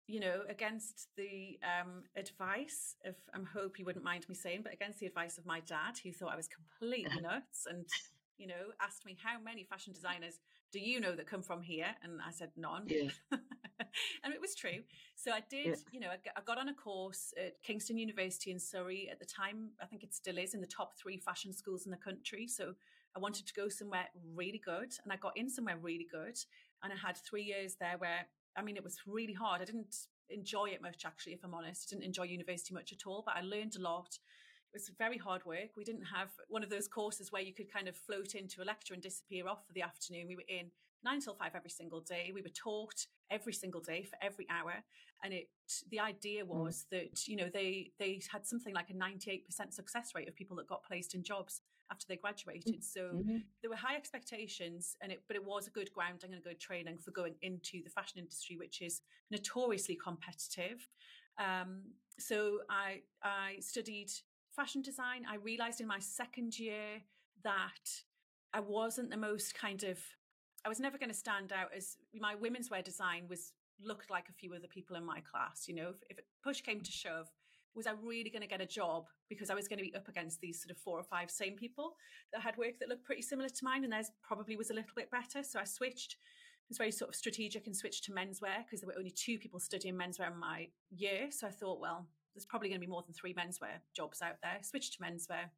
you 0.07 0.21
know, 0.21 0.43
against 0.49 1.09
the 1.17 1.59
um, 1.63 2.03
advice 2.17 2.97
of, 3.05 3.15
I 3.35 3.39
hope 3.53 3.79
you 3.79 3.85
wouldn't 3.85 4.05
mind 4.05 4.29
me 4.29 4.35
saying, 4.35 4.61
but 4.63 4.73
against 4.73 4.99
the 4.99 5.07
advice 5.07 5.39
of 5.39 5.47
my 5.47 5.61
dad, 5.61 5.99
who 6.03 6.13
thought 6.13 6.33
I 6.33 6.37
was 6.37 6.49
completely 6.49 7.21
nuts 7.21 7.67
and, 7.69 7.87
you 8.37 8.47
know, 8.47 8.73
asked 8.81 9.07
me, 9.07 9.17
how 9.23 9.41
many 9.41 9.65
fashion 9.65 9.93
designers 9.93 10.41
do 10.73 10.81
you 10.81 11.01
know 11.01 11.15
that 11.15 11.27
come 11.27 11.43
from 11.43 11.63
here? 11.63 11.95
And 12.03 12.21
I 12.27 12.33
said, 12.33 12.51
none. 12.57 12.85
Yeah. 12.87 13.11
and 14.25 14.35
it 14.35 14.41
was 14.41 14.55
true. 14.55 14.81
So 15.15 15.31
I 15.31 15.43
did, 15.49 15.67
yeah. 15.67 15.75
you 15.93 16.01
know, 16.01 16.09
I 16.11 16.41
got 16.45 16.59
on 16.59 16.69
a 16.69 16.75
course 16.75 17.33
at 17.39 17.63
Kingston 17.63 17.99
University 17.99 18.51
in 18.51 18.59
Surrey. 18.59 19.09
At 19.11 19.21
the 19.21 19.27
time, 19.27 19.71
I 19.81 19.87
think 19.87 20.03
it 20.03 20.15
still 20.15 20.39
is 20.39 20.55
in 20.55 20.61
the 20.61 20.67
top 20.67 20.97
three 20.97 21.19
fashion 21.19 21.53
schools 21.53 21.85
in 21.85 21.91
the 21.91 21.97
country. 21.97 22.49
So 22.49 22.75
I 23.15 23.21
wanted 23.21 23.47
to 23.47 23.55
go 23.55 23.69
somewhere 23.69 24.07
really 24.35 24.61
good. 24.65 24.93
And 25.05 25.13
I 25.13 25.17
got 25.17 25.37
in 25.37 25.49
somewhere 25.49 25.77
really 25.81 26.09
good. 26.11 26.39
And 26.83 26.93
I 26.93 26.97
had 26.97 27.17
three 27.17 27.45
years 27.45 27.77
there 27.79 27.97
where 27.99 28.27
I 28.57 28.63
mean, 28.63 28.77
it 28.77 28.85
was 28.85 28.99
really 29.07 29.33
hard. 29.33 29.63
I 29.63 29.65
didn't 29.65 29.97
enjoy 30.31 30.67
it 30.67 30.83
much, 30.83 31.05
actually, 31.05 31.33
if 31.33 31.45
I'm 31.45 31.55
honest. 31.55 31.89
I 31.89 31.95
didn't 31.95 32.07
enjoy 32.07 32.25
university 32.25 32.75
much 32.75 32.93
at 32.93 33.07
all, 33.07 33.23
but 33.25 33.37
I 33.37 33.43
learned 33.43 33.77
a 33.77 33.83
lot. 33.83 34.19
It 34.73 34.77
was 34.77 34.91
very 34.99 35.19
hard 35.19 35.45
work. 35.45 35.77
We 35.77 35.85
didn't 35.85 36.05
have 36.05 36.29
one 36.49 36.63
of 36.63 36.71
those 36.71 36.89
courses 36.89 37.31
where 37.31 37.43
you 37.43 37.53
could 37.53 37.73
kind 37.73 37.89
of 37.89 37.97
float 37.97 38.35
into 38.35 38.63
a 38.63 38.65
lecture 38.65 38.95
and 38.95 39.03
disappear 39.03 39.47
off 39.47 39.67
for 39.67 39.73
the 39.75 39.83
afternoon. 39.83 40.29
We 40.29 40.37
were 40.37 40.49
in 40.49 40.71
nine 41.05 41.21
till 41.21 41.35
five 41.35 41.53
every 41.55 41.71
single 41.71 42.01
day. 42.01 42.31
We 42.35 42.43
were 42.43 42.49
taught 42.49 43.07
every 43.31 43.53
single 43.53 43.81
day 43.81 44.05
for 44.05 44.17
every 44.23 44.47
hour. 44.51 44.75
And 45.25 45.33
it, 45.33 45.49
the 45.91 46.01
idea 46.01 46.45
mm. 46.45 46.49
was 46.49 46.87
that, 46.91 47.27
you 47.27 47.37
know, 47.37 47.49
they, 47.53 47.93
they 47.99 48.21
had 48.31 48.47
something 48.47 48.75
like 48.75 48.91
a 48.91 48.95
98% 48.95 49.43
success 49.71 50.13
rate 50.15 50.29
of 50.29 50.35
people 50.35 50.57
that 50.57 50.69
got 50.69 50.85
placed 50.85 51.15
in 51.15 51.23
jobs 51.23 51.63
after 51.93 52.07
they 52.09 52.17
graduated. 52.17 52.83
So 52.83 53.01
mm-hmm. 53.15 53.37
there 53.61 53.71
were 53.71 53.77
high 53.77 53.97
expectations, 53.97 54.97
and 55.03 55.13
it 55.13 55.23
but 55.29 55.37
it 55.37 55.45
was 55.45 55.67
a 55.67 55.71
good 55.71 55.93
grounding 55.93 56.33
and 56.33 56.41
a 56.41 56.49
good 56.49 56.59
training 56.59 56.99
for 56.99 57.11
going 57.11 57.35
into 57.43 57.83
the 57.85 57.91
fashion 57.91 58.19
industry, 58.19 58.57
which 58.57 58.81
is 58.81 59.03
notoriously 59.31 59.99
competitive. 60.03 60.89
Um, 61.39 61.83
so 62.19 62.61
I 62.71 63.03
I 63.23 63.57
studied 63.61 64.11
fashion 64.57 64.83
design. 64.83 65.25
I 65.31 65.37
realized 65.37 65.81
in 65.81 65.87
my 65.87 65.99
second 65.99 66.59
year 66.59 67.03
that 67.45 67.87
I 68.55 68.61
wasn't 68.61 69.11
the 69.11 69.17
most 69.17 69.55
kind 69.55 69.83
of 69.85 69.99
I 70.65 70.69
was 70.69 70.81
never 70.81 70.99
going 70.99 71.11
to 71.11 71.17
stand 71.17 71.53
out 71.53 71.71
as 71.77 71.97
my 72.19 72.35
women's 72.35 72.71
wear 72.71 72.83
design 72.83 73.25
was 73.29 73.53
looked 73.83 74.11
like 74.11 74.29
a 74.29 74.33
few 74.33 74.55
other 74.55 74.69
people 74.69 74.97
in 74.97 75.05
my 75.05 75.21
class. 75.21 75.67
You 75.67 75.75
know, 75.75 75.89
if, 76.09 76.19
if 76.19 76.25
push 76.43 76.61
came 76.61 76.81
to 76.81 76.93
shove, 76.93 77.29
was 77.75 77.87
I 77.87 77.93
really 78.03 78.31
going 78.31 78.43
to 78.43 78.49
get 78.49 78.61
a 78.61 78.67
job 78.67 79.07
because 79.29 79.51
I 79.51 79.55
was 79.55 79.67
going 79.67 79.79
to 79.79 79.85
be 79.85 79.95
up 79.95 80.09
against 80.09 80.41
these 80.41 80.63
sort 80.63 80.71
of 80.71 80.79
four 80.79 80.99
or 80.99 81.05
five 81.05 81.31
same 81.31 81.55
people 81.57 81.97
that 82.33 82.43
had 82.43 82.57
work 82.59 82.79
that 82.79 82.89
looked 82.89 83.05
pretty 83.05 83.23
similar 83.23 83.49
to 83.49 83.65
mine 83.65 83.85
and 83.85 83.93
theirs 83.93 84.11
probably 84.23 84.57
was 84.57 84.71
a 84.71 84.75
little 84.75 84.93
bit 84.95 85.11
better. 85.11 85.43
So 85.43 85.59
I 85.59 85.65
switched. 85.65 86.13
It 86.13 86.69
was 86.69 86.79
very 86.79 86.93
sort 86.93 87.09
of 87.09 87.15
strategic 87.15 87.67
and 87.67 87.77
switched 87.77 88.05
to 88.05 88.13
menswear 88.13 88.65
because 88.65 88.81
there 88.81 88.89
were 88.89 88.99
only 88.99 89.11
two 89.11 89.39
people 89.39 89.59
studying 89.59 89.95
menswear 89.95 90.31
in 90.31 90.39
my 90.39 90.69
year. 90.91 91.29
So 91.31 91.47
I 91.47 91.51
thought, 91.51 91.81
well, 91.81 92.07
there's 92.35 92.47
probably 92.47 92.69
going 92.69 92.81
to 92.81 92.87
be 92.87 92.91
more 92.91 93.03
than 93.03 93.15
three 93.15 93.35
menswear 93.35 93.81
jobs 93.97 94.23
out 94.23 94.37
there. 94.43 94.59
Switched 94.63 94.95
to 94.95 94.99
menswear. 95.03 95.51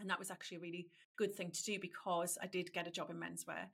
And 0.00 0.08
that 0.08 0.18
was 0.18 0.30
actually 0.30 0.58
a 0.58 0.60
really 0.60 0.88
good 1.16 1.34
thing 1.34 1.50
to 1.50 1.64
do 1.64 1.78
because 1.80 2.38
I 2.40 2.46
did 2.46 2.72
get 2.72 2.86
a 2.86 2.90
job 2.90 3.10
in 3.10 3.16
menswear. 3.16 3.66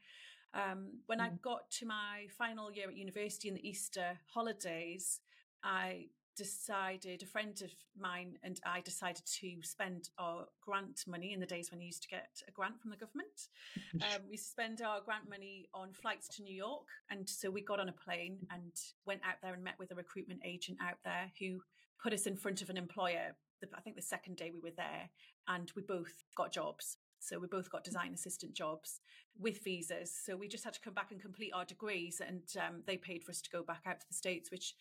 Um, 0.55 1.01
when 1.07 1.19
mm. 1.19 1.25
I 1.25 1.31
got 1.43 1.71
to 1.79 1.87
my 1.87 2.27
final 2.39 2.73
year 2.73 2.89
at 2.89 2.97
university 2.97 3.49
in 3.49 3.55
the 3.55 3.69
Easter 3.69 4.19
holidays, 4.33 5.21
I 5.63 6.07
decided, 6.37 7.23
a 7.23 7.27
friend 7.27 7.61
of 7.63 7.71
mine 7.99 8.39
and 8.43 8.61
I 8.67 8.81
decided 8.81 9.25
to 9.25 9.57
spend 9.63 10.11
our 10.19 10.47
grant 10.61 11.05
money 11.07 11.33
in 11.33 11.41
the 11.41 11.47
days 11.47 11.71
when 11.71 11.81
you 11.81 11.87
used 11.87 12.03
to 12.03 12.09
get 12.09 12.29
a 12.49 12.51
grant 12.51 12.81
from 12.81 12.91
the 12.91 12.97
government. 12.97 13.49
Um, 13.95 14.23
we 14.29 14.37
spend 14.37 14.83
our 14.83 15.01
grant 15.01 15.31
money 15.31 15.69
on 15.73 15.93
flights 15.93 16.27
to 16.37 16.43
New 16.43 16.55
York. 16.55 16.87
And 17.11 17.29
so 17.29 17.49
we 17.49 17.61
got 17.63 17.79
on 17.79 17.89
a 17.89 17.93
plane 17.93 18.39
and 18.51 18.73
went 19.07 19.21
out 19.25 19.37
there 19.41 19.55
and 19.55 19.63
met 19.63 19.79
with 19.79 19.93
a 19.93 19.95
recruitment 19.95 20.41
agent 20.45 20.79
out 20.83 20.99
there 21.05 21.31
who 21.39 21.61
put 22.03 22.13
us 22.13 22.27
in 22.27 22.37
front 22.37 22.61
of 22.61 22.71
an 22.71 22.77
employer. 22.77 23.37
I 23.75 23.81
think 23.81 23.95
the 23.97 24.03
second 24.03 24.37
day 24.37 24.51
we 24.53 24.61
were 24.61 24.75
there 24.77 25.09
and 25.47 25.71
we 25.77 25.83
both 25.83 26.25
got 26.37 26.53
jobs. 26.53 26.99
So 27.25 27.39
we 27.39 27.47
both 27.47 27.71
got 27.71 27.85
design 27.85 28.13
assistant 28.15 28.55
jobs 28.55 29.01
with 29.39 29.65
visas. 29.65 30.13
So 30.25 30.37
we 30.37 30.49
just 30.49 30.65
had 30.65 30.75
to 30.75 30.81
come 30.81 30.95
back 30.95 31.11
and 31.11 31.21
complete 31.21 31.53
our 31.55 31.65
degrees, 31.65 32.21
and 32.27 32.43
um, 32.59 32.83
they 32.87 32.97
paid 32.97 33.25
for 33.25 33.31
us 33.31 33.41
to 33.43 33.51
go 33.51 33.63
back 33.63 33.83
out 33.87 34.01
to 34.01 34.07
the 34.09 34.15
States, 34.15 34.51
which 34.51 34.75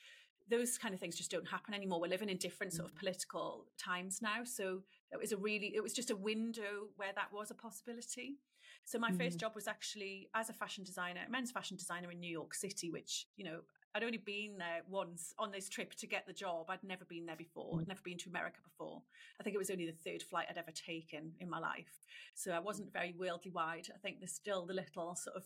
those 0.50 0.78
kind 0.78 0.94
of 0.94 1.00
things 1.00 1.16
just 1.16 1.32
don't 1.32 1.48
happen 1.48 1.74
anymore. 1.74 2.02
We're 2.02 2.08
living 2.10 2.30
in 2.30 2.38
different 2.38 2.74
sort 2.74 2.90
of 2.90 2.96
mm. 2.96 3.00
political 3.00 3.66
times 3.78 4.22
now. 4.22 4.44
So 4.44 4.82
it 5.12 5.20
was 5.20 5.32
a 5.32 5.38
really, 5.38 5.74
it 5.74 5.82
was 5.82 5.94
just 5.94 6.12
a 6.12 6.16
window 6.16 6.90
where 6.98 7.14
that 7.16 7.32
was 7.32 7.50
a 7.50 7.56
possibility. 7.56 8.40
So 8.84 9.00
my 9.00 9.12
mm. 9.12 9.18
first 9.18 9.40
job 9.40 9.56
was 9.56 9.68
actually 9.68 10.30
as 10.36 10.50
a 10.50 10.54
fashion 10.54 10.84
designer, 10.84 11.22
a 11.26 11.32
men's 11.32 11.52
fashion 11.52 11.78
designer 11.78 12.12
in 12.12 12.20
New 12.20 12.30
York 12.30 12.54
City, 12.54 12.92
which, 12.92 13.28
you 13.38 13.46
know, 13.46 13.62
I'd 13.96 14.04
only 14.04 14.18
been 14.18 14.58
there 14.58 14.82
once 14.90 15.34
on 15.38 15.52
this 15.52 15.70
trip 15.70 15.94
to 15.96 16.08
get 16.08 16.26
the 16.26 16.34
job. 16.34 16.66
I'd 16.70 16.84
never 16.84 17.06
been 17.06 17.26
there 17.26 17.36
before. 17.36 17.80
I'd 17.80 17.86
mm. 17.86 17.90
never 17.90 18.02
been 18.04 18.18
to 18.20 18.30
America 18.30 18.58
before. 18.64 19.02
I 19.40 19.44
think 19.44 19.56
it 19.56 19.60
was 19.60 19.70
only 19.70 19.86
the 19.86 20.10
third 20.10 20.24
flight 20.24 20.48
I'd 20.50 20.58
ever 20.58 20.72
taken 20.72 21.34
in 21.40 21.50
my 21.50 21.60
life. 21.60 22.00
So 22.34 22.52
I 22.52 22.60
wasn't 22.60 22.92
very 22.92 23.14
worldly 23.18 23.52
wide. 23.52 23.88
I 23.94 24.00
think 24.00 24.20
there's 24.20 24.34
still 24.34 24.66
the 24.66 24.74
little 24.74 25.16
sort 25.16 25.36
of 25.36 25.44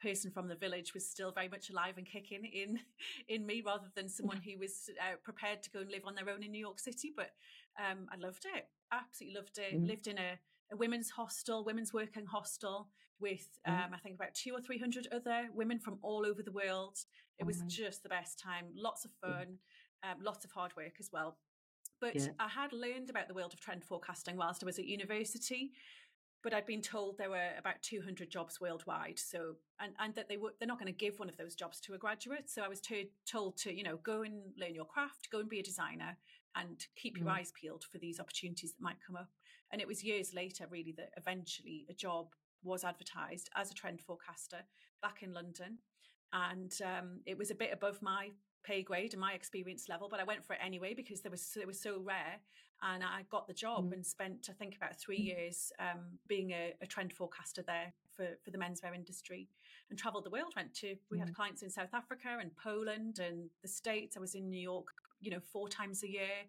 person 0.00 0.30
from 0.30 0.48
the 0.48 0.54
village 0.54 0.94
was 0.94 1.08
still 1.08 1.32
very 1.32 1.48
much 1.48 1.70
alive 1.70 1.94
and 1.96 2.06
kicking 2.06 2.44
in 2.44 2.78
in 3.28 3.46
me 3.46 3.62
rather 3.64 3.88
than 3.94 4.08
someone 4.08 4.40
who 4.44 4.58
was 4.58 4.90
uh, 5.00 5.16
prepared 5.24 5.62
to 5.62 5.70
go 5.70 5.80
and 5.80 5.90
live 5.90 6.02
on 6.06 6.14
their 6.14 6.28
own 6.30 6.42
in 6.42 6.52
New 6.52 6.60
York 6.60 6.78
City. 6.78 7.12
But 7.14 7.30
um, 7.78 8.06
I 8.12 8.16
loved 8.16 8.46
it. 8.54 8.66
Absolutely 8.92 9.38
loved 9.38 9.58
it. 9.58 9.74
Mm. 9.74 9.88
Lived 9.88 10.06
in 10.06 10.18
a, 10.18 10.38
a, 10.72 10.76
women's 10.76 11.10
hostel, 11.10 11.64
women's 11.64 11.92
working 11.92 12.26
hostel 12.26 12.88
with, 13.20 13.48
mm. 13.66 13.72
um, 13.72 13.94
I 13.94 13.98
think, 13.98 14.14
about 14.14 14.34
two 14.34 14.52
or 14.54 14.60
300 14.60 15.08
other 15.12 15.48
women 15.54 15.78
from 15.78 15.98
all 16.02 16.24
over 16.26 16.42
the 16.42 16.52
world. 16.52 16.98
It 17.38 17.46
was 17.46 17.62
mm. 17.62 17.68
just 17.68 18.02
the 18.02 18.08
best 18.08 18.38
time. 18.38 18.66
Lots 18.74 19.04
of 19.04 19.10
fun, 19.20 19.58
um, 20.02 20.18
lots 20.22 20.44
of 20.44 20.50
hard 20.50 20.74
work 20.76 20.94
as 20.98 21.10
well. 21.12 21.36
But 22.00 22.16
yeah. 22.16 22.28
I 22.38 22.48
had 22.48 22.72
learned 22.72 23.10
about 23.10 23.28
the 23.28 23.34
world 23.34 23.52
of 23.52 23.60
trend 23.60 23.84
forecasting 23.84 24.36
whilst 24.36 24.62
I 24.62 24.66
was 24.66 24.78
at 24.78 24.84
university 24.84 25.72
but 26.42 26.54
I'd 26.54 26.66
been 26.66 26.82
told 26.82 27.18
there 27.18 27.30
were 27.30 27.50
about 27.58 27.82
200 27.82 28.30
jobs 28.30 28.60
worldwide. 28.60 29.18
So, 29.18 29.56
and, 29.80 29.92
and 29.98 30.14
that 30.14 30.28
they 30.28 30.36
were, 30.36 30.54
they're 30.58 30.68
not 30.68 30.78
going 30.78 30.92
to 30.92 30.96
give 30.96 31.18
one 31.18 31.28
of 31.28 31.36
those 31.36 31.54
jobs 31.54 31.80
to 31.80 31.94
a 31.94 31.98
graduate. 31.98 32.48
So 32.48 32.62
I 32.62 32.68
was 32.68 32.80
to, 32.82 33.04
told 33.26 33.56
to, 33.58 33.74
you 33.74 33.82
know, 33.82 33.98
go 34.02 34.22
and 34.22 34.52
learn 34.58 34.74
your 34.74 34.84
craft, 34.84 35.28
go 35.32 35.40
and 35.40 35.48
be 35.48 35.60
a 35.60 35.64
designer 35.64 36.16
and 36.54 36.86
keep 36.96 37.18
your 37.18 37.26
mm. 37.26 37.32
eyes 37.32 37.52
peeled 37.60 37.84
for 37.90 37.98
these 37.98 38.20
opportunities 38.20 38.72
that 38.72 38.82
might 38.82 38.96
come 39.04 39.16
up. 39.16 39.30
And 39.72 39.80
it 39.80 39.88
was 39.88 40.04
years 40.04 40.32
later, 40.32 40.66
really, 40.70 40.94
that 40.96 41.10
eventually 41.16 41.86
a 41.90 41.94
job 41.94 42.28
was 42.62 42.84
advertised 42.84 43.50
as 43.56 43.70
a 43.70 43.74
trend 43.74 44.00
forecaster 44.00 44.58
back 45.02 45.22
in 45.22 45.34
London. 45.34 45.78
And 46.32 46.72
um, 46.84 47.20
it 47.26 47.38
was 47.38 47.50
a 47.50 47.54
bit 47.54 47.70
above 47.72 48.02
my 48.02 48.30
pay 48.64 48.82
grade 48.82 49.12
and 49.12 49.20
my 49.20 49.32
experience 49.32 49.88
level, 49.88 50.08
but 50.10 50.20
I 50.20 50.24
went 50.24 50.44
for 50.44 50.52
it 50.52 50.60
anyway 50.64 50.94
because 50.94 51.22
there 51.22 51.30
was 51.30 51.56
it 51.60 51.66
was 51.66 51.80
so 51.80 52.00
rare 52.00 52.40
and 52.82 53.02
I 53.02 53.22
got 53.30 53.46
the 53.46 53.54
job 53.54 53.90
mm. 53.90 53.94
and 53.94 54.06
spent 54.06 54.48
I 54.50 54.52
think 54.52 54.76
about 54.76 54.98
three 55.00 55.20
mm. 55.20 55.26
years 55.26 55.72
um, 55.80 56.18
being 56.28 56.52
a, 56.52 56.74
a, 56.80 56.86
trend 56.86 57.12
forecaster 57.12 57.62
there 57.62 57.92
for 58.14 58.26
for 58.44 58.50
the 58.50 58.58
menswear 58.58 58.94
industry 58.94 59.48
and 59.90 59.98
travelled 59.98 60.24
the 60.24 60.30
world. 60.30 60.52
Went 60.54 60.74
to 60.74 60.94
we 61.10 61.18
mm. 61.18 61.20
had 61.20 61.34
clients 61.34 61.62
in 61.62 61.70
South 61.70 61.92
Africa 61.92 62.38
and 62.40 62.50
Poland 62.56 63.18
and 63.18 63.50
the 63.62 63.68
States. 63.68 64.16
I 64.16 64.20
was 64.20 64.34
in 64.34 64.48
New 64.48 64.60
York, 64.60 64.88
you 65.20 65.30
know, 65.30 65.40
four 65.40 65.68
times 65.68 66.02
a 66.02 66.10
year. 66.10 66.46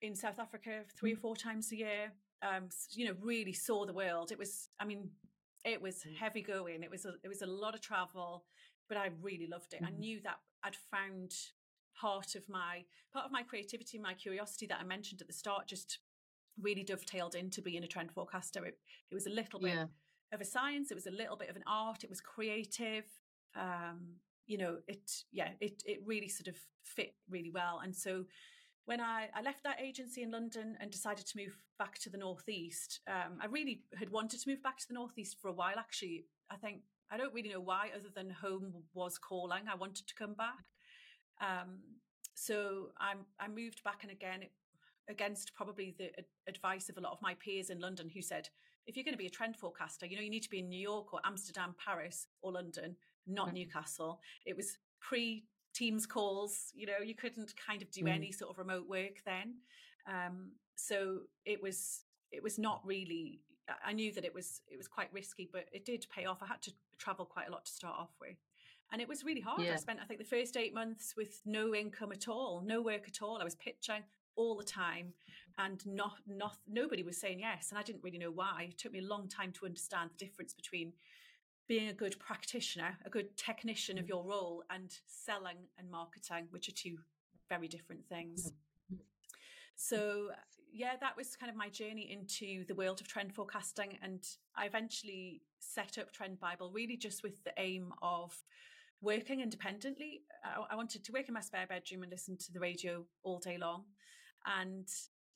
In 0.00 0.14
South 0.14 0.38
Africa, 0.38 0.82
three 0.96 1.14
or 1.14 1.16
four 1.16 1.34
times 1.34 1.72
a 1.72 1.76
year. 1.76 2.12
Um, 2.40 2.68
you 2.90 3.04
know, 3.06 3.14
really 3.20 3.52
saw 3.52 3.84
the 3.84 3.92
world. 3.92 4.30
It 4.30 4.38
was, 4.38 4.68
I 4.78 4.84
mean, 4.84 5.10
it 5.64 5.82
was 5.82 6.04
mm. 6.04 6.14
heavy 6.14 6.40
going. 6.40 6.84
It 6.84 6.90
was 6.90 7.04
a, 7.04 7.14
it 7.24 7.28
was 7.28 7.42
a 7.42 7.46
lot 7.46 7.74
of 7.74 7.80
travel, 7.80 8.44
but 8.88 8.98
I 8.98 9.10
really 9.22 9.46
loved 9.46 9.74
it. 9.74 9.80
I 9.82 9.90
mm-hmm. 9.90 10.00
knew 10.00 10.20
that 10.24 10.38
I'd 10.64 10.76
found 10.76 11.34
part 11.98 12.34
of 12.34 12.48
my 12.48 12.84
part 13.12 13.24
of 13.24 13.32
my 13.32 13.42
creativity, 13.42 13.98
my 13.98 14.14
curiosity 14.14 14.66
that 14.66 14.78
I 14.80 14.84
mentioned 14.84 15.20
at 15.20 15.26
the 15.26 15.32
start, 15.32 15.66
just 15.66 15.98
really 16.60 16.82
dovetailed 16.82 17.34
into 17.34 17.62
being 17.62 17.84
a 17.84 17.86
trend 17.86 18.10
forecaster. 18.12 18.64
It, 18.64 18.78
it 19.10 19.14
was 19.14 19.26
a 19.26 19.30
little 19.30 19.60
bit 19.60 19.74
yeah. 19.74 19.86
of 20.32 20.40
a 20.40 20.44
science. 20.44 20.90
It 20.90 20.94
was 20.94 21.06
a 21.06 21.10
little 21.10 21.36
bit 21.36 21.50
of 21.50 21.56
an 21.56 21.64
art. 21.66 22.04
It 22.04 22.10
was 22.10 22.20
creative. 22.20 23.04
Um, 23.56 24.16
you 24.46 24.58
know, 24.58 24.78
it 24.86 25.10
yeah, 25.32 25.50
it 25.60 25.82
it 25.86 26.00
really 26.04 26.28
sort 26.28 26.48
of 26.48 26.56
fit 26.82 27.14
really 27.28 27.50
well. 27.50 27.80
And 27.82 27.94
so 27.94 28.24
when 28.86 29.00
I, 29.02 29.28
I 29.34 29.42
left 29.42 29.64
that 29.64 29.80
agency 29.82 30.22
in 30.22 30.30
London 30.30 30.74
and 30.80 30.90
decided 30.90 31.26
to 31.26 31.36
move 31.36 31.54
back 31.78 31.98
to 31.98 32.08
the 32.08 32.16
Northeast, 32.16 33.00
um, 33.06 33.38
I 33.42 33.46
really 33.46 33.82
had 33.98 34.08
wanted 34.08 34.40
to 34.40 34.48
move 34.48 34.62
back 34.62 34.78
to 34.78 34.88
the 34.88 34.94
Northeast 34.94 35.36
for 35.40 35.48
a 35.48 35.52
while. 35.52 35.74
Actually, 35.78 36.24
I 36.50 36.56
think 36.56 36.80
I 37.10 37.16
don't 37.16 37.32
really 37.34 37.50
know 37.50 37.60
why, 37.60 37.90
other 37.94 38.08
than 38.14 38.30
home 38.30 38.72
was 38.94 39.18
calling. 39.18 39.62
I 39.70 39.74
wanted 39.74 40.06
to 40.06 40.14
come 40.14 40.34
back. 40.34 40.64
Um, 41.40 41.78
so 42.34 42.88
I, 42.98 43.14
I 43.40 43.48
moved 43.48 43.82
back 43.82 44.02
and 44.02 44.12
again 44.12 44.44
against 45.08 45.54
probably 45.54 45.94
the 45.98 46.10
advice 46.46 46.88
of 46.88 46.98
a 46.98 47.00
lot 47.00 47.12
of 47.12 47.22
my 47.22 47.34
peers 47.34 47.70
in 47.70 47.80
London 47.80 48.10
who 48.12 48.20
said, 48.20 48.48
if 48.86 48.96
you're 48.96 49.04
going 49.04 49.14
to 49.14 49.18
be 49.18 49.26
a 49.26 49.30
trend 49.30 49.56
forecaster, 49.56 50.06
you 50.06 50.16
know, 50.16 50.22
you 50.22 50.30
need 50.30 50.42
to 50.42 50.50
be 50.50 50.60
in 50.60 50.68
New 50.68 50.80
York 50.80 51.12
or 51.12 51.20
Amsterdam, 51.24 51.74
Paris 51.82 52.26
or 52.42 52.52
London, 52.52 52.96
not 53.26 53.50
mm. 53.50 53.54
Newcastle. 53.54 54.20
It 54.46 54.56
was 54.56 54.78
pre 55.00 55.44
Teams 55.74 56.06
calls, 56.06 56.72
you 56.74 56.86
know, 56.86 56.98
you 57.04 57.14
couldn't 57.14 57.52
kind 57.56 57.82
of 57.82 57.90
do 57.90 58.04
mm. 58.04 58.12
any 58.12 58.32
sort 58.32 58.50
of 58.50 58.58
remote 58.58 58.88
work 58.88 59.22
then. 59.24 59.54
Um, 60.08 60.52
so 60.74 61.18
it 61.44 61.62
was 61.62 62.04
it 62.32 62.42
was 62.42 62.58
not 62.58 62.80
really 62.84 63.40
I 63.84 63.92
knew 63.92 64.12
that 64.12 64.24
it 64.24 64.34
was 64.34 64.62
it 64.68 64.76
was 64.76 64.88
quite 64.88 65.12
risky, 65.12 65.48
but 65.52 65.66
it 65.72 65.84
did 65.84 66.06
pay 66.14 66.24
off. 66.24 66.42
I 66.42 66.46
had 66.46 66.62
to 66.62 66.72
travel 66.98 67.24
quite 67.24 67.48
a 67.48 67.52
lot 67.52 67.64
to 67.66 67.72
start 67.72 67.96
off 67.98 68.14
with. 68.20 68.36
And 68.90 69.02
it 69.02 69.08
was 69.08 69.24
really 69.24 69.40
hard. 69.42 69.62
Yeah. 69.62 69.74
I 69.74 69.76
spent, 69.76 69.98
I 70.02 70.06
think, 70.06 70.18
the 70.18 70.24
first 70.24 70.56
eight 70.56 70.72
months 70.72 71.14
with 71.16 71.42
no 71.44 71.74
income 71.74 72.10
at 72.10 72.26
all, 72.26 72.62
no 72.64 72.80
work 72.80 73.06
at 73.06 73.20
all. 73.20 73.38
I 73.38 73.44
was 73.44 73.54
pitching 73.54 74.02
all 74.34 74.56
the 74.56 74.64
time 74.64 75.12
and 75.58 75.84
not, 75.86 76.14
not, 76.26 76.56
nobody 76.66 77.02
was 77.02 77.18
saying 77.18 77.40
yes. 77.40 77.70
And 77.70 77.78
I 77.78 77.82
didn't 77.82 78.02
really 78.02 78.18
know 78.18 78.30
why. 78.30 78.68
It 78.70 78.78
took 78.78 78.92
me 78.92 79.00
a 79.00 79.06
long 79.06 79.28
time 79.28 79.52
to 79.52 79.66
understand 79.66 80.10
the 80.10 80.24
difference 80.24 80.54
between 80.54 80.92
being 81.66 81.88
a 81.88 81.92
good 81.92 82.18
practitioner, 82.18 82.96
a 83.04 83.10
good 83.10 83.36
technician 83.36 83.98
of 83.98 84.06
mm. 84.06 84.08
your 84.08 84.24
role, 84.24 84.62
and 84.70 84.96
selling 85.06 85.58
and 85.76 85.90
marketing, 85.90 86.46
which 86.50 86.68
are 86.68 86.72
two 86.72 86.96
very 87.48 87.68
different 87.68 88.06
things. 88.08 88.52
Mm. 88.92 88.98
So, 89.76 90.30
yeah, 90.72 90.92
that 91.00 91.16
was 91.16 91.36
kind 91.36 91.50
of 91.50 91.56
my 91.56 91.68
journey 91.68 92.10
into 92.12 92.64
the 92.66 92.74
world 92.74 93.00
of 93.00 93.08
trend 93.08 93.34
forecasting. 93.34 93.98
And 94.02 94.24
I 94.56 94.66
eventually 94.66 95.42
set 95.58 95.98
up 95.98 96.08
TrendBible 96.12 96.72
really 96.72 96.96
just 96.96 97.22
with 97.22 97.42
the 97.44 97.52
aim 97.58 97.92
of 98.02 98.32
working 99.00 99.40
independently. 99.40 100.22
I, 100.44 100.72
I 100.72 100.76
wanted 100.76 101.04
to 101.04 101.12
work 101.12 101.28
in 101.28 101.34
my 101.34 101.40
spare 101.40 101.66
bedroom 101.66 102.02
and 102.02 102.12
listen 102.12 102.36
to 102.38 102.52
the 102.52 102.60
radio 102.60 103.04
all 103.22 103.38
day 103.38 103.58
long. 103.58 103.84
And 104.46 104.88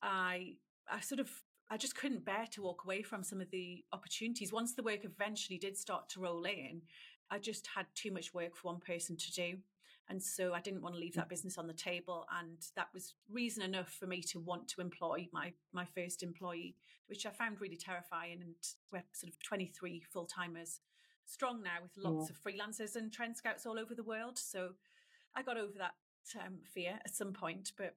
I, 0.03 0.55
I 0.91 1.01
sort 1.01 1.21
of 1.21 1.31
I 1.71 1.79
just 1.79 1.97
couldn't 1.97 2.27
bear 2.27 2.47
to 2.51 2.63
walk 2.63 2.85
away 2.85 3.03
from 3.03 3.23
some 3.23 3.41
of 3.41 3.51
the 3.51 3.83
opportunities. 3.95 4.53
Once 4.53 4.75
the 4.75 4.83
work 4.83 5.05
eventually 5.05 5.57
did 5.57 5.75
start 5.79 6.07
to 6.11 6.21
roll 6.21 6.45
in, 6.45 6.83
I 7.31 7.39
just 7.39 7.67
had 7.75 7.87
too 7.95 8.11
much 8.11 8.35
work 8.35 8.57
for 8.57 8.69
one 8.69 8.81
person 8.81 9.17
to 9.17 9.33
do. 9.33 9.55
And 10.13 10.23
so 10.23 10.53
I 10.53 10.61
didn't 10.61 10.83
want 10.83 10.95
to 10.95 11.01
leave 11.01 11.15
that 11.15 11.31
business 11.31 11.57
on 11.57 11.67
the 11.67 11.73
table. 11.73 12.27
And 12.39 12.59
that 12.77 12.89
was 12.93 13.15
reason 13.31 13.63
enough 13.63 13.89
for 13.89 14.07
me 14.07 14.21
to 14.25 14.41
want 14.41 14.69
to 14.69 14.83
employ 14.83 15.27
my, 15.33 15.55
my 15.73 15.87
first 15.87 16.23
employee, 16.23 16.77
which 17.07 17.25
I 17.25 17.31
found 17.31 17.63
really 17.63 17.79
terrifying. 17.79 18.43
And 18.43 18.55
we're 18.93 19.05
sort 19.13 19.33
of 19.33 19.43
23 19.43 20.03
full 20.13 20.27
timers 20.27 20.81
strong 21.25 21.63
now 21.63 21.79
with 21.81 21.93
lots 21.97 22.29
yeah. 22.29 22.35
of 22.35 22.43
freelancers 22.43 22.95
and 22.95 23.11
trend 23.11 23.39
scouts 23.39 23.65
all 23.65 23.79
over 23.79 23.95
the 23.95 24.03
world. 24.03 24.37
So 24.37 24.73
I 25.35 25.41
got 25.41 25.57
over 25.57 25.79
that 25.79 25.95
um, 26.45 26.59
fear 26.75 26.99
at 27.03 27.15
some 27.15 27.33
point, 27.33 27.73
but 27.79 27.95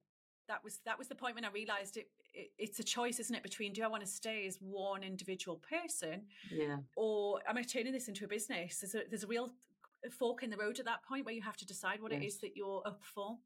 that 0.48 0.64
was 0.64 0.78
that 0.86 0.98
was 0.98 1.08
the 1.08 1.14
point 1.14 1.34
when 1.34 1.44
I 1.44 1.50
realised 1.50 1.98
it, 1.98 2.08
it, 2.32 2.50
It's 2.56 2.78
a 2.78 2.84
choice, 2.84 3.20
isn't 3.20 3.34
it, 3.34 3.42
between 3.42 3.74
do 3.74 3.82
I 3.82 3.88
want 3.88 4.04
to 4.04 4.10
stay 4.10 4.46
as 4.46 4.56
one 4.58 5.02
individual 5.02 5.60
person, 5.68 6.22
yeah, 6.50 6.76
or 6.96 7.40
am 7.46 7.58
I 7.58 7.62
turning 7.62 7.92
this 7.92 8.08
into 8.08 8.24
a 8.24 8.28
business? 8.28 8.78
There's 8.80 8.94
a 8.94 9.06
there's 9.10 9.24
a 9.24 9.26
real 9.26 9.52
fork 10.10 10.42
in 10.42 10.50
the 10.50 10.56
road 10.56 10.78
at 10.78 10.84
that 10.86 11.02
point 11.02 11.24
where 11.24 11.34
you 11.34 11.42
have 11.42 11.56
to 11.58 11.66
decide 11.66 12.00
what 12.00 12.12
yes. 12.12 12.22
it 12.22 12.26
is 12.26 12.38
that 12.38 12.56
you're 12.56 12.82
up 12.86 13.02
for. 13.02 13.36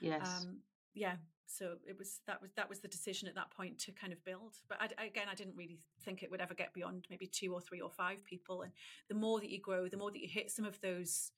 Yes. 0.00 0.26
Um, 0.42 0.58
yeah 0.94 1.14
so 1.46 1.74
it 1.86 1.98
was 1.98 2.20
that 2.26 2.40
was 2.40 2.50
that 2.56 2.68
was 2.68 2.80
the 2.80 2.88
decision 2.88 3.28
at 3.28 3.34
that 3.34 3.50
point 3.50 3.78
to 3.78 3.92
kind 3.92 4.12
of 4.12 4.24
build 4.24 4.56
but 4.68 4.78
I, 4.80 5.04
again 5.04 5.26
i 5.30 5.34
didn't 5.34 5.56
really 5.56 5.80
think 6.04 6.22
it 6.22 6.30
would 6.30 6.40
ever 6.40 6.54
get 6.54 6.72
beyond 6.72 7.06
maybe 7.10 7.26
two 7.26 7.52
or 7.52 7.60
three 7.60 7.80
or 7.80 7.90
five 7.90 8.24
people 8.24 8.62
and 8.62 8.72
the 9.08 9.14
more 9.14 9.40
that 9.40 9.50
you 9.50 9.60
grow 9.60 9.88
the 9.88 9.96
more 9.96 10.10
that 10.10 10.20
you 10.20 10.28
hit 10.28 10.50
some 10.50 10.64
of 10.64 10.80
those 10.80 11.30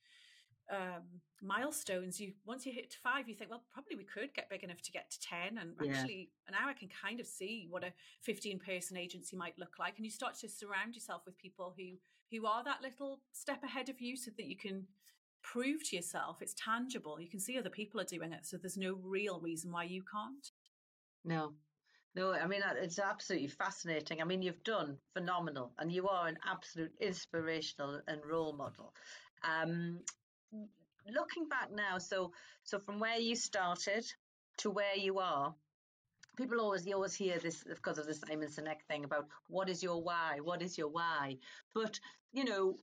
um, 0.71 1.03
milestones 1.43 2.19
you 2.19 2.33
once 2.47 2.65
you 2.65 2.73
hit 2.73 2.97
five 3.03 3.29
you 3.29 3.35
think 3.35 3.51
well 3.51 3.65
probably 3.73 3.97
we 3.97 4.05
could 4.05 4.33
get 4.35 4.49
big 4.49 4.65
enough 4.65 4.81
to 4.81 4.91
get 4.91 5.11
to 5.11 5.21
10 5.21 5.59
and 5.59 5.75
yeah. 5.83 5.93
actually 5.93 6.31
now 6.51 6.67
i 6.67 6.73
can 6.73 6.89
kind 6.89 7.21
of 7.21 7.27
see 7.27 7.67
what 7.69 7.85
a 7.85 7.93
15 8.23 8.59
person 8.59 8.97
agency 8.97 9.37
might 9.37 9.59
look 9.59 9.75
like 9.79 9.97
and 9.97 10.07
you 10.07 10.11
start 10.11 10.35
to 10.37 10.49
surround 10.49 10.95
yourself 10.95 11.21
with 11.27 11.37
people 11.37 11.75
who 11.77 11.99
who 12.35 12.47
are 12.47 12.65
that 12.65 12.83
little 12.83 13.21
step 13.33 13.63
ahead 13.63 13.89
of 13.89 14.01
you 14.01 14.17
so 14.17 14.31
that 14.37 14.47
you 14.47 14.57
can 14.57 14.87
prove 15.45 15.85
to 15.89 15.97
yourself 15.97 16.39
it's 16.41 16.55
tangible. 16.55 17.21
You 17.21 17.29
can 17.29 17.39
see 17.39 17.59
other 17.59 17.71
people 17.71 18.01
are 18.01 18.05
doing 18.05 18.33
it. 18.33 18.47
So 18.47 18.57
there's 18.57 18.77
no 18.77 18.99
real 19.03 19.39
reason 19.41 19.71
why 19.71 19.85
you 19.85 20.03
can't. 20.03 20.51
No, 21.25 21.53
no, 22.17 22.33
I 22.33 22.47
mean, 22.47 22.63
it's 22.81 22.99
absolutely 22.99 23.49
fascinating. 23.49 24.21
I 24.21 24.25
mean, 24.25 24.43
you've 24.43 24.65
done 24.65 24.97
phenomenal 25.13 25.73
and 25.79 25.93
you 25.93 26.09
are 26.09 26.27
an 26.27 26.39
absolute 26.49 26.93
inspirational 27.01 28.01
and 28.09 28.21
role 28.25 28.53
model. 28.53 28.95
Um, 29.43 30.01
looking 31.13 31.49
back 31.49 31.71
now, 31.73 31.99
so, 31.99 32.33
so 32.63 32.79
from 32.79 32.99
where 32.99 33.19
you 33.19 33.37
started 33.37 34.05
to 34.59 34.71
where 34.71 34.97
you 34.97 35.19
are, 35.19 35.55
people 36.37 36.61
always 36.61 36.87
you 36.87 36.95
always 36.95 37.15
hear 37.15 37.39
this 37.39 37.65
because 37.65 37.99
of 37.99 38.07
the 38.07 38.15
Simon 38.15 38.49
Sinek 38.49 38.83
thing 38.89 39.05
about 39.05 39.27
what 39.49 39.69
is 39.69 39.83
your 39.83 40.03
why, 40.03 40.39
what 40.43 40.63
is 40.63 40.77
your 40.77 40.89
why, 40.89 41.37
but 41.75 41.99
you 42.33 42.45
know 42.45 42.77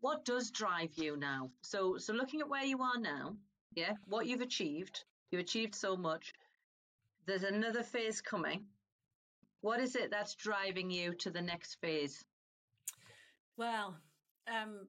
what 0.00 0.24
does 0.24 0.50
drive 0.50 0.90
you 0.96 1.16
now. 1.16 1.50
So 1.62 1.96
so 1.98 2.12
looking 2.12 2.40
at 2.40 2.48
where 2.48 2.64
you 2.64 2.80
are 2.82 2.98
now, 2.98 3.36
yeah, 3.74 3.92
what 4.06 4.26
you've 4.26 4.40
achieved, 4.40 5.04
you've 5.30 5.40
achieved 5.42 5.74
so 5.74 5.96
much. 5.96 6.32
There's 7.26 7.44
another 7.44 7.82
phase 7.82 8.20
coming. 8.20 8.66
What 9.60 9.80
is 9.80 9.94
it 9.94 10.10
that's 10.10 10.34
driving 10.34 10.90
you 10.90 11.14
to 11.20 11.30
the 11.30 11.40
next 11.40 11.76
phase? 11.80 12.24
Well, 13.56 13.96
um, 14.48 14.88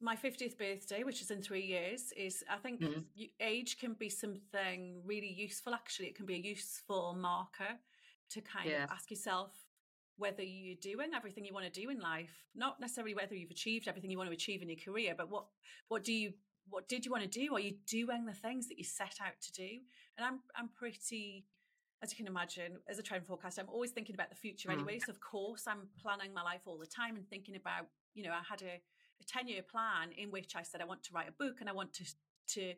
my 0.00 0.16
50th 0.16 0.58
birthday, 0.58 1.02
which 1.04 1.20
is 1.20 1.30
in 1.30 1.42
three 1.42 1.64
years, 1.64 2.12
is 2.16 2.44
I 2.50 2.56
think 2.56 2.80
mm-hmm. 2.80 3.00
age 3.40 3.78
can 3.78 3.94
be 3.94 4.08
something 4.08 5.02
really 5.04 5.32
useful. 5.32 5.74
Actually, 5.74 6.06
it 6.06 6.16
can 6.16 6.26
be 6.26 6.34
a 6.34 6.38
useful 6.38 7.16
marker 7.18 7.78
to 8.30 8.40
kind 8.40 8.70
of 8.70 8.90
ask 8.90 9.10
yourself 9.10 9.50
whether 10.16 10.42
you're 10.42 10.76
doing 10.80 11.10
everything 11.14 11.44
you 11.44 11.54
want 11.54 11.72
to 11.72 11.80
do 11.80 11.90
in 11.90 12.00
life, 12.00 12.46
not 12.54 12.80
necessarily 12.80 13.14
whether 13.14 13.34
you've 13.34 13.50
achieved 13.50 13.86
everything 13.88 14.10
you 14.10 14.18
want 14.18 14.28
to 14.28 14.34
achieve 14.34 14.62
in 14.62 14.68
your 14.68 14.78
career, 14.78 15.14
but 15.16 15.30
what 15.30 15.44
what 15.88 16.04
do 16.04 16.12
you 16.12 16.32
what 16.70 16.88
did 16.88 17.06
you 17.06 17.10
want 17.10 17.22
to 17.22 17.28
do? 17.28 17.54
Are 17.54 17.60
you 17.60 17.76
doing 17.86 18.26
the 18.26 18.34
things 18.34 18.68
that 18.68 18.78
you 18.78 18.84
set 18.84 19.14
out 19.24 19.40
to 19.40 19.52
do? 19.52 19.68
And 20.16 20.26
I'm 20.26 20.40
I'm 20.56 20.68
pretty 20.68 21.46
as 22.02 22.12
you 22.12 22.16
can 22.16 22.26
imagine, 22.28 22.78
as 22.88 22.98
a 22.98 23.02
trend 23.02 23.26
forecaster, 23.26 23.60
I'm 23.60 23.68
always 23.68 23.90
thinking 23.90 24.14
about 24.14 24.30
the 24.30 24.36
future 24.36 24.68
mm. 24.68 24.74
anyway. 24.74 25.00
So 25.04 25.10
of 25.10 25.20
course 25.20 25.64
I'm 25.66 25.88
planning 26.00 26.32
my 26.32 26.42
life 26.42 26.60
all 26.66 26.78
the 26.78 26.86
time 26.86 27.16
and 27.16 27.28
thinking 27.28 27.56
about, 27.56 27.86
you 28.14 28.22
know, 28.22 28.30
I 28.30 28.42
had 28.48 28.62
a 28.62 28.80
a 29.20 29.24
10 29.24 29.48
year 29.48 29.62
plan 29.62 30.10
in 30.16 30.30
which 30.30 30.56
I 30.56 30.62
said 30.62 30.80
I 30.80 30.84
want 30.84 31.02
to 31.04 31.12
write 31.12 31.28
a 31.28 31.32
book 31.32 31.56
and 31.60 31.68
I 31.68 31.72
want 31.72 31.92
to, 31.94 32.04
to 32.54 32.74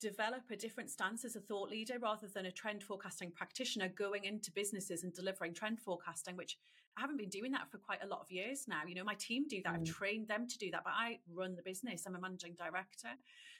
develop 0.00 0.42
a 0.50 0.56
different 0.56 0.90
stance 0.90 1.24
as 1.24 1.36
a 1.36 1.40
thought 1.40 1.70
leader 1.70 1.98
rather 1.98 2.26
than 2.26 2.46
a 2.46 2.52
trend 2.52 2.82
forecasting 2.82 3.30
practitioner 3.30 3.88
going 3.88 4.24
into 4.24 4.50
businesses 4.50 5.04
and 5.04 5.12
delivering 5.14 5.54
trend 5.54 5.80
forecasting, 5.80 6.36
which 6.36 6.58
I 6.96 7.00
haven't 7.00 7.16
been 7.16 7.28
doing 7.28 7.52
that 7.52 7.70
for 7.70 7.78
quite 7.78 8.04
a 8.04 8.06
lot 8.06 8.20
of 8.20 8.30
years 8.30 8.66
now. 8.68 8.82
You 8.86 8.94
know, 8.94 9.04
my 9.04 9.14
team 9.14 9.46
do 9.48 9.60
that. 9.64 9.72
Mm. 9.72 9.76
I've 9.76 9.84
trained 9.84 10.28
them 10.28 10.46
to 10.46 10.58
do 10.58 10.70
that, 10.70 10.84
but 10.84 10.92
I 10.94 11.18
run 11.32 11.56
the 11.56 11.62
business. 11.62 12.04
I'm 12.06 12.14
a 12.14 12.20
managing 12.20 12.54
director. 12.54 13.08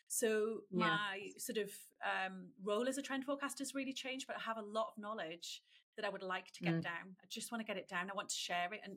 So 0.06 0.60
yeah. 0.70 0.86
my 0.86 1.30
sort 1.38 1.58
of 1.58 1.70
um, 2.04 2.48
role 2.62 2.88
as 2.88 2.98
a 2.98 3.02
trend 3.02 3.24
forecaster 3.24 3.62
has 3.62 3.74
really 3.74 3.92
changed, 3.92 4.26
but 4.26 4.36
I 4.36 4.40
have 4.40 4.58
a 4.58 4.62
lot 4.62 4.92
of 4.94 5.02
knowledge 5.02 5.62
that 5.96 6.04
I 6.04 6.08
would 6.08 6.22
like 6.22 6.50
to 6.52 6.62
get 6.62 6.74
mm. 6.74 6.82
down. 6.82 7.16
I 7.22 7.26
just 7.28 7.52
want 7.52 7.60
to 7.60 7.66
get 7.66 7.76
it 7.76 7.88
down. 7.88 8.10
I 8.10 8.14
want 8.14 8.28
to 8.28 8.34
share 8.34 8.72
it. 8.72 8.80
And 8.84 8.96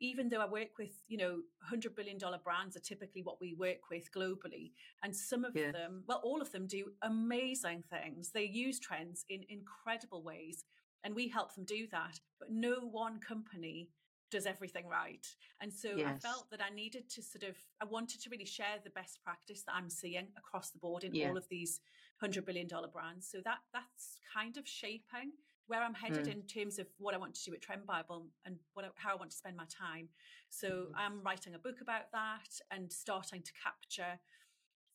even 0.00 0.28
though 0.28 0.40
I 0.40 0.46
work 0.46 0.78
with, 0.78 0.92
you 1.08 1.18
know, 1.18 1.40
$100 1.72 1.96
billion 1.96 2.18
brands 2.44 2.76
are 2.76 2.80
typically 2.80 3.22
what 3.22 3.40
we 3.40 3.54
work 3.54 3.90
with 3.90 4.10
globally. 4.16 4.72
And 5.02 5.14
some 5.14 5.44
of 5.44 5.56
yeah. 5.56 5.72
them, 5.72 6.04
well, 6.06 6.20
all 6.22 6.40
of 6.40 6.52
them 6.52 6.66
do 6.66 6.92
amazing 7.02 7.84
things. 7.90 8.30
They 8.32 8.44
use 8.44 8.78
trends 8.78 9.24
in 9.28 9.44
incredible 9.48 10.22
ways. 10.22 10.64
And 11.04 11.14
we 11.14 11.28
help 11.28 11.54
them 11.54 11.64
do 11.64 11.86
that. 11.92 12.20
But 12.38 12.50
no 12.50 12.74
one 12.80 13.20
company 13.20 13.90
does 14.30 14.46
everything 14.46 14.86
right. 14.86 15.26
And 15.60 15.72
so 15.72 15.90
yes. 15.96 16.06
I 16.06 16.28
felt 16.28 16.50
that 16.50 16.60
I 16.60 16.74
needed 16.74 17.08
to 17.10 17.22
sort 17.22 17.44
of, 17.44 17.56
I 17.80 17.86
wanted 17.86 18.20
to 18.22 18.30
really 18.30 18.44
share 18.44 18.76
the 18.84 18.90
best 18.90 19.20
practice 19.24 19.62
that 19.62 19.74
I'm 19.74 19.88
seeing 19.90 20.28
across 20.36 20.70
the 20.70 20.78
board 20.78 21.04
in 21.04 21.14
yeah. 21.14 21.28
all 21.28 21.36
of 21.36 21.48
these 21.48 21.80
$100 22.22 22.44
billion 22.44 22.68
brands. 22.92 23.28
So 23.30 23.38
that 23.44 23.58
that's 23.72 24.18
kind 24.34 24.56
of 24.56 24.66
shaping 24.66 25.32
where 25.68 25.82
I'm 25.82 25.94
headed 25.94 26.26
mm. 26.26 26.32
in 26.32 26.42
terms 26.42 26.78
of 26.78 26.86
what 26.98 27.14
I 27.14 27.18
want 27.18 27.34
to 27.34 27.44
do 27.44 27.54
at 27.54 27.60
TrendBible 27.60 28.24
and 28.44 28.56
what 28.74 28.84
how 28.96 29.12
I 29.12 29.14
want 29.16 29.30
to 29.30 29.36
spend 29.36 29.56
my 29.56 29.66
time. 29.66 30.08
So 30.50 30.68
mm. 30.68 30.84
I'm 30.96 31.22
writing 31.22 31.54
a 31.54 31.58
book 31.58 31.80
about 31.80 32.10
that 32.12 32.48
and 32.70 32.92
starting 32.92 33.42
to 33.42 33.52
capture 33.62 34.18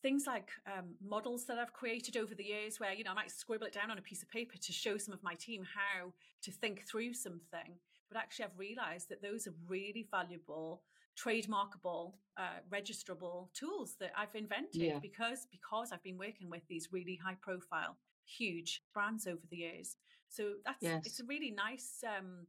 things 0.02 0.26
like 0.28 0.50
um, 0.68 0.96
models 1.02 1.46
that 1.46 1.58
I've 1.58 1.72
created 1.72 2.18
over 2.18 2.36
the 2.36 2.44
years 2.44 2.80
where, 2.80 2.94
you 2.94 3.06
know, 3.06 3.12
I 3.12 3.16
might 3.16 3.32
scribble 3.32 3.68
it 3.68 3.74
down 3.74 3.90
on 3.90 3.98
a 3.98 4.02
piece 4.02 4.22
of 4.22 4.30
paper 4.30 4.58
to 4.58 4.72
show 4.74 4.98
some 4.98 5.14
of 5.14 5.24
my 5.24 5.34
team 5.36 5.64
how 5.64 6.12
to 6.44 6.52
think 6.52 6.86
through 6.86 7.14
something. 7.14 7.80
But 8.10 8.18
actually, 8.18 8.46
I've 8.46 8.60
realized 8.60 9.08
that 9.10 9.22
those 9.22 9.48
are 9.48 9.54
really 9.68 10.06
valuable, 10.12 10.84
trademarkable, 11.18 12.14
uh, 12.38 12.60
registrable 12.70 13.54
tools 13.54 13.96
that 14.02 14.12
I've 14.18 14.36
invented 14.36 14.82
yeah. 14.82 15.00
because, 15.00 15.48
because 15.50 15.92
I've 15.94 16.04
been 16.04 16.18
working 16.18 16.50
with 16.50 16.68
these 16.68 16.90
really 16.92 17.18
high 17.24 17.38
profile, 17.42 17.96
huge 18.26 18.84
brands 18.94 19.26
over 19.26 19.42
the 19.50 19.58
years. 19.58 19.96
So 20.34 20.54
that's 20.66 20.82
yes. 20.82 21.04
it's 21.06 21.20
a 21.20 21.26
really 21.26 21.52
nice 21.52 22.04
um, 22.04 22.48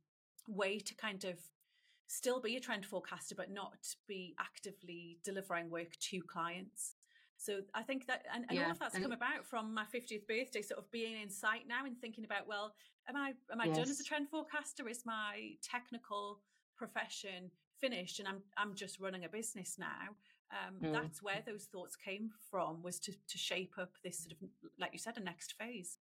way 0.48 0.78
to 0.78 0.94
kind 0.94 1.22
of 1.24 1.38
still 2.06 2.40
be 2.40 2.56
a 2.56 2.60
trend 2.60 2.86
forecaster, 2.86 3.34
but 3.34 3.50
not 3.50 3.76
be 4.08 4.34
actively 4.40 5.18
delivering 5.22 5.68
work 5.68 5.92
to 6.00 6.22
clients. 6.22 6.94
So 7.36 7.60
I 7.74 7.82
think 7.82 8.06
that, 8.06 8.24
and, 8.34 8.46
and 8.48 8.58
yeah. 8.58 8.64
all 8.64 8.70
of 8.70 8.78
that's 8.78 8.94
and 8.94 9.02
come 9.02 9.12
about 9.12 9.44
from 9.44 9.74
my 9.74 9.84
50th 9.94 10.26
birthday, 10.26 10.62
sort 10.62 10.78
of 10.78 10.90
being 10.90 11.20
in 11.20 11.28
sight 11.28 11.64
now 11.68 11.84
and 11.84 11.98
thinking 12.00 12.24
about, 12.24 12.46
well, 12.46 12.74
am 13.06 13.16
I, 13.16 13.32
am 13.52 13.60
I 13.60 13.66
yes. 13.66 13.76
done 13.76 13.90
as 13.90 14.00
a 14.00 14.04
trend 14.04 14.30
forecaster? 14.30 14.88
Is 14.88 15.02
my 15.04 15.50
technical 15.62 16.40
profession 16.76 17.50
finished 17.80 18.18
and 18.18 18.26
I'm, 18.26 18.40
I'm 18.56 18.74
just 18.74 18.98
running 18.98 19.24
a 19.24 19.28
business 19.28 19.76
now? 19.78 20.14
Um, 20.52 20.88
mm. 20.88 20.92
That's 20.92 21.22
where 21.22 21.42
those 21.44 21.64
thoughts 21.64 21.96
came 21.96 22.30
from 22.50 22.82
was 22.82 22.98
to, 23.00 23.12
to 23.12 23.38
shape 23.38 23.74
up 23.78 23.90
this 24.02 24.18
sort 24.20 24.32
of, 24.32 24.38
like 24.78 24.92
you 24.92 24.98
said, 24.98 25.18
a 25.18 25.20
next 25.20 25.54
phase. 25.58 25.98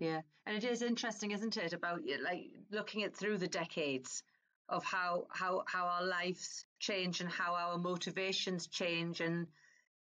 Yeah, 0.00 0.22
and 0.46 0.56
it 0.56 0.64
is 0.64 0.80
interesting, 0.80 1.32
isn't 1.32 1.58
it, 1.58 1.74
about 1.74 2.00
like 2.22 2.46
looking 2.70 3.02
at 3.02 3.14
through 3.14 3.36
the 3.36 3.46
decades 3.46 4.22
of 4.70 4.82
how 4.82 5.26
how 5.30 5.62
how 5.66 5.84
our 5.84 6.02
lives 6.02 6.64
change 6.78 7.20
and 7.20 7.28
how 7.28 7.54
our 7.54 7.76
motivations 7.76 8.66
change 8.66 9.20
and 9.20 9.46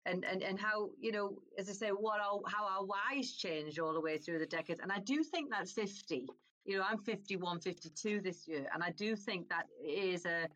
and 0.08 0.26
and 0.26 0.42
and 0.42 0.60
how 0.60 0.90
you 1.00 1.12
know, 1.12 1.38
as 1.60 1.70
I 1.70 1.74
say, 1.74 1.90
what 1.90 2.20
our 2.20 2.42
how 2.48 2.66
our 2.66 2.84
whys 2.84 3.34
change 3.34 3.78
all 3.78 3.94
the 3.94 4.02
way 4.02 4.18
through 4.18 4.40
the 4.40 4.48
decades. 4.48 4.80
And 4.80 4.92
I 4.92 4.98
do 4.98 5.24
think 5.24 5.52
that 5.52 5.70
fifty. 5.70 6.28
You 6.66 6.78
know, 6.78 6.86
I'm 6.90 6.98
51, 6.98 7.60
52 7.60 8.22
this 8.22 8.48
year, 8.48 8.68
and 8.74 8.82
I 8.82 8.90
do 8.92 9.18
think 9.18 9.50
that 9.50 9.68
is 9.86 10.26
a, 10.26 10.48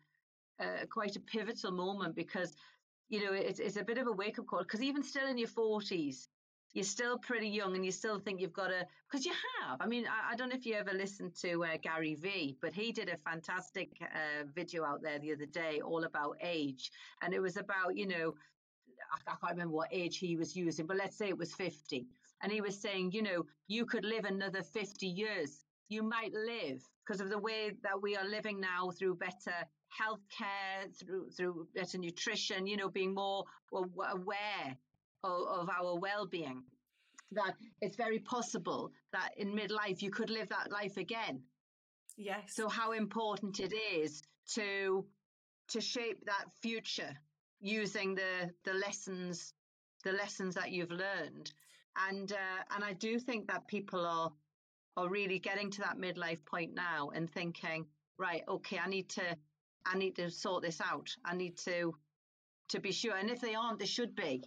a 0.58 0.86
quite 0.86 1.14
a 1.14 1.20
pivotal 1.20 1.70
moment 1.70 2.16
because 2.16 2.56
you 3.08 3.24
know 3.24 3.32
it's 3.34 3.60
it's 3.60 3.76
a 3.76 3.84
bit 3.84 3.98
of 3.98 4.08
a 4.08 4.12
wake 4.12 4.40
up 4.40 4.48
call 4.48 4.64
because 4.64 4.82
even 4.82 5.04
still 5.04 5.28
in 5.28 5.38
your 5.38 5.48
40s 5.48 6.26
you're 6.74 6.84
still 6.84 7.18
pretty 7.18 7.48
young 7.48 7.74
and 7.74 7.84
you 7.84 7.92
still 7.92 8.18
think 8.18 8.40
you've 8.40 8.52
got 8.52 8.68
to 8.68 8.86
because 9.10 9.24
you 9.24 9.32
have. 9.62 9.80
I 9.80 9.86
mean 9.86 10.04
I, 10.06 10.32
I, 10.32 10.36
don't 10.36 10.50
know 10.50 10.56
if 10.56 10.66
you 10.66 10.74
ever 10.74 10.92
listened 10.92 11.34
to 11.42 11.64
uh, 11.64 11.76
Gary 11.82 12.14
Vee 12.14 12.56
but 12.60 12.72
he 12.72 12.92
did 12.92 13.08
a 13.08 13.16
fantastic 13.16 13.90
uh, 14.02 14.44
video 14.54 14.84
out 14.84 15.02
there 15.02 15.18
the 15.18 15.32
other 15.32 15.46
day 15.46 15.80
all 15.80 16.04
about 16.04 16.36
age. 16.42 16.90
And 17.22 17.32
it 17.34 17.40
was 17.40 17.56
about 17.56 17.96
you 17.96 18.06
know 18.06 18.34
I, 19.12 19.32
I 19.32 19.34
can't 19.40 19.52
remember 19.52 19.74
what 19.74 19.88
age 19.92 20.18
he 20.18 20.36
was 20.36 20.54
using 20.56 20.86
but 20.86 20.96
let's 20.96 21.16
say 21.16 21.28
it 21.28 21.38
was 21.38 21.54
50 21.54 22.06
and 22.42 22.52
he 22.52 22.60
was 22.60 22.80
saying 22.80 23.12
you 23.12 23.22
know 23.22 23.44
you 23.66 23.86
could 23.86 24.04
live 24.04 24.24
another 24.24 24.62
50 24.62 25.06
years. 25.06 25.64
You 25.88 26.02
might 26.02 26.34
live 26.34 26.82
because 27.06 27.22
of 27.22 27.30
the 27.30 27.38
way 27.38 27.72
that 27.82 28.00
we 28.02 28.14
are 28.14 28.28
living 28.28 28.60
now 28.60 28.90
through 28.90 29.14
better 29.14 29.56
healthcare 29.88 30.94
through 31.00 31.30
through 31.30 31.66
better 31.74 31.96
nutrition 31.96 32.66
you 32.66 32.76
know 32.76 32.90
being 32.90 33.14
more 33.14 33.42
aware 33.72 34.76
of, 35.24 35.42
of 35.48 35.68
our 35.68 35.98
well-being 35.98 36.62
that 37.32 37.54
it's 37.80 37.96
very 37.96 38.18
possible 38.18 38.90
that 39.12 39.30
in 39.36 39.54
midlife 39.54 40.00
you 40.02 40.10
could 40.10 40.30
live 40.30 40.48
that 40.48 40.70
life 40.70 40.96
again. 40.96 41.42
Yes. 42.16 42.54
So 42.54 42.68
how 42.68 42.92
important 42.92 43.60
it 43.60 43.72
is 43.72 44.22
to 44.54 45.04
to 45.68 45.80
shape 45.80 46.24
that 46.24 46.46
future 46.62 47.14
using 47.60 48.14
the 48.14 48.50
the 48.64 48.74
lessons 48.74 49.52
the 50.04 50.12
lessons 50.12 50.54
that 50.54 50.70
you've 50.70 50.90
learned. 50.90 51.52
And 52.08 52.32
uh, 52.32 52.62
and 52.74 52.84
I 52.84 52.92
do 52.94 53.18
think 53.18 53.48
that 53.48 53.68
people 53.68 54.04
are 54.06 54.32
are 54.96 55.08
really 55.08 55.38
getting 55.38 55.70
to 55.72 55.80
that 55.82 55.98
midlife 55.98 56.44
point 56.44 56.74
now 56.74 57.10
and 57.14 57.30
thinking 57.30 57.86
right 58.18 58.42
okay 58.48 58.78
I 58.78 58.88
need 58.88 59.08
to 59.10 59.36
I 59.84 59.96
need 59.96 60.16
to 60.16 60.30
sort 60.30 60.62
this 60.62 60.80
out. 60.80 61.14
I 61.24 61.36
need 61.36 61.56
to 61.58 61.94
to 62.70 62.80
be 62.80 62.92
sure. 62.92 63.16
And 63.16 63.30
if 63.30 63.40
they 63.40 63.54
aren't 63.54 63.78
they 63.78 63.86
should 63.86 64.14
be 64.14 64.42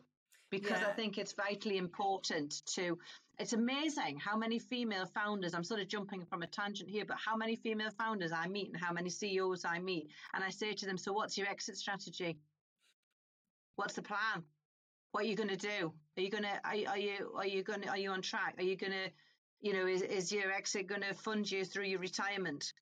because 0.52 0.82
yeah. 0.82 0.90
I 0.90 0.92
think 0.92 1.18
it's 1.18 1.34
vitally 1.34 1.78
important 1.78 2.62
to. 2.76 2.98
It's 3.40 3.54
amazing 3.54 4.20
how 4.20 4.38
many 4.38 4.60
female 4.60 5.08
founders, 5.08 5.56
I'm 5.56 5.64
sort 5.64 5.80
of 5.80 5.88
jumping 5.88 6.26
from 6.26 6.44
a 6.44 6.48
tangent 6.48 6.90
here, 6.90 7.06
but 7.06 7.18
how 7.18 7.36
many 7.36 7.56
female 7.56 7.90
founders 7.98 8.32
I 8.32 8.48
meet 8.48 8.68
and 8.68 8.80
how 8.80 8.94
many 8.94 9.10
CEOs 9.10 9.66
I 9.66 9.80
meet. 9.80 10.10
And 10.36 10.44
I 10.44 10.50
say 10.52 10.74
to 10.74 10.86
them, 10.86 10.98
So 10.98 11.12
what's 11.12 11.38
your 11.40 11.48
exit 11.48 11.78
strategy? 11.78 12.38
What's 13.78 13.96
the 13.96 14.04
plan? 14.04 14.44
What 15.12 15.24
are 15.24 15.28
you 15.28 15.36
going 15.36 15.50
to 15.50 15.58
do? 15.58 15.92
Are 16.18 16.22
you 16.22 16.30
going 16.30 16.44
to, 16.44 16.50
are, 16.64 16.92
are 16.92 16.98
you, 17.00 17.32
are 17.36 17.48
you 17.48 17.64
going 17.64 17.82
to, 17.82 17.90
are 17.90 17.98
you 17.98 18.12
on 18.12 18.22
track? 18.22 18.56
Are 18.60 18.64
you 18.64 18.76
going 18.76 18.92
to, 18.92 19.10
you 19.62 19.74
know, 19.74 19.88
is, 19.88 20.04
is 20.04 20.32
your 20.32 20.52
exit 20.52 20.88
going 20.88 21.02
to 21.02 21.14
fund 21.14 21.50
you 21.50 21.66
through 21.66 21.86
your 21.86 22.00
retirement? 22.00 22.74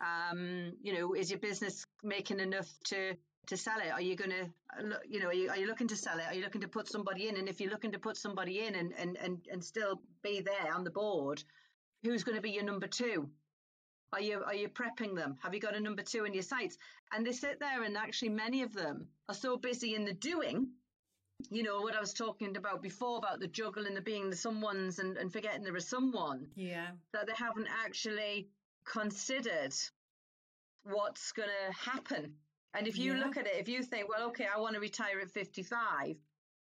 Um, 0.00 0.74
you 0.80 0.94
know, 0.94 1.14
is 1.14 1.30
your 1.30 1.40
business 1.40 1.84
making 2.02 2.38
enough 2.38 2.68
to 2.86 3.14
to 3.46 3.56
sell 3.56 3.78
it? 3.78 3.92
Are 3.92 4.00
you 4.00 4.16
going 4.16 4.30
to, 4.30 4.42
uh, 4.78 4.98
you 5.08 5.20
know, 5.20 5.28
are 5.28 5.34
you, 5.34 5.50
are 5.50 5.56
you 5.56 5.66
looking 5.66 5.88
to 5.88 5.96
sell 5.96 6.18
it? 6.18 6.26
Are 6.26 6.34
you 6.34 6.42
looking 6.42 6.60
to 6.62 6.68
put 6.68 6.88
somebody 6.88 7.28
in? 7.28 7.36
And 7.36 7.48
if 7.48 7.60
you're 7.60 7.70
looking 7.70 7.92
to 7.92 7.98
put 7.98 8.16
somebody 8.16 8.60
in 8.60 8.74
and, 8.74 8.92
and, 8.98 9.16
and, 9.16 9.38
and 9.50 9.64
still 9.64 10.00
be 10.22 10.40
there 10.40 10.74
on 10.74 10.84
the 10.84 10.90
board, 10.90 11.42
who's 12.02 12.24
going 12.24 12.36
to 12.36 12.42
be 12.42 12.50
your 12.50 12.64
number 12.64 12.86
two? 12.86 13.28
Are 14.12 14.20
you, 14.20 14.42
are 14.44 14.54
you 14.54 14.68
prepping 14.68 15.16
them? 15.16 15.36
Have 15.42 15.54
you 15.54 15.60
got 15.60 15.74
a 15.74 15.80
number 15.80 16.02
two 16.02 16.24
in 16.24 16.34
your 16.34 16.42
sights? 16.42 16.78
And 17.12 17.26
they 17.26 17.32
sit 17.32 17.58
there 17.58 17.82
and 17.82 17.96
actually 17.96 18.28
many 18.28 18.62
of 18.62 18.72
them 18.72 19.08
are 19.28 19.34
so 19.34 19.56
busy 19.56 19.94
in 19.94 20.04
the 20.04 20.12
doing 20.12 20.68
you 21.50 21.62
know 21.62 21.80
what 21.80 21.94
I 21.94 22.00
was 22.00 22.12
talking 22.12 22.56
about 22.56 22.82
before 22.82 23.18
about 23.18 23.40
the 23.40 23.48
juggling, 23.48 23.94
the 23.94 24.00
being 24.00 24.30
the 24.30 24.36
someone's 24.36 24.98
and, 24.98 25.16
and 25.16 25.32
forgetting 25.32 25.62
there 25.62 25.76
is 25.76 25.88
someone. 25.88 26.46
Yeah. 26.54 26.88
That 27.12 27.26
they 27.26 27.32
haven't 27.36 27.68
actually 27.84 28.48
considered 28.84 29.74
what's 30.84 31.32
going 31.32 31.48
to 31.48 31.90
happen. 31.90 32.34
And 32.74 32.88
if 32.88 32.98
you 32.98 33.14
yeah. 33.14 33.24
look 33.24 33.36
at 33.36 33.46
it, 33.46 33.56
if 33.56 33.68
you 33.68 33.82
think, 33.82 34.08
well, 34.08 34.28
okay, 34.28 34.46
I 34.52 34.58
want 34.58 34.74
to 34.74 34.80
retire 34.80 35.20
at 35.20 35.30
55 35.30 36.16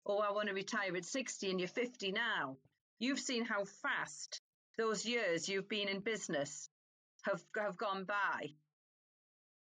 or 0.06 0.24
I 0.24 0.32
want 0.32 0.47
to 0.47 0.53
retire 0.53 0.95
at 0.95 1.06
60 1.06 1.49
and 1.49 1.60
you're 1.60 1.68
50 1.68 2.12
now, 2.12 2.58
you've 2.99 3.20
seen 3.20 3.43
how 3.43 3.66
fast 3.66 4.41
those 4.78 5.06
years 5.06 5.49
you've 5.49 5.68
been 5.68 5.88
in 5.88 5.99
business 6.01 6.70
have, 7.24 7.41
have 7.58 7.78
gone 7.78 8.03
by. 8.03 8.51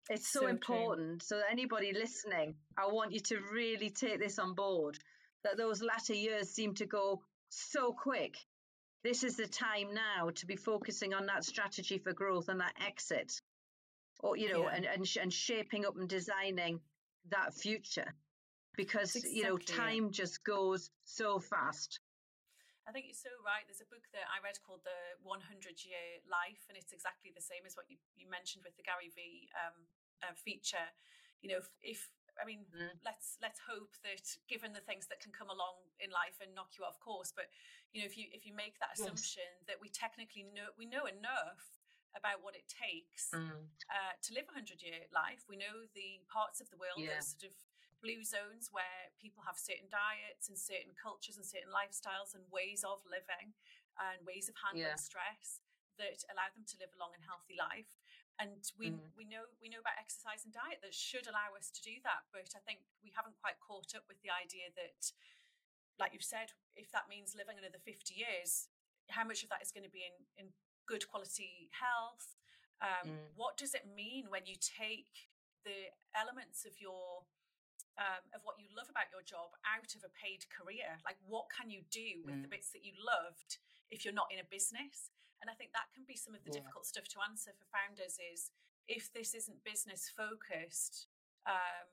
It's 0.09 0.33
so, 0.33 0.41
so 0.41 0.47
important. 0.47 1.21
True. 1.21 1.39
So, 1.39 1.43
anybody 1.51 1.93
listening, 1.93 2.55
I 2.77 2.87
want 2.87 3.13
you 3.13 3.21
to 3.21 3.39
really 3.53 3.91
take 3.91 4.19
this 4.19 4.39
on 4.39 4.55
board 4.55 4.99
that 5.45 5.57
those 5.57 5.83
latter 5.83 6.15
years 6.15 6.51
seem 6.51 6.75
to 6.75 6.87
go 6.87 7.23
so 7.51 7.93
quick. 7.93 8.37
This 9.05 9.23
is 9.25 9.37
the 9.37 9.47
time 9.47 9.95
now 9.95 10.31
to 10.31 10.47
be 10.47 10.57
focusing 10.57 11.13
on 11.13 11.27
that 11.27 11.45
strategy 11.45 11.99
for 11.99 12.13
growth 12.13 12.49
and 12.49 12.61
that 12.61 12.75
exit, 12.85 13.42
or 14.23 14.37
you 14.37 14.51
know, 14.53 14.65
yeah. 14.65 14.75
and, 14.75 14.87
and 14.87 15.07
and 15.21 15.33
shaping 15.33 15.85
up 15.85 15.97
and 15.97 16.09
designing 16.09 16.81
that 17.31 17.55
future, 17.55 18.15
because 18.77 19.15
exactly 19.17 19.39
you 19.39 19.45
know 19.45 19.59
time 19.59 20.07
it. 20.07 20.13
just 20.13 20.43
goes 20.45 20.91
so 21.05 21.39
fast. 21.39 22.01
I 22.83 22.91
think 22.91 23.07
you're 23.07 23.19
so 23.19 23.31
right. 23.47 23.63
There's 23.71 23.83
a 23.83 23.87
book 23.87 24.11
that 24.11 24.27
I 24.27 24.43
read 24.43 24.59
called 24.67 24.83
The 24.83 25.15
100 25.23 25.87
Year 25.87 26.19
Life, 26.27 26.67
and 26.67 26.75
it's 26.75 26.91
exactly 26.91 27.31
the 27.31 27.45
same 27.45 27.63
as 27.63 27.79
what 27.79 27.87
you, 27.87 27.95
you 28.19 28.27
mentioned 28.27 28.67
with 28.67 28.75
the 28.75 28.83
Gary 28.83 29.15
Vee 29.15 29.47
um, 29.55 29.87
uh, 30.27 30.35
feature. 30.35 30.91
You 31.47 31.55
know, 31.55 31.63
if, 31.63 31.71
if 31.79 32.11
I 32.39 32.43
mean, 32.43 32.67
mm. 32.75 32.91
let's 33.07 33.39
let's 33.39 33.63
hope 33.63 33.95
that 34.03 34.27
given 34.51 34.75
the 34.75 34.83
things 34.83 35.07
that 35.15 35.23
can 35.23 35.31
come 35.31 35.51
along 35.51 35.79
in 36.03 36.11
life 36.11 36.43
and 36.43 36.51
knock 36.59 36.75
you 36.75 36.83
off 36.83 36.99
course, 36.99 37.31
but 37.31 37.55
you 37.95 38.03
know, 38.03 38.09
if 38.09 38.19
you 38.19 38.27
if 38.35 38.43
you 38.43 38.55
make 38.55 38.83
that 38.83 38.99
assumption 38.99 39.47
yes. 39.63 39.67
that 39.71 39.79
we 39.79 39.87
technically 39.87 40.43
know 40.51 40.75
we 40.75 40.87
know 40.87 41.07
enough 41.07 41.82
about 42.13 42.45
what 42.45 42.55
it 42.55 42.69
takes 42.69 43.33
mm. 43.33 43.69
uh, 43.89 44.15
to 44.21 44.31
live 44.37 44.49
a 44.51 44.55
hundred 44.55 44.85
year 44.85 45.09
life, 45.13 45.49
we 45.49 45.57
know 45.57 45.89
the 45.97 46.21
parts 46.29 46.61
of 46.61 46.69
the 46.69 46.79
world 46.79 47.01
yeah. 47.01 47.17
that 47.17 47.25
sort 47.25 47.49
of 47.49 47.55
blue 48.03 48.27
zones 48.27 48.69
where 48.75 49.15
people 49.23 49.47
have 49.47 49.55
certain 49.55 49.87
diets 49.87 50.51
and 50.51 50.59
certain 50.59 50.91
cultures 50.99 51.39
and 51.39 51.47
certain 51.47 51.71
lifestyles 51.71 52.35
and 52.35 52.43
ways 52.51 52.83
of 52.83 52.99
living 53.07 53.55
and 53.97 54.19
ways 54.27 54.51
of 54.51 54.59
handling 54.59 54.91
yeah. 54.91 54.99
stress 54.99 55.63
that 55.97 56.27
allow 56.35 56.51
them 56.53 56.67
to 56.67 56.75
live 56.83 56.91
a 56.91 56.99
long 56.99 57.15
and 57.15 57.23
healthy 57.23 57.55
life 57.55 57.95
and 58.41 58.73
we 58.81 58.91
mm. 58.91 58.99
we 59.15 59.29
know 59.29 59.45
we 59.61 59.69
know 59.69 59.79
about 59.79 59.95
exercise 60.01 60.43
and 60.43 60.57
diet 60.57 60.81
that 60.81 60.97
should 60.97 61.29
allow 61.29 61.53
us 61.53 61.69
to 61.69 61.85
do 61.85 62.01
that 62.01 62.25
but 62.33 62.49
i 62.57 62.61
think 62.65 62.81
we 63.05 63.13
haven't 63.13 63.37
quite 63.39 63.61
caught 63.61 63.93
up 63.93 64.09
with 64.09 64.17
the 64.25 64.33
idea 64.33 64.73
that 64.73 65.13
like 66.01 66.17
you've 66.17 66.25
said 66.25 66.51
if 66.75 66.89
that 66.91 67.13
means 67.13 67.37
living 67.37 67.61
another 67.61 67.79
50 67.79 68.17
years 68.17 68.73
how 69.13 69.23
much 69.23 69.45
of 69.45 69.53
that 69.53 69.61
is 69.61 69.69
going 69.69 69.85
to 69.85 69.93
be 69.93 70.09
in 70.09 70.17
in 70.41 70.47
good 70.93 71.09
quality 71.09 71.73
health 71.73 72.37
um, 72.85 73.17
mm. 73.17 73.25
what 73.33 73.57
does 73.57 73.73
it 73.73 73.89
mean 73.89 74.29
when 74.29 74.45
you 74.45 74.57
take 74.61 75.33
the 75.65 75.89
elements 76.13 76.67
of 76.69 76.77
your 76.77 77.25
um, 78.01 78.25
of 78.33 78.41
what 78.45 78.57
you 78.57 78.73
love 78.73 78.89
about 78.89 79.13
your 79.13 79.21
job 79.21 79.53
out 79.69 79.93
of 79.93 80.01
a 80.01 80.13
paid 80.17 80.49
career. 80.49 80.97
Like, 81.05 81.21
what 81.29 81.53
can 81.53 81.69
you 81.69 81.85
do 81.93 82.25
with 82.25 82.41
mm. 82.41 82.43
the 82.43 82.49
bits 82.49 82.73
that 82.73 82.81
you 82.81 82.97
loved 82.97 83.61
if 83.93 84.05
you're 84.05 84.17
not 84.17 84.33
in 84.33 84.41
a 84.41 84.49
business? 84.49 85.13
And 85.45 85.51
I 85.51 85.55
think 85.59 85.77
that 85.77 85.93
can 85.93 86.07
be 86.09 86.17
some 86.17 86.33
of 86.33 86.41
the 86.47 86.55
yeah. 86.55 86.63
difficult 86.63 86.89
stuff 86.89 87.05
to 87.13 87.19
answer 87.21 87.53
for 87.53 87.67
founders 87.69 88.17
is 88.17 88.55
if 88.89 89.13
this 89.13 89.35
isn't 89.35 89.61
business 89.67 90.09
focused, 90.09 91.11
um, 91.45 91.91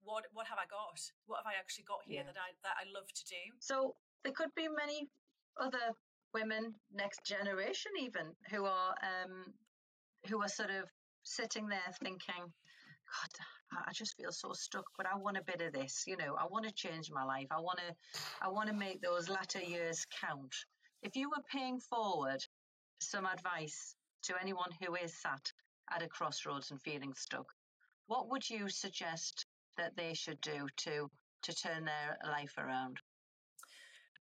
what 0.00 0.30
what 0.32 0.46
have 0.46 0.60
I 0.60 0.68
got? 0.70 1.00
What 1.26 1.42
have 1.42 1.48
I 1.48 1.58
actually 1.58 1.84
got 1.84 2.06
here 2.06 2.22
yeah. 2.22 2.30
that 2.30 2.38
I 2.38 2.54
that 2.62 2.76
I 2.80 2.84
love 2.88 3.10
to 3.10 3.24
do? 3.26 3.42
So 3.58 3.98
there 4.22 4.32
could 4.32 4.54
be 4.54 4.70
many 4.70 5.10
other 5.58 5.92
women, 6.34 6.74
next 6.92 7.24
generation 7.24 7.92
even, 8.00 8.26
who 8.50 8.64
are 8.64 8.94
um, 9.02 9.54
who 10.28 10.42
are 10.42 10.48
sort 10.48 10.70
of 10.70 10.84
sitting 11.22 11.68
there 11.68 11.92
thinking, 12.02 12.18
God, 12.38 13.82
I 13.86 13.92
just 13.92 14.16
feel 14.16 14.32
so 14.32 14.52
stuck, 14.52 14.84
but 14.96 15.06
I 15.06 15.16
want 15.16 15.36
a 15.36 15.42
bit 15.42 15.60
of 15.60 15.72
this, 15.72 16.04
you 16.06 16.16
know, 16.16 16.36
I 16.38 16.46
want 16.50 16.64
to 16.66 16.72
change 16.72 17.10
my 17.10 17.24
life. 17.24 17.46
I 17.50 17.60
want 17.60 17.78
to, 17.78 18.20
I 18.42 18.48
want 18.48 18.68
to 18.68 18.74
make 18.74 19.00
those 19.00 19.28
latter 19.28 19.60
years 19.60 20.06
count. 20.20 20.54
If 21.02 21.16
you 21.16 21.28
were 21.28 21.42
paying 21.52 21.80
forward 21.80 22.40
some 23.00 23.26
advice 23.26 23.94
to 24.22 24.34
anyone 24.40 24.70
who 24.80 24.94
is 24.94 25.20
sat 25.20 25.52
at 25.94 26.02
a 26.02 26.08
crossroads 26.08 26.70
and 26.70 26.80
feeling 26.80 27.12
stuck, 27.14 27.46
what 28.06 28.30
would 28.30 28.48
you 28.48 28.68
suggest 28.68 29.46
that 29.76 29.96
they 29.96 30.14
should 30.14 30.40
do 30.40 30.66
to, 30.76 31.10
to 31.42 31.54
turn 31.54 31.84
their 31.84 32.16
life 32.24 32.54
around? 32.58 32.98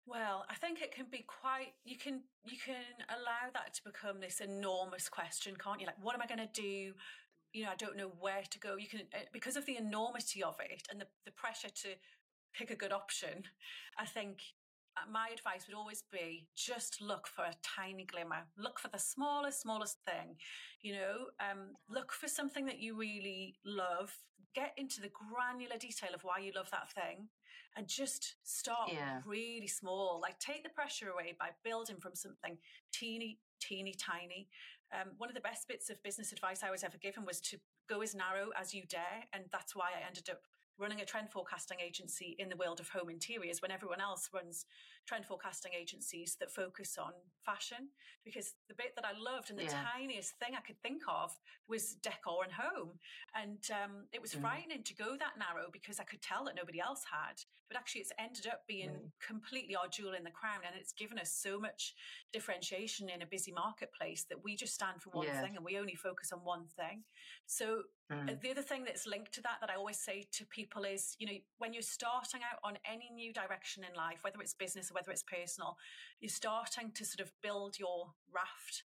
Well, 0.07 0.44
I 0.50 0.55
think 0.55 0.82
it 0.82 0.94
can 0.94 1.07
be 1.11 1.24
quite 1.26 1.72
you 1.84 1.96
can 1.96 2.20
you 2.44 2.59
can 2.62 2.84
allow 3.09 3.50
that 3.55 3.74
to 3.74 3.82
become 3.84 4.20
this 4.20 4.40
enormous 4.40 5.09
question, 5.09 5.55
can't 5.57 5.80
you? 5.80 5.86
Like 5.86 6.02
what 6.02 6.14
am 6.14 6.22
I 6.22 6.26
going 6.26 6.46
to 6.46 6.61
do? 6.61 6.92
you 7.55 7.62
know, 7.64 7.70
I 7.70 7.76
don't 7.76 7.96
know 7.96 8.11
where 8.18 8.42
to 8.50 8.59
go. 8.59 8.76
You 8.76 8.88
can, 8.88 9.02
uh, 9.14 9.20
because 9.32 9.57
of 9.57 9.64
the 9.64 9.76
enormity 9.76 10.42
of 10.42 10.57
it 10.61 10.82
and 10.90 11.00
the, 11.00 11.07
the 11.24 11.30
pressure 11.30 11.68
to 11.68 11.88
pick 12.52 12.70
a 12.70 12.74
good 12.74 12.92
option, 12.92 13.44
I 13.96 14.05
think 14.05 14.40
uh, 14.96 15.09
my 15.11 15.28
advice 15.32 15.66
would 15.68 15.76
always 15.76 16.02
be 16.12 16.48
just 16.57 17.00
look 17.00 17.28
for 17.28 17.44
a 17.44 17.55
tiny 17.62 18.05
glimmer. 18.05 18.42
Look 18.59 18.80
for 18.80 18.88
the 18.88 18.98
smallest, 18.98 19.62
smallest 19.62 19.98
thing. 20.05 20.36
You 20.82 20.94
know, 20.94 21.16
um, 21.40 21.76
look 21.88 22.12
for 22.12 22.28
something 22.28 22.66
that 22.66 22.80
you 22.80 22.96
really 22.96 23.55
love. 23.64 24.12
Get 24.55 24.74
into 24.76 25.00
the 25.00 25.11
granular 25.11 25.78
detail 25.78 26.11
of 26.12 26.24
why 26.24 26.40
you 26.40 26.52
love 26.55 26.70
that 26.72 26.90
thing 26.90 27.28
and 27.76 27.86
just 27.88 28.36
start 28.42 28.90
yeah. 28.92 29.20
really 29.24 29.66
small. 29.66 30.20
Like 30.22 30.38
take 30.38 30.62
the 30.62 30.70
pressure 30.70 31.11
away 31.11 31.34
by 31.38 31.50
building 31.64 31.96
from 31.96 32.14
something 32.14 32.59
teeny, 32.92 33.38
teeny, 33.61 33.94
tiny. 33.94 34.48
Um, 34.92 35.11
one 35.18 35.28
of 35.28 35.34
the 35.34 35.40
best 35.40 35.66
bits 35.68 35.90
of 35.90 36.02
business 36.02 36.32
advice 36.32 36.62
I 36.62 36.70
was 36.70 36.84
ever 36.84 36.98
given 36.98 37.24
was 37.24 37.40
to 37.42 37.59
go 37.88 38.00
as 38.02 38.14
narrow 38.14 38.50
as 38.61 38.74
you 38.74 38.82
dare. 38.88 39.26
And 39.32 39.44
that's 39.50 39.74
why 39.74 39.90
I 39.96 40.07
ended 40.07 40.30
up 40.30 40.42
running 40.78 41.00
a 41.00 41.05
trend 41.05 41.30
forecasting 41.30 41.78
agency 41.84 42.36
in 42.38 42.48
the 42.48 42.57
world 42.57 42.80
of 42.80 42.88
home 42.88 43.09
interiors 43.09 43.62
when 43.62 43.70
everyone 43.70 44.00
else 44.00 44.28
runs 44.32 44.66
trend 45.07 45.26
forecasting 45.26 45.72
agencies 45.78 46.36
that 46.40 46.50
focus 46.50 46.96
on 46.98 47.12
fashion. 47.44 47.88
Because 48.24 48.55
the 48.68 48.74
bit 48.74 48.92
that 48.96 49.05
I 49.05 49.12
loved 49.12 49.50
and 49.50 49.59
the 49.59 49.64
yeah. 49.64 49.84
tiniest 49.94 50.32
thing 50.38 50.55
I 50.57 50.61
could 50.61 50.80
think 50.82 51.02
of 51.09 51.30
was 51.68 51.96
decor 52.02 52.44
and 52.44 52.52
home. 52.52 52.98
And 53.34 53.61
um, 53.70 54.07
it 54.12 54.22
was 54.22 54.34
mm. 54.34 54.40
frightening 54.40 54.82
to 54.82 54.94
go 54.94 55.16
that 55.18 55.38
narrow 55.38 55.68
because 55.72 56.00
I 56.00 56.05
could 56.05 56.22
tell 56.22 56.44
that 56.44 56.57
nobody 56.57 56.80
else 56.80 57.02
had. 57.05 57.36
But 57.68 57.78
actually, 57.78 58.02
it's 58.02 58.12
ended 58.18 58.46
up 58.46 58.62
being 58.68 58.90
mm. 58.90 59.11
completely 59.26 59.76
our 59.76 59.88
jewel 59.88 60.14
in 60.14 60.24
the 60.24 60.30
crown. 60.30 60.64
And 60.66 60.74
it's 60.78 60.92
given 60.92 61.18
us 61.18 61.32
so 61.32 61.59
much 61.59 61.94
differentiation 62.32 63.09
in 63.09 63.22
a 63.22 63.26
busy 63.26 63.52
marketplace 63.52 64.24
that 64.30 64.42
we 64.42 64.57
just 64.57 64.74
stand 64.74 65.02
for 65.02 65.11
one 65.11 65.26
yeah. 65.26 65.40
thing 65.42 65.57
and 65.57 65.64
we 65.64 65.78
only 65.78 65.94
focus 65.94 66.32
on 66.32 66.40
one 66.40 66.64
thing. 66.76 67.05
So 67.46 67.82
mm. 68.12 68.40
the 68.40 68.50
other 68.50 68.62
thing 68.62 68.84
that's 68.84 69.07
linked 69.07 69.32
to 69.34 69.42
that, 69.42 69.59
that 69.61 69.70
I 69.70 69.76
always 69.76 69.98
say 69.98 70.24
to 70.32 70.46
people 70.46 70.84
is, 70.84 71.16
you 71.18 71.26
know, 71.26 71.38
when 71.59 71.72
you're 71.72 71.82
starting 71.82 72.40
out 72.40 72.61
on 72.64 72.78
any 72.90 73.11
new 73.14 73.32
direction 73.32 73.84
in 73.84 73.94
life, 73.96 74.18
whether 74.22 74.40
it's 74.40 74.55
business 74.55 74.90
whether 74.95 75.11
it's 75.11 75.22
personal, 75.22 75.76
you're 76.20 76.30
starting 76.30 76.92
to 76.92 77.05
sort 77.05 77.20
of 77.20 77.32
build 77.42 77.78
your 77.78 78.12
raft 78.32 78.84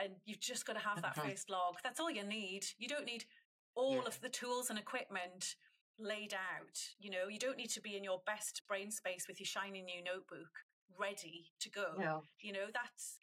and 0.00 0.14
you've 0.24 0.40
just 0.40 0.66
got 0.66 0.74
to 0.74 0.80
have 0.80 1.02
that 1.02 1.16
first 1.16 1.50
log. 1.50 1.76
That's 1.84 2.00
all 2.00 2.10
you 2.10 2.24
need. 2.24 2.64
You 2.78 2.88
don't 2.88 3.04
need 3.04 3.24
all 3.74 3.96
yeah. 3.96 4.06
of 4.06 4.20
the 4.20 4.28
tools 4.28 4.70
and 4.70 4.78
equipment 4.78 5.56
laid 5.98 6.32
out. 6.32 6.78
You 6.98 7.10
know, 7.10 7.28
you 7.28 7.38
don't 7.38 7.58
need 7.58 7.70
to 7.70 7.80
be 7.80 7.96
in 7.96 8.04
your 8.04 8.22
best 8.26 8.62
brain 8.66 8.90
space 8.90 9.26
with 9.28 9.38
your 9.38 9.46
shiny 9.46 9.82
new 9.82 10.02
notebook 10.02 10.64
ready 10.98 11.52
to 11.60 11.70
go. 11.70 11.94
Yeah. 11.98 12.20
You 12.40 12.52
know, 12.52 12.66
that's 12.72 13.20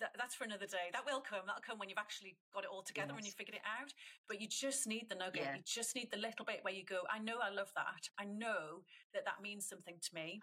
that, 0.00 0.10
that's 0.18 0.34
for 0.34 0.44
another 0.44 0.66
day. 0.66 0.90
That 0.92 1.06
will 1.06 1.20
come. 1.20 1.46
That'll 1.46 1.62
come 1.62 1.78
when 1.78 1.88
you've 1.88 1.98
actually 1.98 2.36
got 2.52 2.64
it 2.64 2.70
all 2.72 2.82
together 2.82 3.10
yes. 3.10 3.18
and 3.18 3.26
you've 3.26 3.34
figured 3.34 3.54
it 3.54 3.66
out. 3.66 3.92
But 4.28 4.40
you 4.40 4.48
just 4.48 4.86
need 4.86 5.06
the 5.08 5.14
nugget. 5.14 5.42
Yeah. 5.42 5.54
You 5.56 5.62
just 5.64 5.94
need 5.94 6.10
the 6.10 6.18
little 6.18 6.44
bit 6.44 6.60
where 6.62 6.74
you 6.74 6.84
go, 6.84 7.02
I 7.10 7.18
know 7.18 7.38
I 7.42 7.50
love 7.50 7.72
that. 7.76 8.08
I 8.18 8.24
know 8.24 8.82
that 9.12 9.24
that 9.24 9.42
means 9.42 9.66
something 9.66 9.96
to 10.00 10.14
me 10.14 10.42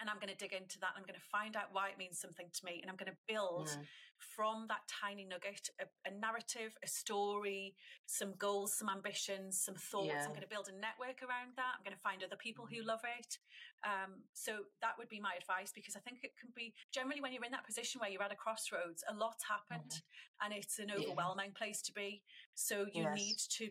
and 0.00 0.10
I'm 0.10 0.16
going 0.16 0.32
to 0.32 0.36
dig 0.36 0.52
into 0.52 0.78
that. 0.80 0.94
I'm 0.96 1.02
going 1.02 1.18
to 1.18 1.30
find 1.30 1.56
out 1.56 1.70
why 1.72 1.88
it 1.88 1.98
means 1.98 2.18
something 2.18 2.46
to 2.52 2.62
me. 2.64 2.80
And 2.82 2.90
I'm 2.90 2.96
going 2.96 3.10
to 3.12 3.20
build 3.28 3.70
yeah. 3.70 3.86
from 4.18 4.66
that 4.68 4.82
tiny 4.88 5.24
nugget 5.24 5.70
a, 5.78 5.86
a, 6.08 6.12
narrative, 6.12 6.74
a 6.82 6.88
story, 6.88 7.74
some 8.06 8.34
goals, 8.38 8.74
some 8.74 8.88
ambitions, 8.88 9.60
some 9.60 9.76
thoughts. 9.76 10.10
Yeah. 10.10 10.24
I'm 10.24 10.34
going 10.34 10.46
to 10.46 10.50
build 10.50 10.66
a 10.66 10.76
network 10.76 11.22
around 11.22 11.54
that. 11.56 11.78
I'm 11.78 11.84
going 11.84 11.96
to 11.96 12.02
find 12.02 12.22
other 12.22 12.38
people 12.38 12.66
who 12.66 12.82
mm-hmm. 12.82 12.94
love 12.94 13.04
it. 13.06 13.38
Um, 13.86 14.26
so 14.34 14.66
that 14.80 14.98
would 14.98 15.08
be 15.08 15.20
my 15.20 15.38
advice 15.38 15.70
because 15.74 15.94
I 15.94 16.02
think 16.02 16.22
it 16.22 16.34
can 16.38 16.50
be 16.54 16.74
generally 16.90 17.20
when 17.20 17.32
you're 17.32 17.46
in 17.46 17.54
that 17.54 17.66
position 17.66 18.00
where 18.00 18.10
you're 18.10 18.22
at 18.22 18.32
a 18.32 18.38
crossroads, 18.38 19.02
a 19.06 19.14
lot's 19.14 19.44
happened 19.46 20.02
mm-hmm. 20.02 20.42
and 20.42 20.54
it's 20.54 20.78
an 20.78 20.90
overwhelming 20.90 21.52
place 21.54 21.82
to 21.86 21.92
be. 21.92 22.22
So 22.54 22.86
you 22.90 23.06
yes. 23.06 23.16
need 23.16 23.38
to 23.58 23.64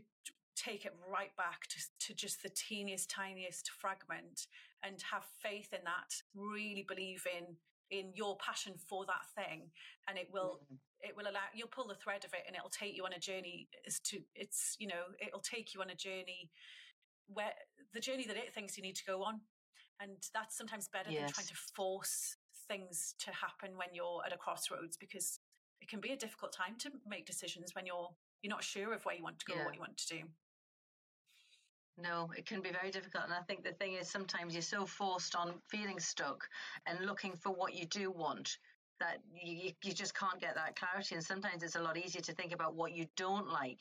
take 0.55 0.85
it 0.85 0.93
right 1.11 1.35
back 1.37 1.67
to, 1.69 2.07
to 2.07 2.13
just 2.13 2.43
the 2.43 2.49
teeniest, 2.49 3.09
tiniest 3.09 3.71
fragment 3.71 4.47
and 4.83 5.01
have 5.11 5.23
faith 5.41 5.69
in 5.73 5.83
that, 5.85 6.13
really 6.35 6.85
believe 6.87 7.25
in 7.37 7.55
in 7.91 8.11
your 8.15 8.37
passion 8.37 8.73
for 8.87 9.05
that 9.05 9.27
thing 9.35 9.69
and 10.07 10.17
it 10.17 10.29
will 10.31 10.61
mm. 10.71 10.77
it 11.01 11.11
will 11.15 11.25
allow 11.25 11.43
you'll 11.53 11.67
pull 11.67 11.85
the 11.85 11.95
thread 11.95 12.23
of 12.23 12.33
it 12.33 12.39
and 12.47 12.55
it'll 12.55 12.69
take 12.69 12.95
you 12.95 13.03
on 13.03 13.11
a 13.11 13.19
journey 13.19 13.67
as 13.85 13.99
to 13.99 14.19
it's 14.33 14.77
you 14.79 14.87
know 14.87 15.11
it'll 15.19 15.41
take 15.41 15.73
you 15.73 15.81
on 15.81 15.89
a 15.89 15.95
journey 15.95 16.49
where 17.27 17.51
the 17.93 17.99
journey 17.99 18.25
that 18.25 18.37
it 18.37 18.53
thinks 18.53 18.77
you 18.77 18.83
need 18.83 18.95
to 18.95 19.03
go 19.03 19.23
on 19.23 19.41
And 20.01 20.17
that's 20.33 20.57
sometimes 20.57 20.87
better 20.87 21.11
yes. 21.11 21.21
than 21.21 21.31
trying 21.31 21.47
to 21.47 21.55
force 21.75 22.37
things 22.67 23.13
to 23.19 23.31
happen 23.31 23.77
when 23.77 23.89
you're 23.93 24.21
at 24.25 24.33
a 24.33 24.37
crossroads 24.37 24.97
because 24.97 25.39
it 25.81 25.89
can 25.89 25.99
be 25.99 26.11
a 26.11 26.17
difficult 26.17 26.53
time 26.53 26.75
to 26.79 26.91
make 27.07 27.25
decisions 27.25 27.75
when 27.75 27.85
you're 27.85 28.09
you're 28.41 28.49
not 28.49 28.63
sure 28.63 28.93
of 28.93 29.05
where 29.05 29.15
you 29.15 29.23
want 29.23 29.37
to 29.39 29.45
go 29.45 29.53
yeah. 29.55 29.65
what 29.65 29.75
you 29.75 29.79
want 29.79 29.97
to 29.97 30.17
do. 30.17 30.21
No, 31.97 32.31
it 32.37 32.45
can 32.45 32.61
be 32.61 32.71
very 32.71 32.91
difficult. 32.91 33.25
And 33.25 33.33
I 33.33 33.41
think 33.41 33.63
the 33.63 33.73
thing 33.73 33.93
is 33.93 34.09
sometimes 34.09 34.53
you're 34.53 34.61
so 34.61 34.85
forced 34.85 35.35
on 35.35 35.53
feeling 35.67 35.99
stuck 35.99 36.47
and 36.85 37.05
looking 37.05 37.35
for 37.35 37.51
what 37.51 37.73
you 37.73 37.85
do 37.85 38.09
want 38.11 38.57
that 38.99 39.17
you, 39.33 39.71
you 39.83 39.93
just 39.93 40.15
can't 40.15 40.39
get 40.39 40.55
that 40.55 40.75
clarity. 40.75 41.15
And 41.15 41.23
sometimes 41.23 41.63
it's 41.63 41.75
a 41.75 41.81
lot 41.81 41.97
easier 41.97 42.21
to 42.21 42.33
think 42.33 42.53
about 42.53 42.75
what 42.75 42.93
you 42.93 43.07
don't 43.17 43.49
like 43.49 43.79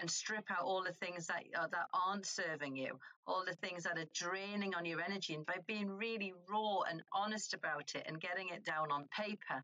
and 0.00 0.10
strip 0.10 0.50
out 0.50 0.64
all 0.64 0.82
the 0.82 0.94
things 0.94 1.26
that, 1.26 1.44
uh, 1.58 1.66
that 1.68 1.86
aren't 1.92 2.26
serving 2.26 2.76
you, 2.76 2.98
all 3.26 3.44
the 3.46 3.56
things 3.56 3.84
that 3.84 3.98
are 3.98 4.08
draining 4.14 4.74
on 4.74 4.84
your 4.84 5.00
energy. 5.00 5.34
And 5.34 5.46
by 5.46 5.56
being 5.66 5.90
really 5.90 6.32
raw 6.50 6.80
and 6.90 7.02
honest 7.12 7.54
about 7.54 7.92
it 7.94 8.04
and 8.06 8.20
getting 8.20 8.48
it 8.48 8.64
down 8.64 8.90
on 8.90 9.04
paper. 9.16 9.62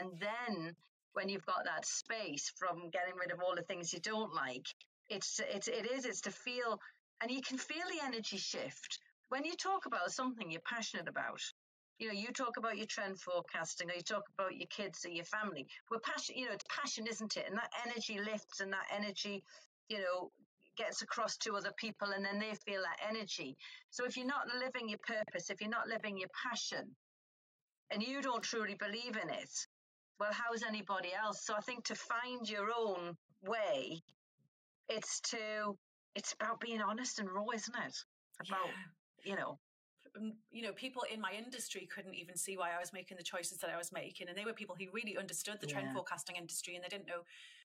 And 0.00 0.10
then 0.20 0.74
when 1.14 1.28
you've 1.28 1.46
got 1.46 1.64
that 1.64 1.84
space 1.84 2.52
from 2.56 2.90
getting 2.90 3.16
rid 3.20 3.32
of 3.32 3.40
all 3.40 3.56
the 3.56 3.62
things 3.62 3.92
you 3.92 4.00
don't 4.00 4.34
like, 4.34 4.66
it's, 5.08 5.40
it's, 5.52 5.68
it 5.68 5.90
is, 5.90 6.04
it's 6.04 6.20
to 6.22 6.30
feel, 6.30 6.78
and 7.20 7.30
you 7.30 7.40
can 7.40 7.58
feel 7.58 7.86
the 7.90 8.04
energy 8.04 8.38
shift 8.38 8.98
when 9.28 9.44
you 9.44 9.54
talk 9.56 9.86
about 9.86 10.10
something 10.10 10.50
you're 10.50 10.60
passionate 10.62 11.08
about 11.08 11.40
you 11.98 12.06
know, 12.06 12.14
you 12.14 12.28
talk 12.28 12.56
about 12.56 12.76
your 12.76 12.86
trend 12.86 13.18
forecasting 13.20 13.90
or 13.90 13.94
you 13.94 14.02
talk 14.02 14.22
about 14.38 14.56
your 14.56 14.68
kids 14.68 15.04
or 15.04 15.10
your 15.10 15.24
family. 15.24 15.66
We're 15.90 15.98
passion, 15.98 16.36
you 16.38 16.46
know, 16.46 16.52
it's 16.52 16.64
passion, 16.68 17.06
isn't 17.08 17.36
it? 17.36 17.46
And 17.48 17.58
that 17.58 17.72
energy 17.86 18.20
lifts 18.20 18.60
and 18.60 18.72
that 18.72 18.86
energy, 18.94 19.42
you 19.88 19.98
know, 19.98 20.30
gets 20.76 21.02
across 21.02 21.36
to 21.38 21.56
other 21.56 21.72
people 21.76 22.08
and 22.14 22.24
then 22.24 22.38
they 22.38 22.54
feel 22.64 22.82
that 22.82 23.08
energy. 23.08 23.56
So 23.90 24.04
if 24.04 24.16
you're 24.16 24.26
not 24.26 24.46
living 24.60 24.88
your 24.88 25.00
purpose, 25.04 25.50
if 25.50 25.60
you're 25.60 25.70
not 25.70 25.88
living 25.88 26.16
your 26.16 26.28
passion 26.48 26.94
and 27.90 28.00
you 28.00 28.22
don't 28.22 28.44
truly 28.44 28.76
believe 28.78 29.16
in 29.20 29.28
it, 29.28 29.50
well, 30.20 30.30
how's 30.32 30.62
anybody 30.62 31.10
else? 31.12 31.44
So 31.44 31.54
I 31.54 31.60
think 31.60 31.84
to 31.86 31.96
find 31.96 32.48
your 32.48 32.68
own 32.76 33.16
way, 33.42 34.00
it's 34.88 35.20
to, 35.30 35.76
it's 36.14 36.32
about 36.32 36.60
being 36.60 36.80
honest 36.80 37.18
and 37.18 37.30
raw, 37.30 37.46
isn't 37.54 37.76
it? 37.86 37.96
About, 38.46 38.66
yeah. 39.24 39.32
you 39.32 39.36
know, 39.36 39.58
you 40.50 40.62
know, 40.62 40.72
people 40.72 41.02
in 41.12 41.20
my 41.20 41.32
industry 41.36 41.88
couldn't 41.92 42.14
even 42.14 42.36
see 42.36 42.56
why 42.56 42.70
I 42.74 42.80
was 42.80 42.92
making 42.92 43.16
the 43.16 43.22
choices 43.22 43.58
that 43.58 43.70
I 43.70 43.76
was 43.76 43.92
making. 43.92 44.28
And 44.28 44.36
they 44.36 44.44
were 44.44 44.52
people 44.52 44.76
who 44.78 44.86
really 44.92 45.16
understood 45.16 45.58
the 45.60 45.68
yeah. 45.68 45.74
trend 45.74 45.94
forecasting 45.94 46.36
industry 46.36 46.74
and 46.74 46.84
they 46.84 46.88
didn't 46.88 47.06
know 47.06 47.22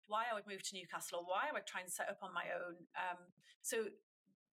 why 0.08 0.26
I 0.30 0.34
would 0.34 0.48
move 0.48 0.64
to 0.64 0.76
Newcastle 0.76 1.20
or 1.20 1.26
why 1.26 1.50
I 1.50 1.54
would 1.54 1.66
try 1.66 1.82
and 1.82 1.90
set 1.90 2.10
up 2.10 2.20
on 2.22 2.34
my 2.34 2.44
own. 2.54 2.76
Um, 2.98 3.18
so 3.62 3.86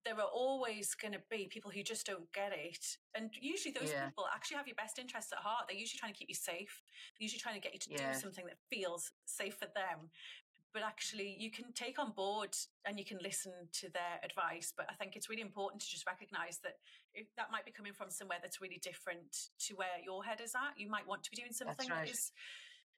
there 0.05 0.17
are 0.17 0.33
always 0.33 0.95
going 0.95 1.13
to 1.13 1.21
be 1.31 1.49
people 1.51 1.71
who 1.71 1.83
just 1.83 2.07
don't 2.07 2.33
get 2.33 2.53
it. 2.53 2.97
And 3.15 3.31
usually 3.41 3.75
those 3.79 3.93
yeah. 3.93 4.07
people 4.07 4.25
actually 4.35 4.57
have 4.57 4.67
your 4.67 4.77
best 4.77 4.99
interests 4.99 5.33
at 5.33 5.39
heart. 5.39 5.67
They're 5.69 5.77
usually 5.77 5.99
trying 5.99 6.13
to 6.13 6.19
keep 6.19 6.29
you 6.29 6.35
safe. 6.35 6.83
They're 7.13 7.25
usually 7.25 7.41
trying 7.41 7.57
to 7.57 7.61
get 7.61 7.75
you 7.75 7.81
to 7.81 7.91
yeah. 7.91 8.13
do 8.13 8.19
something 8.19 8.47
that 8.47 8.57
feels 8.71 9.13
safe 9.27 9.57
for 9.57 9.69
them 9.75 10.09
but 10.73 10.83
actually 10.83 11.37
you 11.39 11.51
can 11.51 11.73
take 11.73 11.99
on 11.99 12.13
board 12.13 12.55
and 12.87 12.99
you 12.99 13.05
can 13.05 13.19
listen 13.23 13.53
to 13.73 13.91
their 13.91 14.21
advice. 14.25 14.73
But 14.77 14.87
I 14.91 14.95
think 14.95 15.17
it's 15.17 15.29
really 15.29 15.43
important 15.43 15.83
to 15.83 15.89
just 15.89 16.07
recognize 16.07 16.59
that 16.63 16.75
that 17.37 17.51
might 17.51 17.65
be 17.65 17.73
coming 17.73 17.93
from 17.93 18.11
somewhere 18.11 18.39
that's 18.43 18.61
really 18.61 18.81
different 18.83 19.51
to 19.67 19.75
where 19.75 19.99
your 20.05 20.25
head 20.25 20.41
is 20.41 20.55
at. 20.55 20.79
You 20.79 20.89
might 20.89 21.07
want 21.07 21.25
to 21.25 21.31
be 21.31 21.37
doing 21.37 21.53
something 21.53 21.89
right. 21.89 22.07
that 22.07 22.11
is 22.11 22.33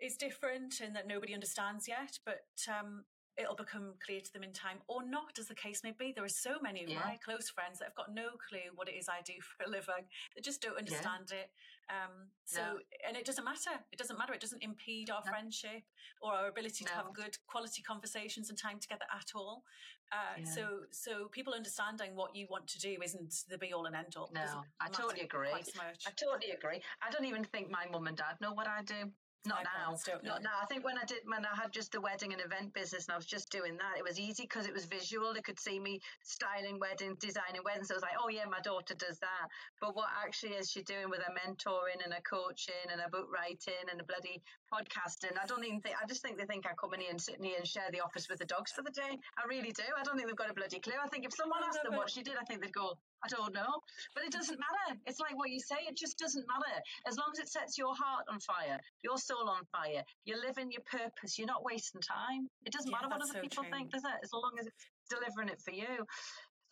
is 0.01 0.17
different 0.17 0.81
and 0.81 0.97
that 0.97 1.07
nobody 1.07 1.33
understands 1.33 1.87
yet, 1.87 2.19
but 2.27 2.51
um, 2.67 3.05
it'll 3.39 3.55
become 3.55 3.95
clear 4.05 4.21
to 4.21 4.33
them 4.33 4.43
in 4.43 4.53
time 4.53 4.79
or 4.89 5.07
not, 5.07 5.39
as 5.39 5.47
the 5.47 5.55
case 5.55 5.81
may 5.85 5.93
be. 5.97 6.13
There 6.15 6.25
are 6.25 6.29
so 6.29 6.57
many 6.61 6.83
of 6.83 6.91
yeah. 6.91 6.99
my 7.05 7.19
close 7.25 7.49
friends 7.49 7.79
that 7.79 7.87
have 7.87 7.95
got 7.95 8.13
no 8.13 8.37
clue 8.49 8.75
what 8.75 8.89
it 8.89 8.93
is 8.93 9.09
I 9.09 9.23
do 9.25 9.35
for 9.41 9.65
a 9.65 9.71
living. 9.71 10.11
They 10.35 10.43
just 10.43 10.61
don't 10.61 10.79
understand 10.79 11.31
yeah. 11.31 11.39
it. 11.39 11.51
Um, 11.93 12.33
so, 12.45 12.61
no. 12.61 12.79
and 13.07 13.17
it 13.17 13.27
doesn't 13.27 13.45
matter. 13.45 13.77
It 13.93 13.99
doesn't 13.99 14.19
matter. 14.19 14.33
It 14.33 14.41
doesn't 14.41 14.63
impede 14.63 15.11
our 15.11 15.23
no. 15.25 15.31
friendship 15.31 15.85
or 16.23 16.33
our 16.33 16.49
ability 16.49 16.85
no. 16.85 16.91
to 16.91 16.97
have 16.97 17.13
good 17.13 17.37
quality 17.47 17.83
conversations 17.83 18.49
and 18.49 18.59
time 18.59 18.79
together 18.79 19.05
at 19.15 19.29
all. 19.35 19.63
Uh, 20.11 20.41
yeah. 20.41 20.45
So, 20.45 20.69
so 20.91 21.29
people 21.29 21.55
understanding 21.55 22.15
what 22.15 22.35
you 22.35 22.47
want 22.51 22.67
to 22.69 22.79
do 22.79 22.97
isn't 23.03 23.35
the 23.49 23.59
be 23.59 23.73
all 23.73 23.87
and 23.87 23.97
end 23.97 24.15
all. 24.17 24.31
No, 24.35 24.63
I 24.81 24.89
totally 24.89 25.21
agree. 25.21 25.49
I 25.53 26.11
totally 26.17 26.53
agree. 26.53 26.81
I 27.03 27.11
don't 27.11 27.25
even 27.27 27.45
think 27.45 27.71
my 27.71 27.85
mum 27.91 28.07
and 28.07 28.17
dad 28.17 28.37
know 28.41 28.53
what 28.53 28.67
I 28.67 28.83
do. 28.83 29.11
Not 29.45 29.67
now. 29.67 29.99
Not 30.23 30.43
now. 30.43 30.55
I 30.63 30.67
think 30.67 30.85
when 30.85 30.97
I 30.97 31.05
did, 31.05 31.19
when 31.27 31.45
I 31.45 31.51
had 31.57 31.73
just 31.73 31.91
the 31.91 32.01
wedding 32.01 32.33
and 32.33 32.41
event 32.41 32.73
business 32.75 33.07
and 33.07 33.15
I 33.15 33.17
was 33.17 33.27
just 33.27 33.51
doing 33.51 33.77
that, 33.77 33.99
it 33.99 34.05
was 34.07 34.21
easy 34.21 34.45
because 34.45 34.67
it 34.67 34.73
was 34.73 34.85
visual. 34.85 35.35
They 35.35 35.43
could 35.43 35.59
see 35.59 35.81
me 35.81 35.99
styling 36.23 36.79
weddings, 36.79 37.19
designing 37.19 37.63
weddings. 37.65 37.89
So 37.89 37.95
I 37.95 37.99
was 37.99 38.07
like, 38.07 38.19
oh 38.23 38.29
yeah, 38.29 38.47
my 38.47 38.61
daughter 38.61 38.95
does 38.95 39.19
that. 39.19 39.47
But 39.81 39.97
what 39.97 40.07
actually 40.15 40.55
is 40.55 40.71
she 40.71 40.83
doing 40.83 41.11
with 41.11 41.23
her 41.27 41.35
mentoring 41.35 41.99
and 42.05 42.15
her 42.15 42.23
coaching 42.23 42.87
and 42.93 43.01
her 43.01 43.11
book 43.11 43.27
writing 43.35 43.83
and 43.91 44.01
a 44.01 44.05
bloody 44.05 44.41
podcasting? 44.73 45.35
I 45.35 45.47
don't 45.47 45.65
even 45.67 45.81
think, 45.81 45.97
I 46.01 46.07
just 46.07 46.23
think 46.23 46.39
they 46.39 46.47
think 46.47 46.65
I 46.65 46.79
come 46.79 46.95
in 46.95 47.01
here 47.01 47.11
and 47.11 47.21
sit 47.21 47.39
in 47.39 47.45
here 47.45 47.59
and 47.59 47.67
share 47.67 47.91
the 47.91 48.01
office 48.01 48.29
with 48.31 48.39
the 48.39 48.47
dogs 48.47 48.71
for 48.71 48.83
the 48.83 48.95
day. 48.95 49.19
I 49.35 49.43
really 49.51 49.73
do. 49.73 49.83
I 49.99 50.05
don't 50.05 50.15
think 50.15 50.29
they've 50.29 50.39
got 50.39 50.51
a 50.51 50.55
bloody 50.55 50.79
clue. 50.79 50.95
I 51.03 51.09
think 51.09 51.27
if 51.27 51.35
someone 51.35 51.67
asked 51.67 51.83
them 51.83 51.97
what 51.97 52.11
she 52.11 52.23
did, 52.23 52.35
I 52.41 52.45
think 52.45 52.63
they'd 52.63 52.73
go, 52.73 52.95
I 53.25 53.29
don't 53.29 53.55
know. 53.55 53.81
But 54.15 54.25
it 54.25 54.33
doesn't 54.33 54.59
matter. 54.59 54.99
It's 55.07 55.21
like 55.21 55.37
what 55.37 55.51
you 55.51 55.61
say, 55.61 55.77
it 55.89 55.97
just 55.97 56.19
doesn't 56.19 56.45
matter. 56.47 56.77
As 57.07 57.17
long 57.17 57.31
as 57.33 57.39
it 57.39 57.49
sets 57.49 57.79
your 57.79 57.95
heart 57.95 58.27
on 58.29 58.41
fire, 58.41 58.79
your 59.03 59.19
soul 59.19 59.49
on 59.49 59.63
fire, 59.71 60.03
you're 60.25 60.41
living 60.41 60.71
your 60.71 60.83
purpose, 60.91 61.39
you're 61.39 61.51
not 61.51 61.65
wasting 61.65 62.01
time. 62.01 62.49
It 62.67 62.73
doesn't 62.73 62.91
yeah, 62.91 62.99
matter 62.99 63.09
what 63.09 63.23
other 63.23 63.39
so 63.39 63.41
people 63.41 63.65
true. 63.65 63.73
think, 63.73 63.91
does 63.91 64.05
it? 64.05 64.19
As 64.23 64.31
long 64.33 64.53
as 64.59 64.67
it's 64.67 64.85
delivering 65.11 65.49
it 65.49 65.61
for 65.63 65.73
you. 65.73 66.03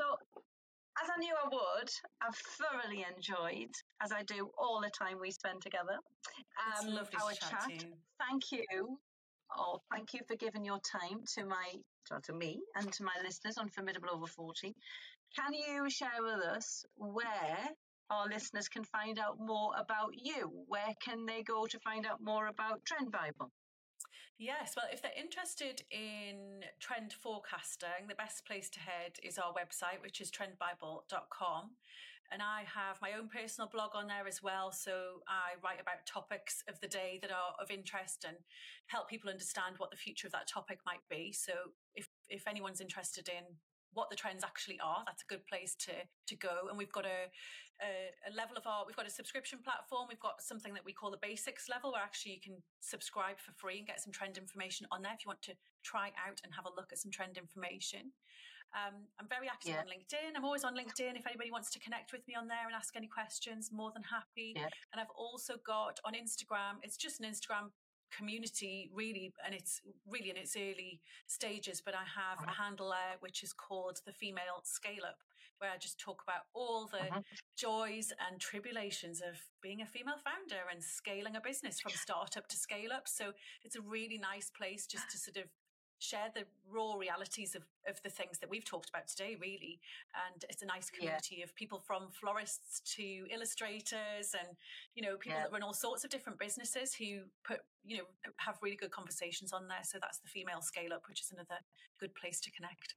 So 0.01 0.07
as 1.03 1.09
I 1.09 1.18
knew 1.18 1.34
I 1.34 1.48
would, 1.48 1.90
I've 2.20 2.36
thoroughly 2.59 3.05
enjoyed, 3.05 3.72
as 4.03 4.12
I 4.12 4.22
do 4.24 4.51
all 4.59 4.80
the 4.80 4.90
time 4.90 5.18
we 5.20 5.30
spend 5.30 5.62
together, 5.62 5.96
um, 6.80 6.98
our 6.98 7.32
chat. 7.32 7.51
chat. 7.68 7.84
Thank 8.18 8.53
you. 8.53 8.98
Oh, 9.57 9.80
thank 9.90 10.14
you 10.14 10.20
for 10.28 10.36
giving 10.36 10.64
your 10.64 10.78
time 10.80 11.22
to 11.34 11.44
my 11.44 11.72
to 12.24 12.32
me 12.32 12.61
and 12.74 12.92
to 12.92 13.05
my 13.05 13.14
listeners 13.24 13.57
on 13.57 13.68
Formidable 13.68 14.09
Over 14.12 14.26
40. 14.26 14.74
Can 15.37 15.55
you 15.55 15.89
share 15.89 16.22
with 16.22 16.45
us 16.45 16.85
where 16.97 17.70
our 18.11 18.26
listeners 18.26 18.68
can 18.68 18.85
find 18.85 19.18
out 19.18 19.39
more 19.39 19.72
about 19.78 20.11
you? 20.14 20.51
Where 20.66 20.95
can 21.03 21.26
they 21.26 21.43
go 21.43 21.66
to 21.66 21.78
find 21.78 22.05
out 22.05 22.18
more 22.20 22.49
about 22.49 22.83
TrendBible? 22.85 23.51
Yes, 24.39 24.72
well, 24.74 24.87
if 24.91 25.03
they're 25.03 25.12
interested 25.16 25.83
in 25.91 26.64
trend 26.81 27.12
forecasting, 27.12 28.09
the 28.09 28.14
best 28.14 28.47
place 28.47 28.70
to 28.70 28.81
head 28.81 29.12
is 29.22 29.39
our 29.39 29.53
website, 29.53 30.03
which 30.03 30.20
is 30.20 30.31
trendbible.com. 30.31 31.76
And 32.33 32.41
I 32.41 32.62
have 32.74 33.03
my 33.03 33.12
own 33.18 33.28
personal 33.28 33.68
blog 33.68 33.91
on 33.95 34.07
there 34.07 34.26
as 34.26 34.43
well. 34.43 34.72
So 34.72 35.20
I 35.28 35.61
write 35.62 35.81
about 35.81 36.07
topics 36.07 36.62
of 36.68 36.81
the 36.81 36.89
day 36.89 37.18
that 37.22 37.31
are 37.31 37.55
of 37.61 37.70
interest 37.70 38.24
and 38.26 38.37
help 38.87 39.11
people 39.11 39.31
understand 39.31 39.74
what 39.78 39.91
the 39.91 39.97
future 39.97 40.26
of 40.26 40.33
that 40.33 40.49
topic 40.49 40.78
might 40.87 41.05
be. 41.11 41.33
So 41.33 41.53
if, 41.95 42.09
if 42.28 42.47
anyone's 42.49 42.81
interested 42.81 43.28
in 43.28 43.45
what 43.93 44.11
the 44.11 44.16
trends 44.16 44.45
actually 44.45 44.78
are. 44.82 45.03
That's 45.07 45.22
a 45.22 45.26
good 45.26 45.47
place 45.47 45.74
to 45.86 45.93
to 46.28 46.36
go. 46.36 46.68
And 46.68 46.78
we've 46.78 46.93
got 46.93 47.07
a, 47.07 47.30
a, 47.82 48.30
a 48.30 48.32
level 48.34 48.57
of 48.57 48.66
our 48.66 48.84
we've 48.86 48.97
got 48.97 49.07
a 49.07 49.11
subscription 49.11 49.61
platform. 49.62 50.07
We've 50.09 50.20
got 50.20 50.43
something 50.43 50.74
that 50.74 50.84
we 50.84 50.93
call 50.93 51.11
the 51.11 51.22
basics 51.22 51.68
level, 51.68 51.93
where 51.93 52.03
actually 52.03 52.32
you 52.32 52.41
can 52.41 52.62
subscribe 52.80 53.38
for 53.38 53.53
free 53.53 53.78
and 53.78 53.86
get 53.86 54.01
some 54.01 54.12
trend 54.12 54.38
information 54.38 54.86
on 54.91 55.03
there 55.03 55.12
if 55.14 55.24
you 55.24 55.28
want 55.28 55.43
to 55.43 55.55
try 55.82 56.12
out 56.26 56.41
and 56.45 56.55
have 56.55 56.66
a 56.66 56.74
look 56.76 56.93
at 56.93 56.99
some 56.99 57.11
trend 57.11 57.36
information. 57.36 58.12
Um, 58.70 59.11
I'm 59.18 59.26
very 59.26 59.49
active 59.51 59.74
yeah. 59.74 59.82
on 59.82 59.91
LinkedIn. 59.91 60.36
I'm 60.36 60.45
always 60.45 60.62
on 60.62 60.76
LinkedIn. 60.78 61.18
If 61.18 61.26
anybody 61.26 61.51
wants 61.51 61.70
to 61.74 61.80
connect 61.80 62.12
with 62.12 62.22
me 62.28 62.34
on 62.38 62.47
there 62.47 62.66
and 62.66 62.74
ask 62.74 62.95
any 62.95 63.09
questions, 63.09 63.70
more 63.72 63.91
than 63.91 64.05
happy. 64.07 64.55
Yeah. 64.55 64.70
And 64.93 65.01
I've 65.03 65.11
also 65.16 65.55
got 65.66 65.99
on 66.05 66.14
Instagram, 66.14 66.78
it's 66.82 66.97
just 66.97 67.20
an 67.20 67.26
Instagram 67.26 67.74
community 68.16 68.90
really 68.92 69.32
and 69.44 69.54
it's 69.54 69.80
really 70.08 70.30
in 70.30 70.36
its 70.36 70.56
early 70.56 71.00
stages 71.26 71.82
but 71.84 71.94
i 71.94 72.04
have 72.04 72.38
a 72.38 72.50
uh-huh. 72.50 72.64
handle 72.64 72.90
there 72.90 73.16
which 73.20 73.42
is 73.42 73.52
called 73.52 74.00
the 74.06 74.12
female 74.12 74.61
scale 74.64 75.04
up 75.06 75.18
where 75.58 75.70
i 75.70 75.76
just 75.76 75.98
talk 75.98 76.22
about 76.22 76.42
all 76.54 76.88
the 76.90 77.00
uh-huh. 77.00 77.20
joys 77.56 78.12
and 78.28 78.40
tribulations 78.40 79.20
of 79.20 79.38
being 79.62 79.80
a 79.80 79.86
female 79.86 80.18
founder 80.24 80.62
and 80.72 80.82
scaling 80.82 81.36
a 81.36 81.40
business 81.40 81.80
from 81.80 81.92
startup 81.92 82.48
to 82.48 82.56
scale 82.56 82.92
up 82.92 83.06
so 83.06 83.32
it's 83.64 83.76
a 83.76 83.82
really 83.82 84.18
nice 84.18 84.50
place 84.50 84.86
just 84.86 85.11
to 85.11 85.18
sort 85.18 85.36
of 85.36 85.44
share 86.01 86.28
the 86.34 86.44
raw 86.68 86.94
realities 86.94 87.55
of, 87.55 87.62
of 87.86 88.03
the 88.03 88.11
things 88.11 88.38
that 88.38 88.51
we've 88.51 88.64
talked 88.64 88.88
about 88.88 89.07
today, 89.07 89.36
really. 89.40 89.78
And 90.32 90.44
it's 90.48 90.62
a 90.62 90.66
nice 90.66 90.90
community 90.90 91.36
yeah. 91.38 91.44
of 91.44 91.55
people 91.55 91.78
from 91.78 92.09
florists 92.11 92.80
to 92.96 93.26
illustrators 93.32 94.34
and, 94.34 94.57
you 94.94 95.03
know, 95.03 95.16
people 95.16 95.38
yeah. 95.38 95.44
that 95.44 95.53
run 95.53 95.62
all 95.62 95.74
sorts 95.74 96.03
of 96.03 96.11
different 96.11 96.38
businesses 96.38 96.94
who 96.94 97.28
put, 97.44 97.61
you 97.84 97.98
know, 97.98 98.05
have 98.38 98.59
really 98.62 98.76
good 98.76 98.90
conversations 98.90 99.53
on 99.53 99.68
there. 99.68 99.84
So 99.84 99.98
that's 100.01 100.18
the 100.18 100.28
female 100.28 100.62
scale 100.62 100.92
up, 100.92 101.05
which 101.09 101.20
is 101.20 101.30
another 101.30 101.61
good 102.01 102.14
place 102.14 102.40
to 102.40 102.51
connect. 102.51 102.94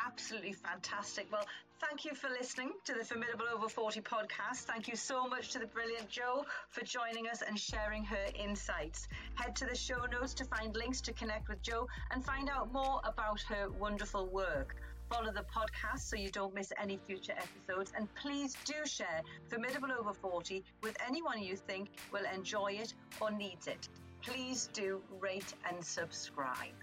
Absolutely 0.00 0.52
fantastic. 0.52 1.26
Well, 1.30 1.46
thank 1.80 2.04
you 2.04 2.14
for 2.14 2.28
listening 2.28 2.70
to 2.84 2.92
the 2.94 3.04
Formidable 3.04 3.46
Over 3.54 3.68
40 3.68 4.00
podcast. 4.00 4.64
Thank 4.64 4.88
you 4.88 4.96
so 4.96 5.26
much 5.28 5.50
to 5.52 5.58
the 5.58 5.66
brilliant 5.66 6.08
Jo 6.08 6.44
for 6.70 6.84
joining 6.84 7.28
us 7.28 7.42
and 7.46 7.58
sharing 7.58 8.04
her 8.04 8.26
insights. 8.34 9.06
Head 9.34 9.54
to 9.56 9.66
the 9.66 9.76
show 9.76 10.04
notes 10.10 10.34
to 10.34 10.44
find 10.44 10.74
links 10.76 11.00
to 11.02 11.12
connect 11.12 11.48
with 11.48 11.62
Jo 11.62 11.86
and 12.10 12.24
find 12.24 12.48
out 12.50 12.72
more 12.72 13.00
about 13.04 13.40
her 13.42 13.70
wonderful 13.70 14.26
work. 14.26 14.76
follow 15.08 15.30
the 15.30 15.44
podcast 15.54 16.00
so 16.00 16.16
you 16.16 16.30
don't 16.30 16.54
miss 16.54 16.72
any 16.80 16.98
future 17.06 17.34
episodes. 17.36 17.92
And 17.96 18.08
please 18.14 18.56
do 18.64 18.74
share 18.86 19.20
Formidable 19.50 19.92
Over 19.92 20.14
40 20.14 20.64
with 20.82 20.96
anyone 21.06 21.42
you 21.42 21.54
think 21.54 21.90
will 22.10 22.24
enjoy 22.34 22.72
it 22.80 22.94
or 23.20 23.30
needs 23.30 23.66
it. 23.66 23.88
Please 24.22 24.70
do 24.72 25.02
rate 25.20 25.52
and 25.68 25.84
subscribe. 25.84 26.78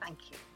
Thank 0.00 0.30
you. 0.30 0.55